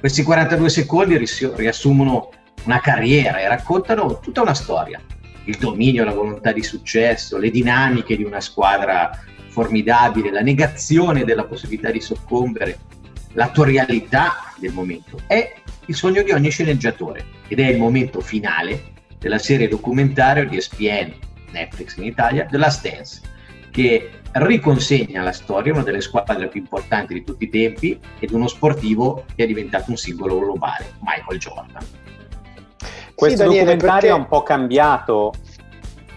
Questi 0.00 0.22
42 0.22 0.70
secondi 0.70 1.18
riassumono 1.56 2.30
una 2.64 2.80
carriera 2.80 3.40
e 3.40 3.48
raccontano 3.48 4.20
tutta 4.20 4.42
una 4.42 4.54
storia. 4.54 5.00
Il 5.44 5.56
dominio, 5.56 6.04
la 6.04 6.12
volontà 6.12 6.52
di 6.52 6.62
successo, 6.62 7.38
le 7.38 7.50
dinamiche 7.50 8.16
di 8.16 8.24
una 8.24 8.40
squadra 8.40 9.10
formidabile, 9.48 10.30
la 10.30 10.40
negazione 10.40 11.24
della 11.24 11.44
possibilità 11.44 11.90
di 11.90 12.00
soccombere, 12.00 12.78
l'attorialità 13.32 14.52
del 14.58 14.72
momento. 14.72 15.18
È 15.26 15.54
il 15.86 15.94
sogno 15.94 16.22
di 16.22 16.32
ogni 16.32 16.50
sceneggiatore 16.50 17.24
ed 17.48 17.60
è 17.60 17.68
il 17.68 17.78
momento 17.78 18.20
finale 18.20 18.92
della 19.18 19.38
serie 19.38 19.68
documentario 19.68 20.46
di 20.46 20.56
ESPN, 20.56 21.14
Netflix 21.50 21.96
in 21.96 22.04
Italia, 22.04 22.46
The 22.46 22.58
Last 22.58 22.88
Dance, 22.88 23.20
che 23.70 24.10
riconsegna 24.32 25.22
la 25.22 25.32
storia, 25.32 25.72
una 25.72 25.82
delle 25.82 26.00
squadre 26.00 26.48
più 26.48 26.60
importanti 26.60 27.14
di 27.14 27.24
tutti 27.24 27.44
i 27.44 27.48
tempi 27.48 27.98
ed 28.18 28.30
uno 28.30 28.46
sportivo 28.46 29.24
che 29.34 29.44
è 29.44 29.46
diventato 29.46 29.90
un 29.90 29.96
simbolo 29.96 30.38
globale, 30.38 30.92
Michael 31.00 31.38
Jordan. 31.38 31.84
Questo 33.18 33.38
sì, 33.38 33.44
Daniele, 33.48 33.74
documentario 33.74 34.00
perché... 34.00 34.08
ha 34.10 34.14
un 34.14 34.28
po' 34.28 34.42
cambiato 34.44 35.32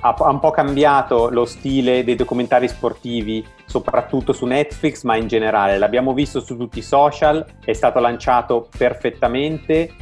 ha, 0.02 0.16
un 0.30 0.40
po' 0.40 0.52
cambiato 0.52 1.30
lo 1.30 1.46
stile 1.46 2.04
dei 2.04 2.16
documentari 2.16 2.68
sportivi, 2.68 3.44
soprattutto 3.66 4.34
su 4.34 4.46
Netflix, 4.46 5.02
ma 5.02 5.16
in 5.16 5.28
generale. 5.28 5.80
L'abbiamo 5.80 6.14
visto 6.14 6.40
su 6.42 6.56
tutti 6.58 6.80
i 6.80 6.84
social, 6.84 7.44
è 7.64 7.74
stato 7.74 8.00
lanciato 8.00 8.68
perfettamente 8.78 9.94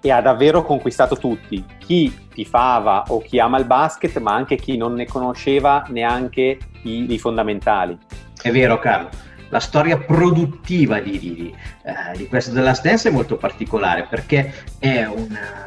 e 0.00 0.10
ha 0.12 0.20
davvero 0.20 0.62
conquistato 0.62 1.16
tutti. 1.16 1.64
Chi 1.78 2.28
tifava 2.32 3.04
o 3.08 3.20
chi 3.20 3.40
ama 3.40 3.58
il 3.58 3.66
basket, 3.66 4.16
ma 4.18 4.32
anche 4.32 4.54
chi 4.54 4.76
non 4.76 4.94
ne 4.94 5.06
conosceva 5.06 5.84
neanche 5.88 6.58
i, 6.82 7.12
i 7.12 7.18
fondamentali. 7.18 7.98
È 8.40 8.52
vero, 8.52 8.78
Carlo. 8.78 9.08
La 9.48 9.60
storia 9.60 9.98
produttiva 9.98 11.00
di, 11.00 11.18
di, 11.18 11.54
eh, 11.82 12.16
di 12.16 12.28
questo 12.28 12.52
della 12.52 12.78
Dance 12.80 13.08
è 13.08 13.12
molto 13.12 13.36
particolare 13.36 14.06
perché 14.08 14.54
è 14.78 15.04
una, 15.06 15.64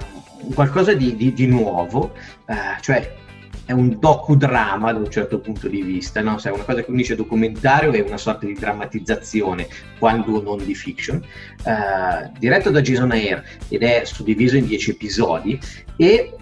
qualcosa 0.54 0.94
di, 0.94 1.16
di, 1.16 1.34
di 1.34 1.48
nuovo, 1.48 2.14
eh, 2.46 2.82
cioè 2.82 3.22
è 3.66 3.72
un 3.72 3.98
docudrama 3.98 4.92
da 4.92 5.00
un 5.00 5.10
certo 5.10 5.40
punto 5.40 5.68
di 5.68 5.82
vista, 5.82 6.22
no? 6.22 6.38
Cioè 6.38 6.52
una 6.52 6.64
cosa 6.64 6.84
che 6.84 6.92
unisce 6.92 7.16
documentario 7.16 7.94
e 7.94 8.02
una 8.02 8.18
sorta 8.18 8.46
di 8.46 8.54
drammatizzazione, 8.54 9.68
quando 10.00 10.42
non 10.42 10.64
di 10.64 10.76
fiction, 10.76 11.24
uh, 11.64 12.32
diretto 12.38 12.70
da 12.72 12.82
Jason 12.82 13.12
Ayer 13.12 13.44
ed 13.70 13.84
è 13.84 14.04
suddiviso 14.04 14.58
in 14.58 14.66
dieci 14.66 14.92
episodi 14.92 15.58
e 15.96 16.36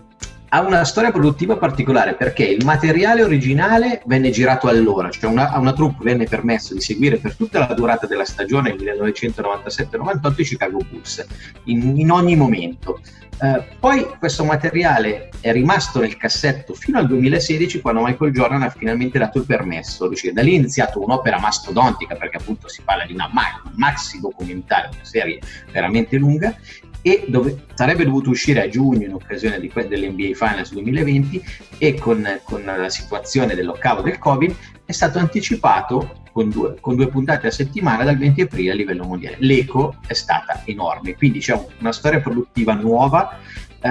ha 0.53 0.61
una 0.61 0.83
storia 0.83 1.11
produttiva 1.11 1.55
particolare 1.55 2.13
perché 2.13 2.43
il 2.43 2.65
materiale 2.65 3.23
originale 3.23 4.01
venne 4.05 4.31
girato 4.31 4.67
allora, 4.67 5.09
cioè 5.09 5.31
una, 5.31 5.49
a 5.49 5.59
una 5.59 5.71
troupe 5.71 6.03
venne 6.03 6.25
permesso 6.25 6.73
di 6.73 6.81
seguire 6.81 7.17
per 7.17 7.35
tutta 7.35 7.59
la 7.59 7.73
durata 7.73 8.05
della 8.05 8.25
stagione 8.25 8.75
1997-98 8.75 10.33
i 10.35 10.43
Chicago 10.43 10.79
Bulls, 10.89 11.25
in, 11.65 11.97
in 11.97 12.11
ogni 12.11 12.35
momento. 12.35 12.99
Uh, 13.39 13.63
poi 13.79 14.05
questo 14.19 14.43
materiale 14.43 15.29
è 15.39 15.51
rimasto 15.51 15.99
nel 15.99 16.15
cassetto 16.15 16.75
fino 16.75 16.99
al 16.99 17.07
2016 17.07 17.81
quando 17.81 18.03
Michael 18.03 18.31
Jordan 18.31 18.61
ha 18.61 18.69
finalmente 18.69 19.17
dato 19.17 19.37
il 19.37 19.45
permesso 19.45 20.07
uscire. 20.07 20.33
Da 20.33 20.43
lì 20.43 20.53
è 20.53 20.57
iniziato 20.57 21.01
un'opera 21.01 21.39
mastodontica 21.39 22.15
perché 22.15 22.37
appunto 22.37 22.67
si 22.67 22.81
parla 22.83 23.05
di 23.05 23.13
una 23.13 23.29
maxi 23.75 24.19
documentario, 24.19 24.91
una 24.93 25.05
serie 25.05 25.39
veramente 25.71 26.17
lunga 26.17 26.55
e 27.01 27.25
dove 27.27 27.65
sarebbe 27.73 28.05
dovuto 28.05 28.29
uscire 28.29 28.63
a 28.63 28.69
giugno 28.69 29.05
in 29.05 29.13
occasione 29.13 29.59
di 29.59 29.71
dell'NBA 29.73 30.33
Finals 30.35 30.71
2020 30.71 31.43
e 31.77 31.95
con, 31.95 32.39
con 32.43 32.63
la 32.63 32.89
situazione 32.89 33.55
dell'occavo 33.55 34.01
del 34.01 34.19
Covid 34.19 34.55
è 34.85 34.91
stato 34.91 35.19
anticipato 35.19 36.19
con 36.31 36.49
due, 36.49 36.75
con 36.79 36.95
due, 36.95 37.07
puntate 37.07 37.47
a 37.47 37.51
settimana 37.51 38.03
dal 38.03 38.17
20 38.17 38.41
aprile 38.41 38.71
a 38.71 38.75
livello 38.75 39.03
mondiale. 39.03 39.37
L'eco 39.39 39.95
è 40.05 40.13
stata 40.13 40.61
enorme, 40.65 41.15
quindi 41.15 41.39
c'è 41.39 41.59
una 41.79 41.91
storia 41.91 42.21
produttiva 42.21 42.73
nuova, 42.73 43.37
eh, 43.81 43.89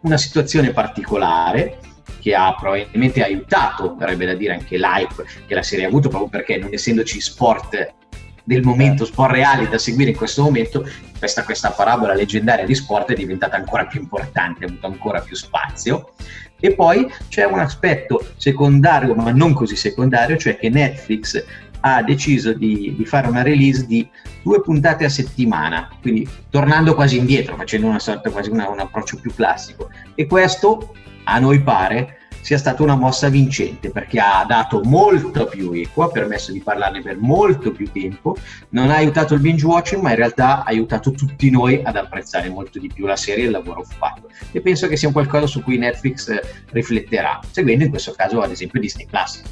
una 0.00 0.16
situazione 0.16 0.72
particolare 0.72 1.78
che 2.20 2.34
ha 2.34 2.54
probabilmente 2.54 3.22
aiutato, 3.22 3.96
verrebbe 3.96 4.26
da 4.26 4.34
dire 4.34 4.54
anche 4.54 4.76
l'hype 4.76 5.24
che 5.46 5.54
la 5.54 5.62
serie 5.62 5.86
ha 5.86 5.88
avuto, 5.88 6.08
proprio 6.08 6.28
perché 6.28 6.58
non 6.58 6.72
essendoci 6.72 7.20
sport 7.20 7.94
del 8.54 8.64
momento, 8.64 9.04
sport 9.04 9.30
reali 9.30 9.68
da 9.68 9.78
seguire 9.78 10.10
in 10.10 10.16
questo 10.16 10.42
momento, 10.42 10.84
questa, 11.16 11.44
questa 11.44 11.70
parabola 11.70 12.14
leggendaria 12.14 12.64
di 12.64 12.74
sport 12.74 13.12
è 13.12 13.14
diventata 13.14 13.54
ancora 13.54 13.86
più 13.86 14.00
importante, 14.00 14.64
ha 14.64 14.66
avuto 14.66 14.86
ancora 14.88 15.20
più 15.20 15.36
spazio. 15.36 16.14
E 16.58 16.74
poi 16.74 17.08
c'è 17.28 17.44
un 17.44 17.60
aspetto 17.60 18.32
secondario, 18.36 19.14
ma 19.14 19.30
non 19.30 19.52
così 19.52 19.76
secondario, 19.76 20.36
cioè 20.36 20.58
che 20.58 20.68
Netflix 20.68 21.44
ha 21.82 22.02
deciso 22.02 22.52
di, 22.52 22.94
di, 22.96 23.04
fare 23.06 23.28
una 23.28 23.42
release 23.42 23.86
di 23.86 24.06
due 24.42 24.60
puntate 24.60 25.04
a 25.04 25.08
settimana, 25.08 25.88
quindi 26.02 26.28
tornando 26.50 26.94
quasi 26.94 27.18
indietro, 27.18 27.56
facendo 27.56 27.86
una 27.86 28.00
sorta 28.00 28.30
quasi 28.30 28.50
una, 28.50 28.68
un 28.68 28.80
approccio 28.80 29.16
più 29.20 29.32
classico. 29.32 29.90
E 30.16 30.26
questo, 30.26 30.92
a 31.24 31.38
noi 31.38 31.60
pare, 31.62 32.18
sia 32.40 32.58
stata 32.58 32.82
una 32.82 32.96
mossa 32.96 33.28
vincente 33.28 33.90
perché 33.90 34.18
ha 34.18 34.44
dato 34.46 34.80
molto 34.84 35.46
più 35.46 35.72
eco, 35.72 36.04
ha 36.04 36.08
permesso 36.08 36.52
di 36.52 36.60
parlarne 36.60 37.02
per 37.02 37.18
molto 37.18 37.72
più 37.72 37.90
tempo, 37.90 38.36
non 38.70 38.90
ha 38.90 38.96
aiutato 38.96 39.34
il 39.34 39.40
binge 39.40 39.66
watching 39.66 40.02
ma 40.02 40.10
in 40.10 40.16
realtà 40.16 40.58
ha 40.58 40.64
aiutato 40.64 41.12
tutti 41.12 41.50
noi 41.50 41.80
ad 41.84 41.96
apprezzare 41.96 42.48
molto 42.48 42.78
di 42.78 42.90
più 42.92 43.06
la 43.06 43.16
serie 43.16 43.44
e 43.44 43.46
il 43.46 43.52
lavoro 43.52 43.84
fatto 43.84 44.28
e 44.52 44.60
penso 44.60 44.88
che 44.88 44.96
sia 44.96 45.08
un 45.08 45.14
qualcosa 45.14 45.46
su 45.46 45.62
cui 45.62 45.78
Netflix 45.78 46.34
rifletterà, 46.70 47.40
seguendo 47.50 47.84
in 47.84 47.90
questo 47.90 48.12
caso 48.12 48.40
ad 48.40 48.50
esempio 48.50 48.80
Disney 48.80 49.06
Plus. 49.06 49.42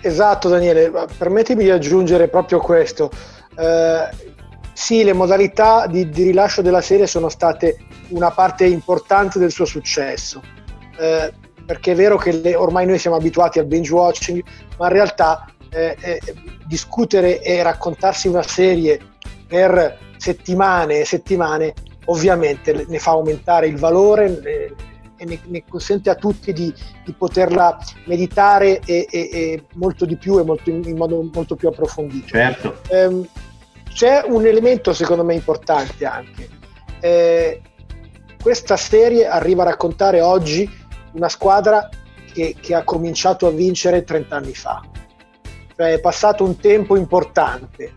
Esatto 0.00 0.48
Daniele, 0.48 0.90
permettimi 1.16 1.64
di 1.64 1.70
aggiungere 1.70 2.28
proprio 2.28 2.58
questo. 2.58 3.10
Eh, 3.56 4.30
sì, 4.72 5.04
le 5.04 5.12
modalità 5.12 5.86
di, 5.86 6.08
di 6.08 6.24
rilascio 6.24 6.62
della 6.62 6.80
serie 6.80 7.06
sono 7.06 7.28
state 7.28 7.76
una 8.08 8.30
parte 8.30 8.64
importante 8.66 9.38
del 9.38 9.52
suo 9.52 9.64
successo 9.64 10.60
eh, 10.98 11.32
perché 11.64 11.92
è 11.92 11.94
vero 11.94 12.16
che 12.16 12.32
le, 12.32 12.54
ormai 12.54 12.86
noi 12.86 12.98
siamo 12.98 13.16
abituati 13.16 13.58
al 13.58 13.66
binge 13.66 13.92
watching, 13.92 14.42
ma 14.78 14.86
in 14.86 14.92
realtà 14.92 15.46
eh, 15.70 15.96
eh, 16.00 16.20
discutere 16.66 17.40
e 17.40 17.62
raccontarsi 17.62 18.28
una 18.28 18.42
serie 18.42 19.00
per 19.46 19.98
settimane 20.16 21.00
e 21.00 21.04
settimane 21.04 21.74
ovviamente 22.06 22.84
ne 22.86 22.98
fa 22.98 23.12
aumentare 23.12 23.66
il 23.68 23.76
valore 23.76 24.40
eh, 24.42 24.74
e 25.16 25.24
ne, 25.24 25.38
ne, 25.46 25.64
consente 25.68 26.10
a 26.10 26.14
tutti 26.14 26.52
di, 26.52 26.72
di 27.04 27.12
poterla 27.12 27.78
meditare 28.04 28.80
e, 28.80 29.06
e, 29.08 29.28
e, 29.32 29.64
molto 29.74 30.04
di 30.04 30.16
più 30.16 30.38
e 30.38 30.42
molto, 30.42 30.70
in 30.70 30.96
modo 30.96 31.28
molto 31.32 31.54
più 31.54 31.68
approfondito. 31.68 32.26
Certo. 32.26 32.80
Um, 32.90 33.26
c'è 33.92 34.22
un 34.26 34.46
elemento 34.46 34.92
secondo 34.92 35.24
me 35.24 35.34
importante 35.34 36.04
anche. 36.04 36.48
Eh, 37.00 37.60
questa 38.42 38.76
serie 38.76 39.26
arriva 39.26 39.62
a 39.62 39.66
raccontare 39.66 40.20
oggi 40.20 40.68
una 41.12 41.28
squadra 41.28 41.88
che, 42.32 42.56
che 42.60 42.74
ha 42.74 42.82
cominciato 42.82 43.46
a 43.46 43.50
vincere 43.50 44.04
30 44.04 44.36
anni 44.36 44.54
fa. 44.54 44.82
cioè 45.76 45.92
è 45.92 46.00
passato 46.00 46.44
un 46.44 46.56
tempo 46.56 46.96
importante, 46.96 47.92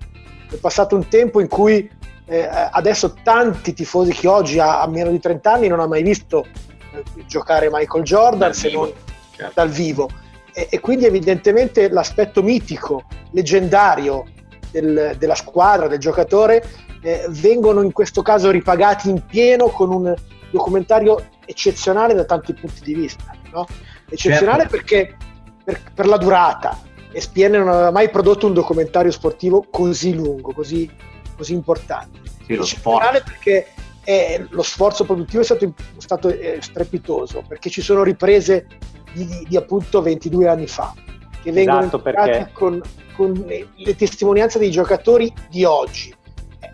è 0.51 0.55
passato 0.55 0.95
un 0.95 1.07
tempo 1.07 1.39
in 1.39 1.47
cui 1.47 1.89
eh, 2.28 2.49
adesso 2.72 3.16
tanti 3.24 3.74
tifosi 3.74 4.11
che 4.11 4.28
oggi 4.28 4.59
ha, 4.59 4.82
ha, 4.82 4.88
meno 4.88 5.11
di 5.11 5.20
30 5.20 5.51
anni 5.51 5.68
non 5.68 5.80
ha 5.80 5.88
mai 5.88 6.01
visto 6.01 6.45
eh, 6.93 7.03
giocare 7.28 7.70
Michael 7.72 8.03
Jordan 8.03 8.39
dal 8.39 8.55
se 8.55 8.70
vivo, 8.70 8.82
non 8.82 8.93
certo. 9.32 9.51
dal 9.53 9.70
vivo 9.70 10.09
e, 10.51 10.68
e, 10.72 10.80
quindi 10.80 11.05
evidentemente 11.05 11.89
l'aspetto 11.89 12.41
mitico, 12.41 13.03
leggendario 13.32 14.26
del, 14.72 15.16
della 15.20 15.36
squadra, 15.36 15.88
del 15.88 15.99
giocatore 15.99 16.63
eh, 17.01 17.26
vengono 17.30 17.82
in 17.82 17.91
questo 17.91 18.22
caso 18.22 18.49
ripagati 18.49 19.09
in 19.09 19.24
pieno 19.26 19.68
con 19.68 19.91
un 19.91 20.16
documentario 20.52 21.30
eccezionale 21.46 22.14
da 22.14 22.26
tanti 22.26 22.54
punti 22.54 22.82
di 22.84 22.93
vista. 22.93 23.24
No? 23.52 23.66
Eccezionale 24.10 24.64
certo. 24.64 24.76
perché 24.76 25.18
per, 25.64 25.82
per, 25.93 26.08
la 26.08 26.18
durata. 26.18 26.80
ESPN 27.12 27.52
non 27.52 27.70
aveva 27.70 27.91
mai 27.91 28.10
prodotto 28.10 28.46
un 28.46 28.54
documentario 28.54 29.12
sportivo 29.12 29.66
così 29.70 30.14
lungo, 30.14 30.54
così, 30.54 30.89
così 31.38 31.54
importante. 31.54 32.20
Sì, 32.46 32.54
eccezionale 32.54 33.22
perché 33.22 33.68
è, 34.04 34.46
lo 34.50 34.62
sforzo 34.62 35.04
produttivo 35.04 35.41
è 35.41 35.46
stato, 35.46 35.74
stato 35.98 36.30
è 36.30 36.58
strepitoso, 36.60 37.43
perché 37.48 37.70
ci 37.70 37.82
sono 37.82 38.04
riprese 38.04 38.68
di, 39.14 39.26
di, 39.26 39.46
di, 39.48 39.58
appunto 39.58 40.02
22 40.02 40.48
anni 40.48 40.68
fa, 40.68 40.93
che 41.41 41.52
vengono 41.52 41.86
esatto, 41.86 42.50
con, 42.54 42.82
con 43.16 43.46
le 43.48 43.96
testimonianze 43.96 44.60
dei 44.60 44.70
giocatori 44.70 45.34
di 45.50 45.64
oggi 45.64 46.14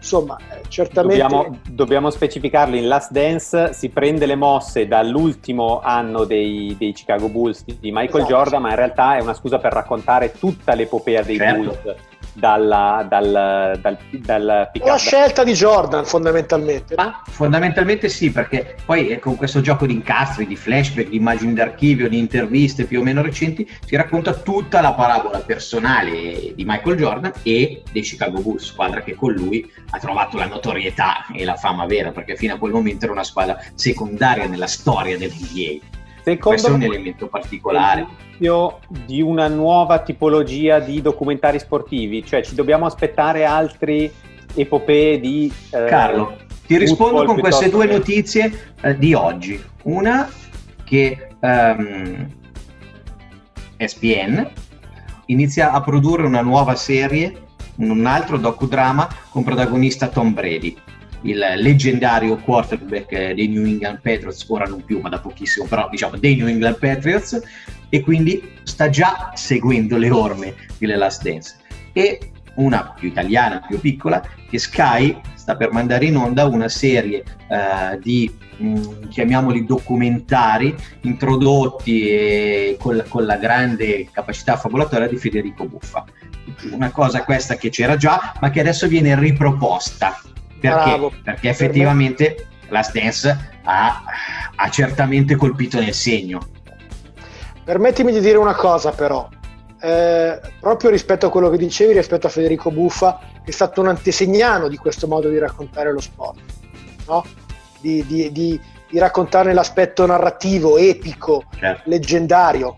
insomma, 0.01 0.37
eh, 0.37 0.61
certamente... 0.67 1.21
Dobbiamo, 1.21 1.57
dobbiamo, 1.69 2.09
specificarlo, 2.09 2.75
in 2.75 2.87
Last 2.87 3.11
Dance 3.11 3.73
si 3.73 3.89
prende 3.89 4.25
le 4.25 4.35
mosse 4.35 4.87
dall'ultimo 4.87 5.79
anno 5.79 6.25
dei, 6.25 6.75
dei 6.77 6.91
Chicago 6.91 7.29
Bulls 7.29 7.63
di 7.63 7.91
Michael 7.91 8.23
esatto. 8.23 8.33
Jordan, 8.33 8.61
ma 8.63 8.69
in 8.69 8.75
realtà 8.75 9.17
è 9.17 9.21
una 9.21 9.33
scusa 9.33 9.59
per 9.59 9.71
raccontare 9.71 10.31
tutta 10.31 10.73
l'epopea 10.73 11.21
dei 11.21 11.37
certo. 11.37 11.61
Bulls 11.61 11.95
dalla, 12.33 13.05
dal, 13.07 13.77
dal, 13.81 13.97
dal 14.11 14.69
pick 14.71 14.85
La 14.85 14.97
scelta 14.97 15.43
di 15.43 15.53
Jordan 15.53 16.05
fondamentalmente. 16.05 16.95
Ma 16.95 17.21
fondamentalmente 17.27 18.09
sì, 18.09 18.31
perché 18.31 18.77
poi 18.85 19.19
con 19.19 19.35
questo 19.35 19.61
gioco 19.61 19.85
di 19.85 19.93
incastri, 19.93 20.47
di 20.47 20.55
flashback, 20.55 21.09
di 21.09 21.17
immagini 21.17 21.53
d'archivio, 21.53 22.09
di 22.09 22.17
interviste 22.17 22.85
più 22.85 23.01
o 23.01 23.03
meno 23.03 23.21
recenti, 23.21 23.69
si 23.85 23.95
racconta 23.95 24.33
tutta 24.33 24.81
la 24.81 24.93
parabola 24.93 25.39
personale 25.39 26.53
di 26.55 26.63
Michael 26.65 26.97
Jordan 26.97 27.31
e 27.43 27.83
dei 27.91 28.01
Chicago 28.01 28.39
Bulls, 28.41 28.65
squadra 28.65 29.01
che 29.01 29.15
con 29.15 29.33
lui 29.33 29.69
ha 29.89 29.99
trovato 29.99 30.37
la 30.37 30.45
notorietà 30.45 31.25
e 31.33 31.43
la 31.43 31.55
fama 31.55 31.85
vera, 31.85 32.11
perché 32.11 32.35
fino 32.35 32.53
a 32.53 32.57
quel 32.57 32.71
momento 32.71 33.05
era 33.05 33.13
una 33.13 33.23
squadra 33.23 33.59
secondaria 33.75 34.47
nella 34.47 34.67
storia 34.67 35.17
dell'NBA. 35.17 35.99
Secondo 36.23 36.49
Questo 36.49 36.67
è 36.67 36.71
un 36.71 36.83
elemento 36.83 37.27
particolare. 37.27 38.07
Di 38.37 39.21
una 39.21 39.47
nuova 39.47 39.99
tipologia 39.99 40.79
di 40.79 41.01
documentari 41.01 41.59
sportivi, 41.59 42.25
cioè 42.25 42.41
ci 42.41 42.55
dobbiamo 42.55 42.85
aspettare 42.85 43.45
altri 43.45 44.11
epopee 44.55 45.19
di... 45.19 45.51
Eh, 45.71 45.85
Carlo, 45.85 46.37
ti 46.65 46.77
rispondo 46.77 47.23
con 47.23 47.39
queste 47.39 47.69
due 47.69 47.87
che... 47.87 47.93
notizie 47.93 48.73
eh, 48.81 48.97
di 48.97 49.13
oggi. 49.13 49.61
Una 49.83 50.27
che 50.83 51.29
um, 51.39 51.49
ehm, 51.49 52.27
SPN 53.77 54.49
inizia 55.27 55.71
a 55.71 55.81
produrre 55.81 56.25
una 56.25 56.41
nuova 56.41 56.75
serie, 56.75 57.43
un 57.75 58.05
altro 58.05 58.37
docudrama 58.37 59.07
con 59.29 59.43
protagonista 59.43 60.07
Tom 60.07 60.33
Brady 60.33 60.75
il 61.23 61.37
leggendario 61.57 62.37
quarterback 62.37 63.33
dei 63.33 63.47
New 63.47 63.65
England 63.65 63.99
Patriots, 64.01 64.45
ora 64.47 64.65
non 64.65 64.83
più 64.83 64.99
ma 64.99 65.09
da 65.09 65.19
pochissimo, 65.19 65.65
però 65.65 65.87
diciamo 65.89 66.17
dei 66.17 66.35
New 66.35 66.47
England 66.47 66.79
Patriots 66.79 67.41
e 67.89 68.01
quindi 68.01 68.53
sta 68.63 68.89
già 68.89 69.31
seguendo 69.35 69.97
le 69.97 70.09
orme 70.09 70.55
di 70.77 70.87
The 70.87 70.95
Last 70.95 71.23
Dance. 71.23 71.55
E 71.93 72.31
una 72.55 72.93
più 72.97 73.07
italiana, 73.07 73.63
più 73.67 73.79
piccola, 73.79 74.21
che 74.49 74.59
Sky 74.59 75.19
sta 75.35 75.55
per 75.55 75.71
mandare 75.71 76.05
in 76.05 76.17
onda 76.17 76.45
una 76.45 76.69
serie 76.69 77.23
uh, 77.47 77.97
di, 77.99 78.33
mm, 78.61 79.09
chiamiamoli 79.09 79.65
documentari, 79.65 80.75
introdotti 81.01 82.75
con, 82.79 83.03
con 83.07 83.25
la 83.25 83.37
grande 83.37 84.07
capacità 84.11 84.55
fabulatoria 84.55 85.07
di 85.07 85.17
Federico 85.17 85.65
Buffa. 85.65 86.05
Una 86.71 86.91
cosa 86.91 87.23
questa 87.23 87.55
che 87.55 87.69
c'era 87.69 87.97
già, 87.97 88.33
ma 88.39 88.49
che 88.49 88.59
adesso 88.59 88.87
viene 88.87 89.17
riproposta 89.17 90.19
perché? 90.69 91.21
Perché 91.23 91.49
effettivamente 91.49 92.47
la 92.69 92.87
Dance 92.91 93.59
ha, 93.63 94.03
ha 94.55 94.69
certamente 94.69 95.35
colpito 95.35 95.79
nel 95.79 95.93
segno. 95.93 96.39
Permettimi 97.63 98.11
di 98.11 98.19
dire 98.19 98.37
una 98.37 98.55
cosa 98.55 98.91
però, 98.91 99.27
eh, 99.81 100.39
proprio 100.59 100.89
rispetto 100.89 101.27
a 101.27 101.29
quello 101.29 101.49
che 101.49 101.57
dicevi, 101.57 101.93
rispetto 101.93 102.27
a 102.27 102.29
Federico 102.29 102.71
Buffa, 102.71 103.19
che 103.43 103.49
è 103.49 103.51
stato 103.51 103.81
un 103.81 103.87
antesignano 103.87 104.67
di 104.67 104.77
questo 104.77 105.07
modo 105.07 105.29
di 105.29 105.37
raccontare 105.37 105.91
lo 105.91 105.99
sport, 105.99 106.39
no? 107.07 107.25
di, 107.79 108.05
di, 108.05 108.31
di, 108.31 108.59
di, 108.89 108.99
raccontarne 108.99 109.53
l'aspetto 109.53 110.05
narrativo, 110.05 110.77
epico, 110.77 111.43
certo. 111.57 111.89
leggendario. 111.89 112.75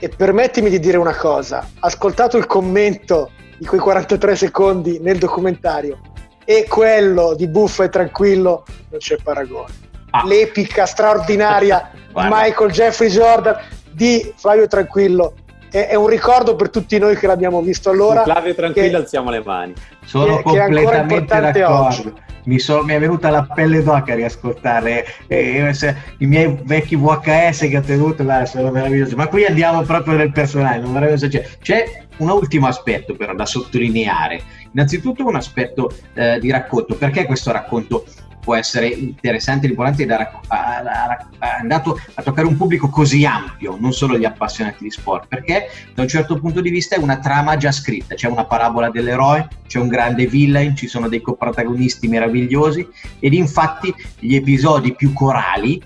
E 0.00 0.08
permettimi 0.08 0.70
di 0.70 0.78
dire 0.78 0.96
una 0.96 1.16
cosa, 1.16 1.68
ascoltato 1.80 2.36
il 2.36 2.46
commento 2.46 3.32
di 3.58 3.66
quei 3.66 3.80
43 3.80 4.36
secondi 4.36 5.00
nel 5.00 5.18
documentario, 5.18 5.98
e 6.50 6.64
quello 6.66 7.34
di 7.34 7.46
buffo 7.46 7.82
e 7.82 7.90
tranquillo 7.90 8.64
non 8.88 8.98
c'è 9.00 9.18
paragone. 9.22 9.70
Ah. 10.08 10.24
L'epica 10.24 10.86
straordinaria 10.86 11.90
di 11.92 12.02
Michael 12.14 12.70
Jeffrey 12.70 13.10
Jordan 13.10 13.54
di 13.90 14.32
Flavio 14.34 14.66
Tranquillo 14.66 15.34
è, 15.70 15.88
è, 15.88 15.94
un 15.94 16.06
ricordo 16.06 16.56
per 16.56 16.70
tutti 16.70 16.96
noi 16.98 17.16
che 17.16 17.26
l'abbiamo 17.26 17.60
visto 17.60 17.90
allora. 17.90 18.22
Flavio 18.22 18.54
Tranquillo 18.54 18.88
che, 18.88 18.96
alziamo 18.96 19.28
le 19.28 19.42
mani. 19.44 19.74
Sono 20.06 20.36
che, 20.38 20.42
completamente 20.44 21.34
che 21.34 21.40
d'accordo. 21.40 22.18
Mi, 22.44 22.58
so, 22.58 22.82
mi, 22.82 22.94
è 22.94 22.98
venuta 22.98 23.28
la 23.28 23.42
pelle 23.42 23.82
d'oca 23.82 24.12
a 24.12 24.16
riascoltare 24.16 25.04
eh, 25.26 25.70
i 26.16 26.26
miei 26.26 26.58
vecchi 26.62 26.96
VHS 26.96 27.58
che 27.68 27.76
ho 27.76 27.82
tenuto, 27.82 28.22
là, 28.22 28.46
sono 28.46 28.70
meravigliosi. 28.70 29.14
Ma 29.14 29.26
qui 29.26 29.44
andiamo 29.44 29.82
proprio 29.82 30.14
nel 30.14 30.32
personale. 30.32 30.82
C'è. 31.28 31.46
c'è 31.60 32.06
un 32.18 32.30
ultimo 32.30 32.66
aspetto 32.66 33.14
però 33.14 33.34
da 33.34 33.46
sottolineare 33.46 34.42
Innanzitutto 34.72 35.26
un 35.26 35.36
aspetto 35.36 35.92
eh, 36.14 36.38
di 36.40 36.50
racconto, 36.50 36.94
perché 36.94 37.24
questo 37.24 37.52
racconto 37.52 38.04
può 38.48 38.54
essere 38.54 38.86
interessante 38.88 39.66
e 39.66 39.68
importante 39.68 40.04
ed 40.04 40.10
è 40.10 40.26
andato 41.60 42.00
a 42.14 42.22
toccare 42.22 42.46
un 42.46 42.56
pubblico 42.56 42.88
così 42.88 43.26
ampio, 43.26 43.76
non 43.78 43.92
solo 43.92 44.16
gli 44.16 44.24
appassionati 44.24 44.84
di 44.84 44.90
sport, 44.90 45.26
perché 45.28 45.66
da 45.94 46.00
un 46.00 46.08
certo 46.08 46.38
punto 46.38 46.62
di 46.62 46.70
vista 46.70 46.96
è 46.96 46.98
una 46.98 47.18
trama 47.18 47.58
già 47.58 47.70
scritta, 47.70 48.14
c'è 48.14 48.26
una 48.26 48.46
parabola 48.46 48.88
dell'eroe, 48.88 49.48
c'è 49.66 49.78
un 49.78 49.88
grande 49.88 50.26
villain, 50.26 50.74
ci 50.74 50.86
sono 50.86 51.10
dei 51.10 51.20
coprotagonisti 51.20 52.08
meravigliosi 52.08 52.88
ed 53.18 53.34
infatti 53.34 53.94
gli 54.18 54.34
episodi 54.34 54.94
più 54.94 55.12
corali 55.12 55.82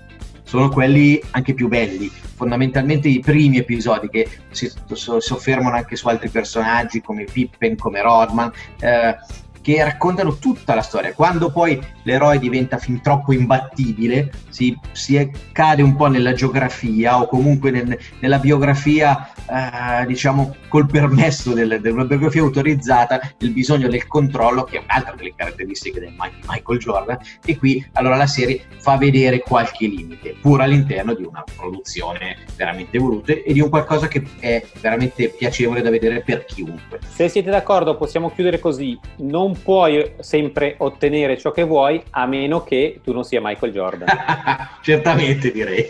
sono 0.53 0.69
quelli 0.69 1.19
anche 1.31 1.55
più 1.55 1.67
belli, 1.67 2.11
fondamentalmente 2.35 3.07
i 3.07 3.21
primi 3.21 3.57
episodi 3.57 4.07
che 4.07 4.29
si 4.51 4.71
soffermano 4.91 5.75
anche 5.75 5.95
su 5.95 6.07
altri 6.07 6.29
personaggi 6.29 7.01
come 7.01 7.23
Pippen, 7.23 7.75
come 7.75 8.03
Rodman, 8.03 8.51
eh, 8.79 9.15
che 9.63 9.81
raccontano 9.81 10.35
tutta 10.35 10.75
la 10.75 10.81
storia. 10.81 11.13
Quando 11.13 11.49
poi 11.49 11.81
l'eroe 12.03 12.37
diventa 12.37 12.77
fin 12.77 13.01
troppo 13.01 13.31
imbattibile, 13.31 14.29
si, 14.49 14.77
si 14.91 15.31
cade 15.53 15.81
un 15.81 15.95
po' 15.95 16.07
nella 16.07 16.33
geografia 16.33 17.19
o 17.19 17.27
comunque 17.27 17.71
nel, 17.71 17.97
nella 18.19 18.39
biografia, 18.39 19.31
eh, 19.49 20.05
diciamo, 20.05 20.55
col 20.67 20.85
permesso 20.85 21.53
del, 21.53 21.79
della 21.81 22.03
biografia 22.03 22.41
autorizzata, 22.41 23.21
il 23.39 23.51
bisogno 23.51 23.87
del 23.87 24.05
controllo, 24.05 24.65
che 24.65 24.77
è 24.77 24.81
un'altra 24.83 25.15
delle 25.15 25.33
caratteristiche 25.33 25.99
del 25.99 26.13
Michael 26.45 26.79
Jordan, 26.79 27.17
e 27.45 27.57
qui 27.57 27.83
allora 27.93 28.17
la 28.17 28.27
serie 28.27 28.63
fa 28.79 28.97
vedere 28.97 29.39
qualche 29.39 29.87
limite, 29.87 30.35
pur 30.41 30.59
all'interno 30.59 31.13
di 31.13 31.23
una 31.23 31.43
produzione 31.55 32.35
veramente 32.57 32.97
voluta 32.97 33.31
e 33.31 33.53
di 33.53 33.61
un 33.61 33.69
qualcosa 33.69 34.09
che 34.09 34.23
è 34.39 34.61
veramente 34.81 35.29
piacevole 35.29 35.81
da 35.81 35.89
vedere 35.89 36.21
per 36.21 36.43
chiunque. 36.43 36.99
Se 37.07 37.29
siete 37.29 37.49
d'accordo 37.49 37.95
possiamo 37.95 38.29
chiudere 38.29 38.59
così, 38.59 38.99
non 39.19 39.52
puoi 39.61 40.13
sempre 40.19 40.75
ottenere 40.77 41.37
ciò 41.37 41.51
che 41.51 41.63
vuoi 41.63 42.01
a 42.11 42.25
meno 42.25 42.63
che 42.63 42.99
tu 43.03 43.13
non 43.13 43.23
sia 43.23 43.41
Michael 43.41 43.71
Jordan. 43.71 44.07
Certamente 44.81 45.51
direi. 45.51 45.89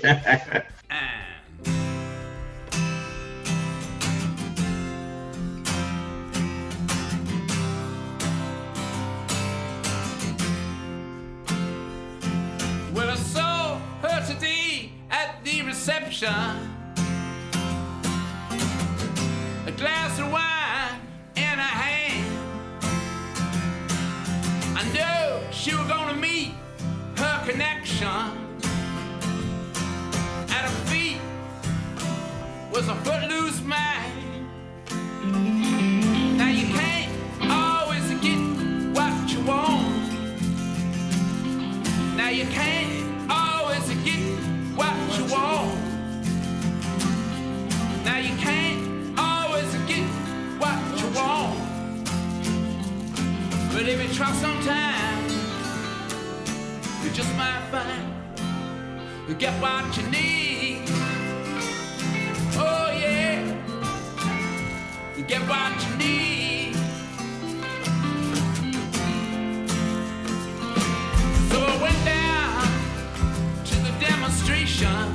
A 19.66 19.72
glass 19.72 20.20
of 20.20 20.32
wine. 20.32 20.54
she 25.54 25.76
was 25.76 25.88
gonna 25.88 26.16
meet 26.16 26.52
her 27.16 27.46
connection. 27.46 28.08
At 30.50 30.64
her 30.68 30.78
feet 30.90 31.22
was 32.72 32.88
a 32.88 32.96
footloose 32.96 33.62
man. 33.62 34.12
Now 36.38 36.50
you 36.50 36.66
can't 36.74 37.12
always 37.52 38.10
get 38.20 38.40
what 38.98 39.32
you 39.32 39.42
want. 39.46 40.12
Now 42.18 42.30
you 42.30 42.46
can't 42.46 43.32
always 43.32 43.88
get 44.04 44.22
what 44.76 44.98
you 45.18 45.26
want. 45.32 45.80
Now 48.04 48.18
you 48.18 48.36
can't 48.38 49.20
always 49.20 49.72
get 49.88 50.08
what 50.62 50.80
you 51.00 51.08
want. 51.16 51.60
But 53.72 53.88
if 53.88 54.02
you 54.02 54.14
try 54.16 54.32
sometimes 54.34 54.73
just 57.14 57.36
might 57.38 57.62
find 57.70 58.12
you 59.30 59.36
get 59.36 59.54
what 59.62 59.96
you 59.96 60.04
need. 60.10 60.82
Oh 62.58 62.90
yeah, 62.92 63.40
you 65.16 65.24
get 65.24 65.42
what 65.42 65.74
you 65.88 65.96
need. 65.98 66.74
So 71.52 71.60
I 71.62 71.82
went 71.84 72.04
down 72.04 72.68
to 73.66 73.76
the 73.76 73.92
demonstration. 74.00 75.13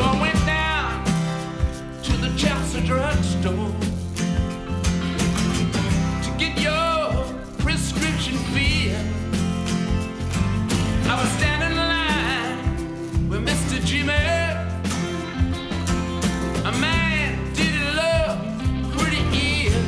So 0.00 0.06
I 0.06 0.18
went 0.18 0.46
down 0.46 1.04
to 2.04 2.12
the 2.16 2.34
Chelsea 2.34 2.80
drugstore 2.86 3.70
to 6.24 6.30
get 6.38 6.58
your 6.58 7.22
prescription 7.58 8.38
filled. 8.54 8.96
I 11.06 11.20
was 11.20 11.30
standing 11.32 11.72
in 11.72 11.76
line 11.76 13.28
with 13.28 13.46
Mr. 13.46 13.84
Jimmy, 13.84 14.14
a 16.64 16.72
man 16.80 17.52
did 17.52 17.74
he 17.74 17.84
love 17.94 18.38
pretty 18.96 19.22
ill. 19.66 19.84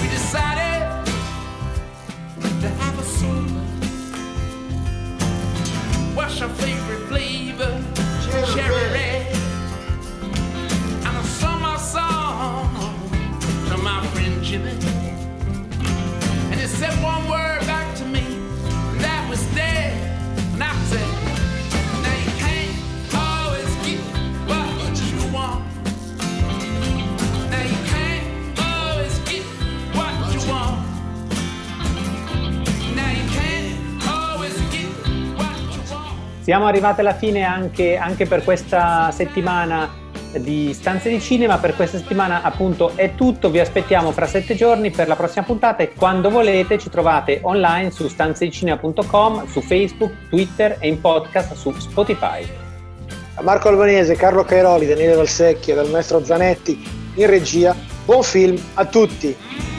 We 0.00 0.06
decided 0.08 0.82
to 2.60 2.68
have 2.68 2.98
a 2.98 3.04
scene, 3.04 3.54
wash 6.16 6.42
our 6.42 6.48
feet. 6.48 6.73
Siamo 36.44 36.66
arrivati 36.66 37.00
alla 37.00 37.14
fine 37.14 37.42
anche, 37.42 37.96
anche, 37.96 38.26
per 38.26 38.44
questa 38.44 39.10
settimana 39.10 40.03
di 40.38 40.72
Stanze 40.72 41.08
di 41.08 41.20
Cinema. 41.20 41.58
Per 41.58 41.74
questa 41.74 41.98
settimana 41.98 42.42
appunto 42.42 42.92
è 42.94 43.14
tutto. 43.14 43.50
Vi 43.50 43.60
aspettiamo 43.60 44.12
fra 44.12 44.26
sette 44.26 44.54
giorni 44.54 44.90
per 44.90 45.08
la 45.08 45.16
prossima 45.16 45.44
puntata 45.44 45.82
e 45.82 45.92
quando 45.92 46.30
volete 46.30 46.78
ci 46.78 46.90
trovate 46.90 47.40
online 47.42 47.90
su 47.90 48.08
stanzedicinema.com, 48.08 49.46
su 49.46 49.60
Facebook, 49.60 50.28
Twitter 50.28 50.76
e 50.80 50.88
in 50.88 51.00
podcast 51.00 51.54
su 51.54 51.72
Spotify. 51.78 52.46
Marco 53.40 53.68
Albanese, 53.68 54.14
Carlo 54.14 54.44
Cairoli, 54.44 54.86
Daniele 54.86 55.16
Valsecchia, 55.16 55.74
dal 55.74 55.90
maestro 55.90 56.24
Zanetti 56.24 56.80
in 57.14 57.26
regia. 57.26 57.74
Buon 58.04 58.22
film 58.22 58.56
a 58.74 58.84
tutti! 58.84 59.73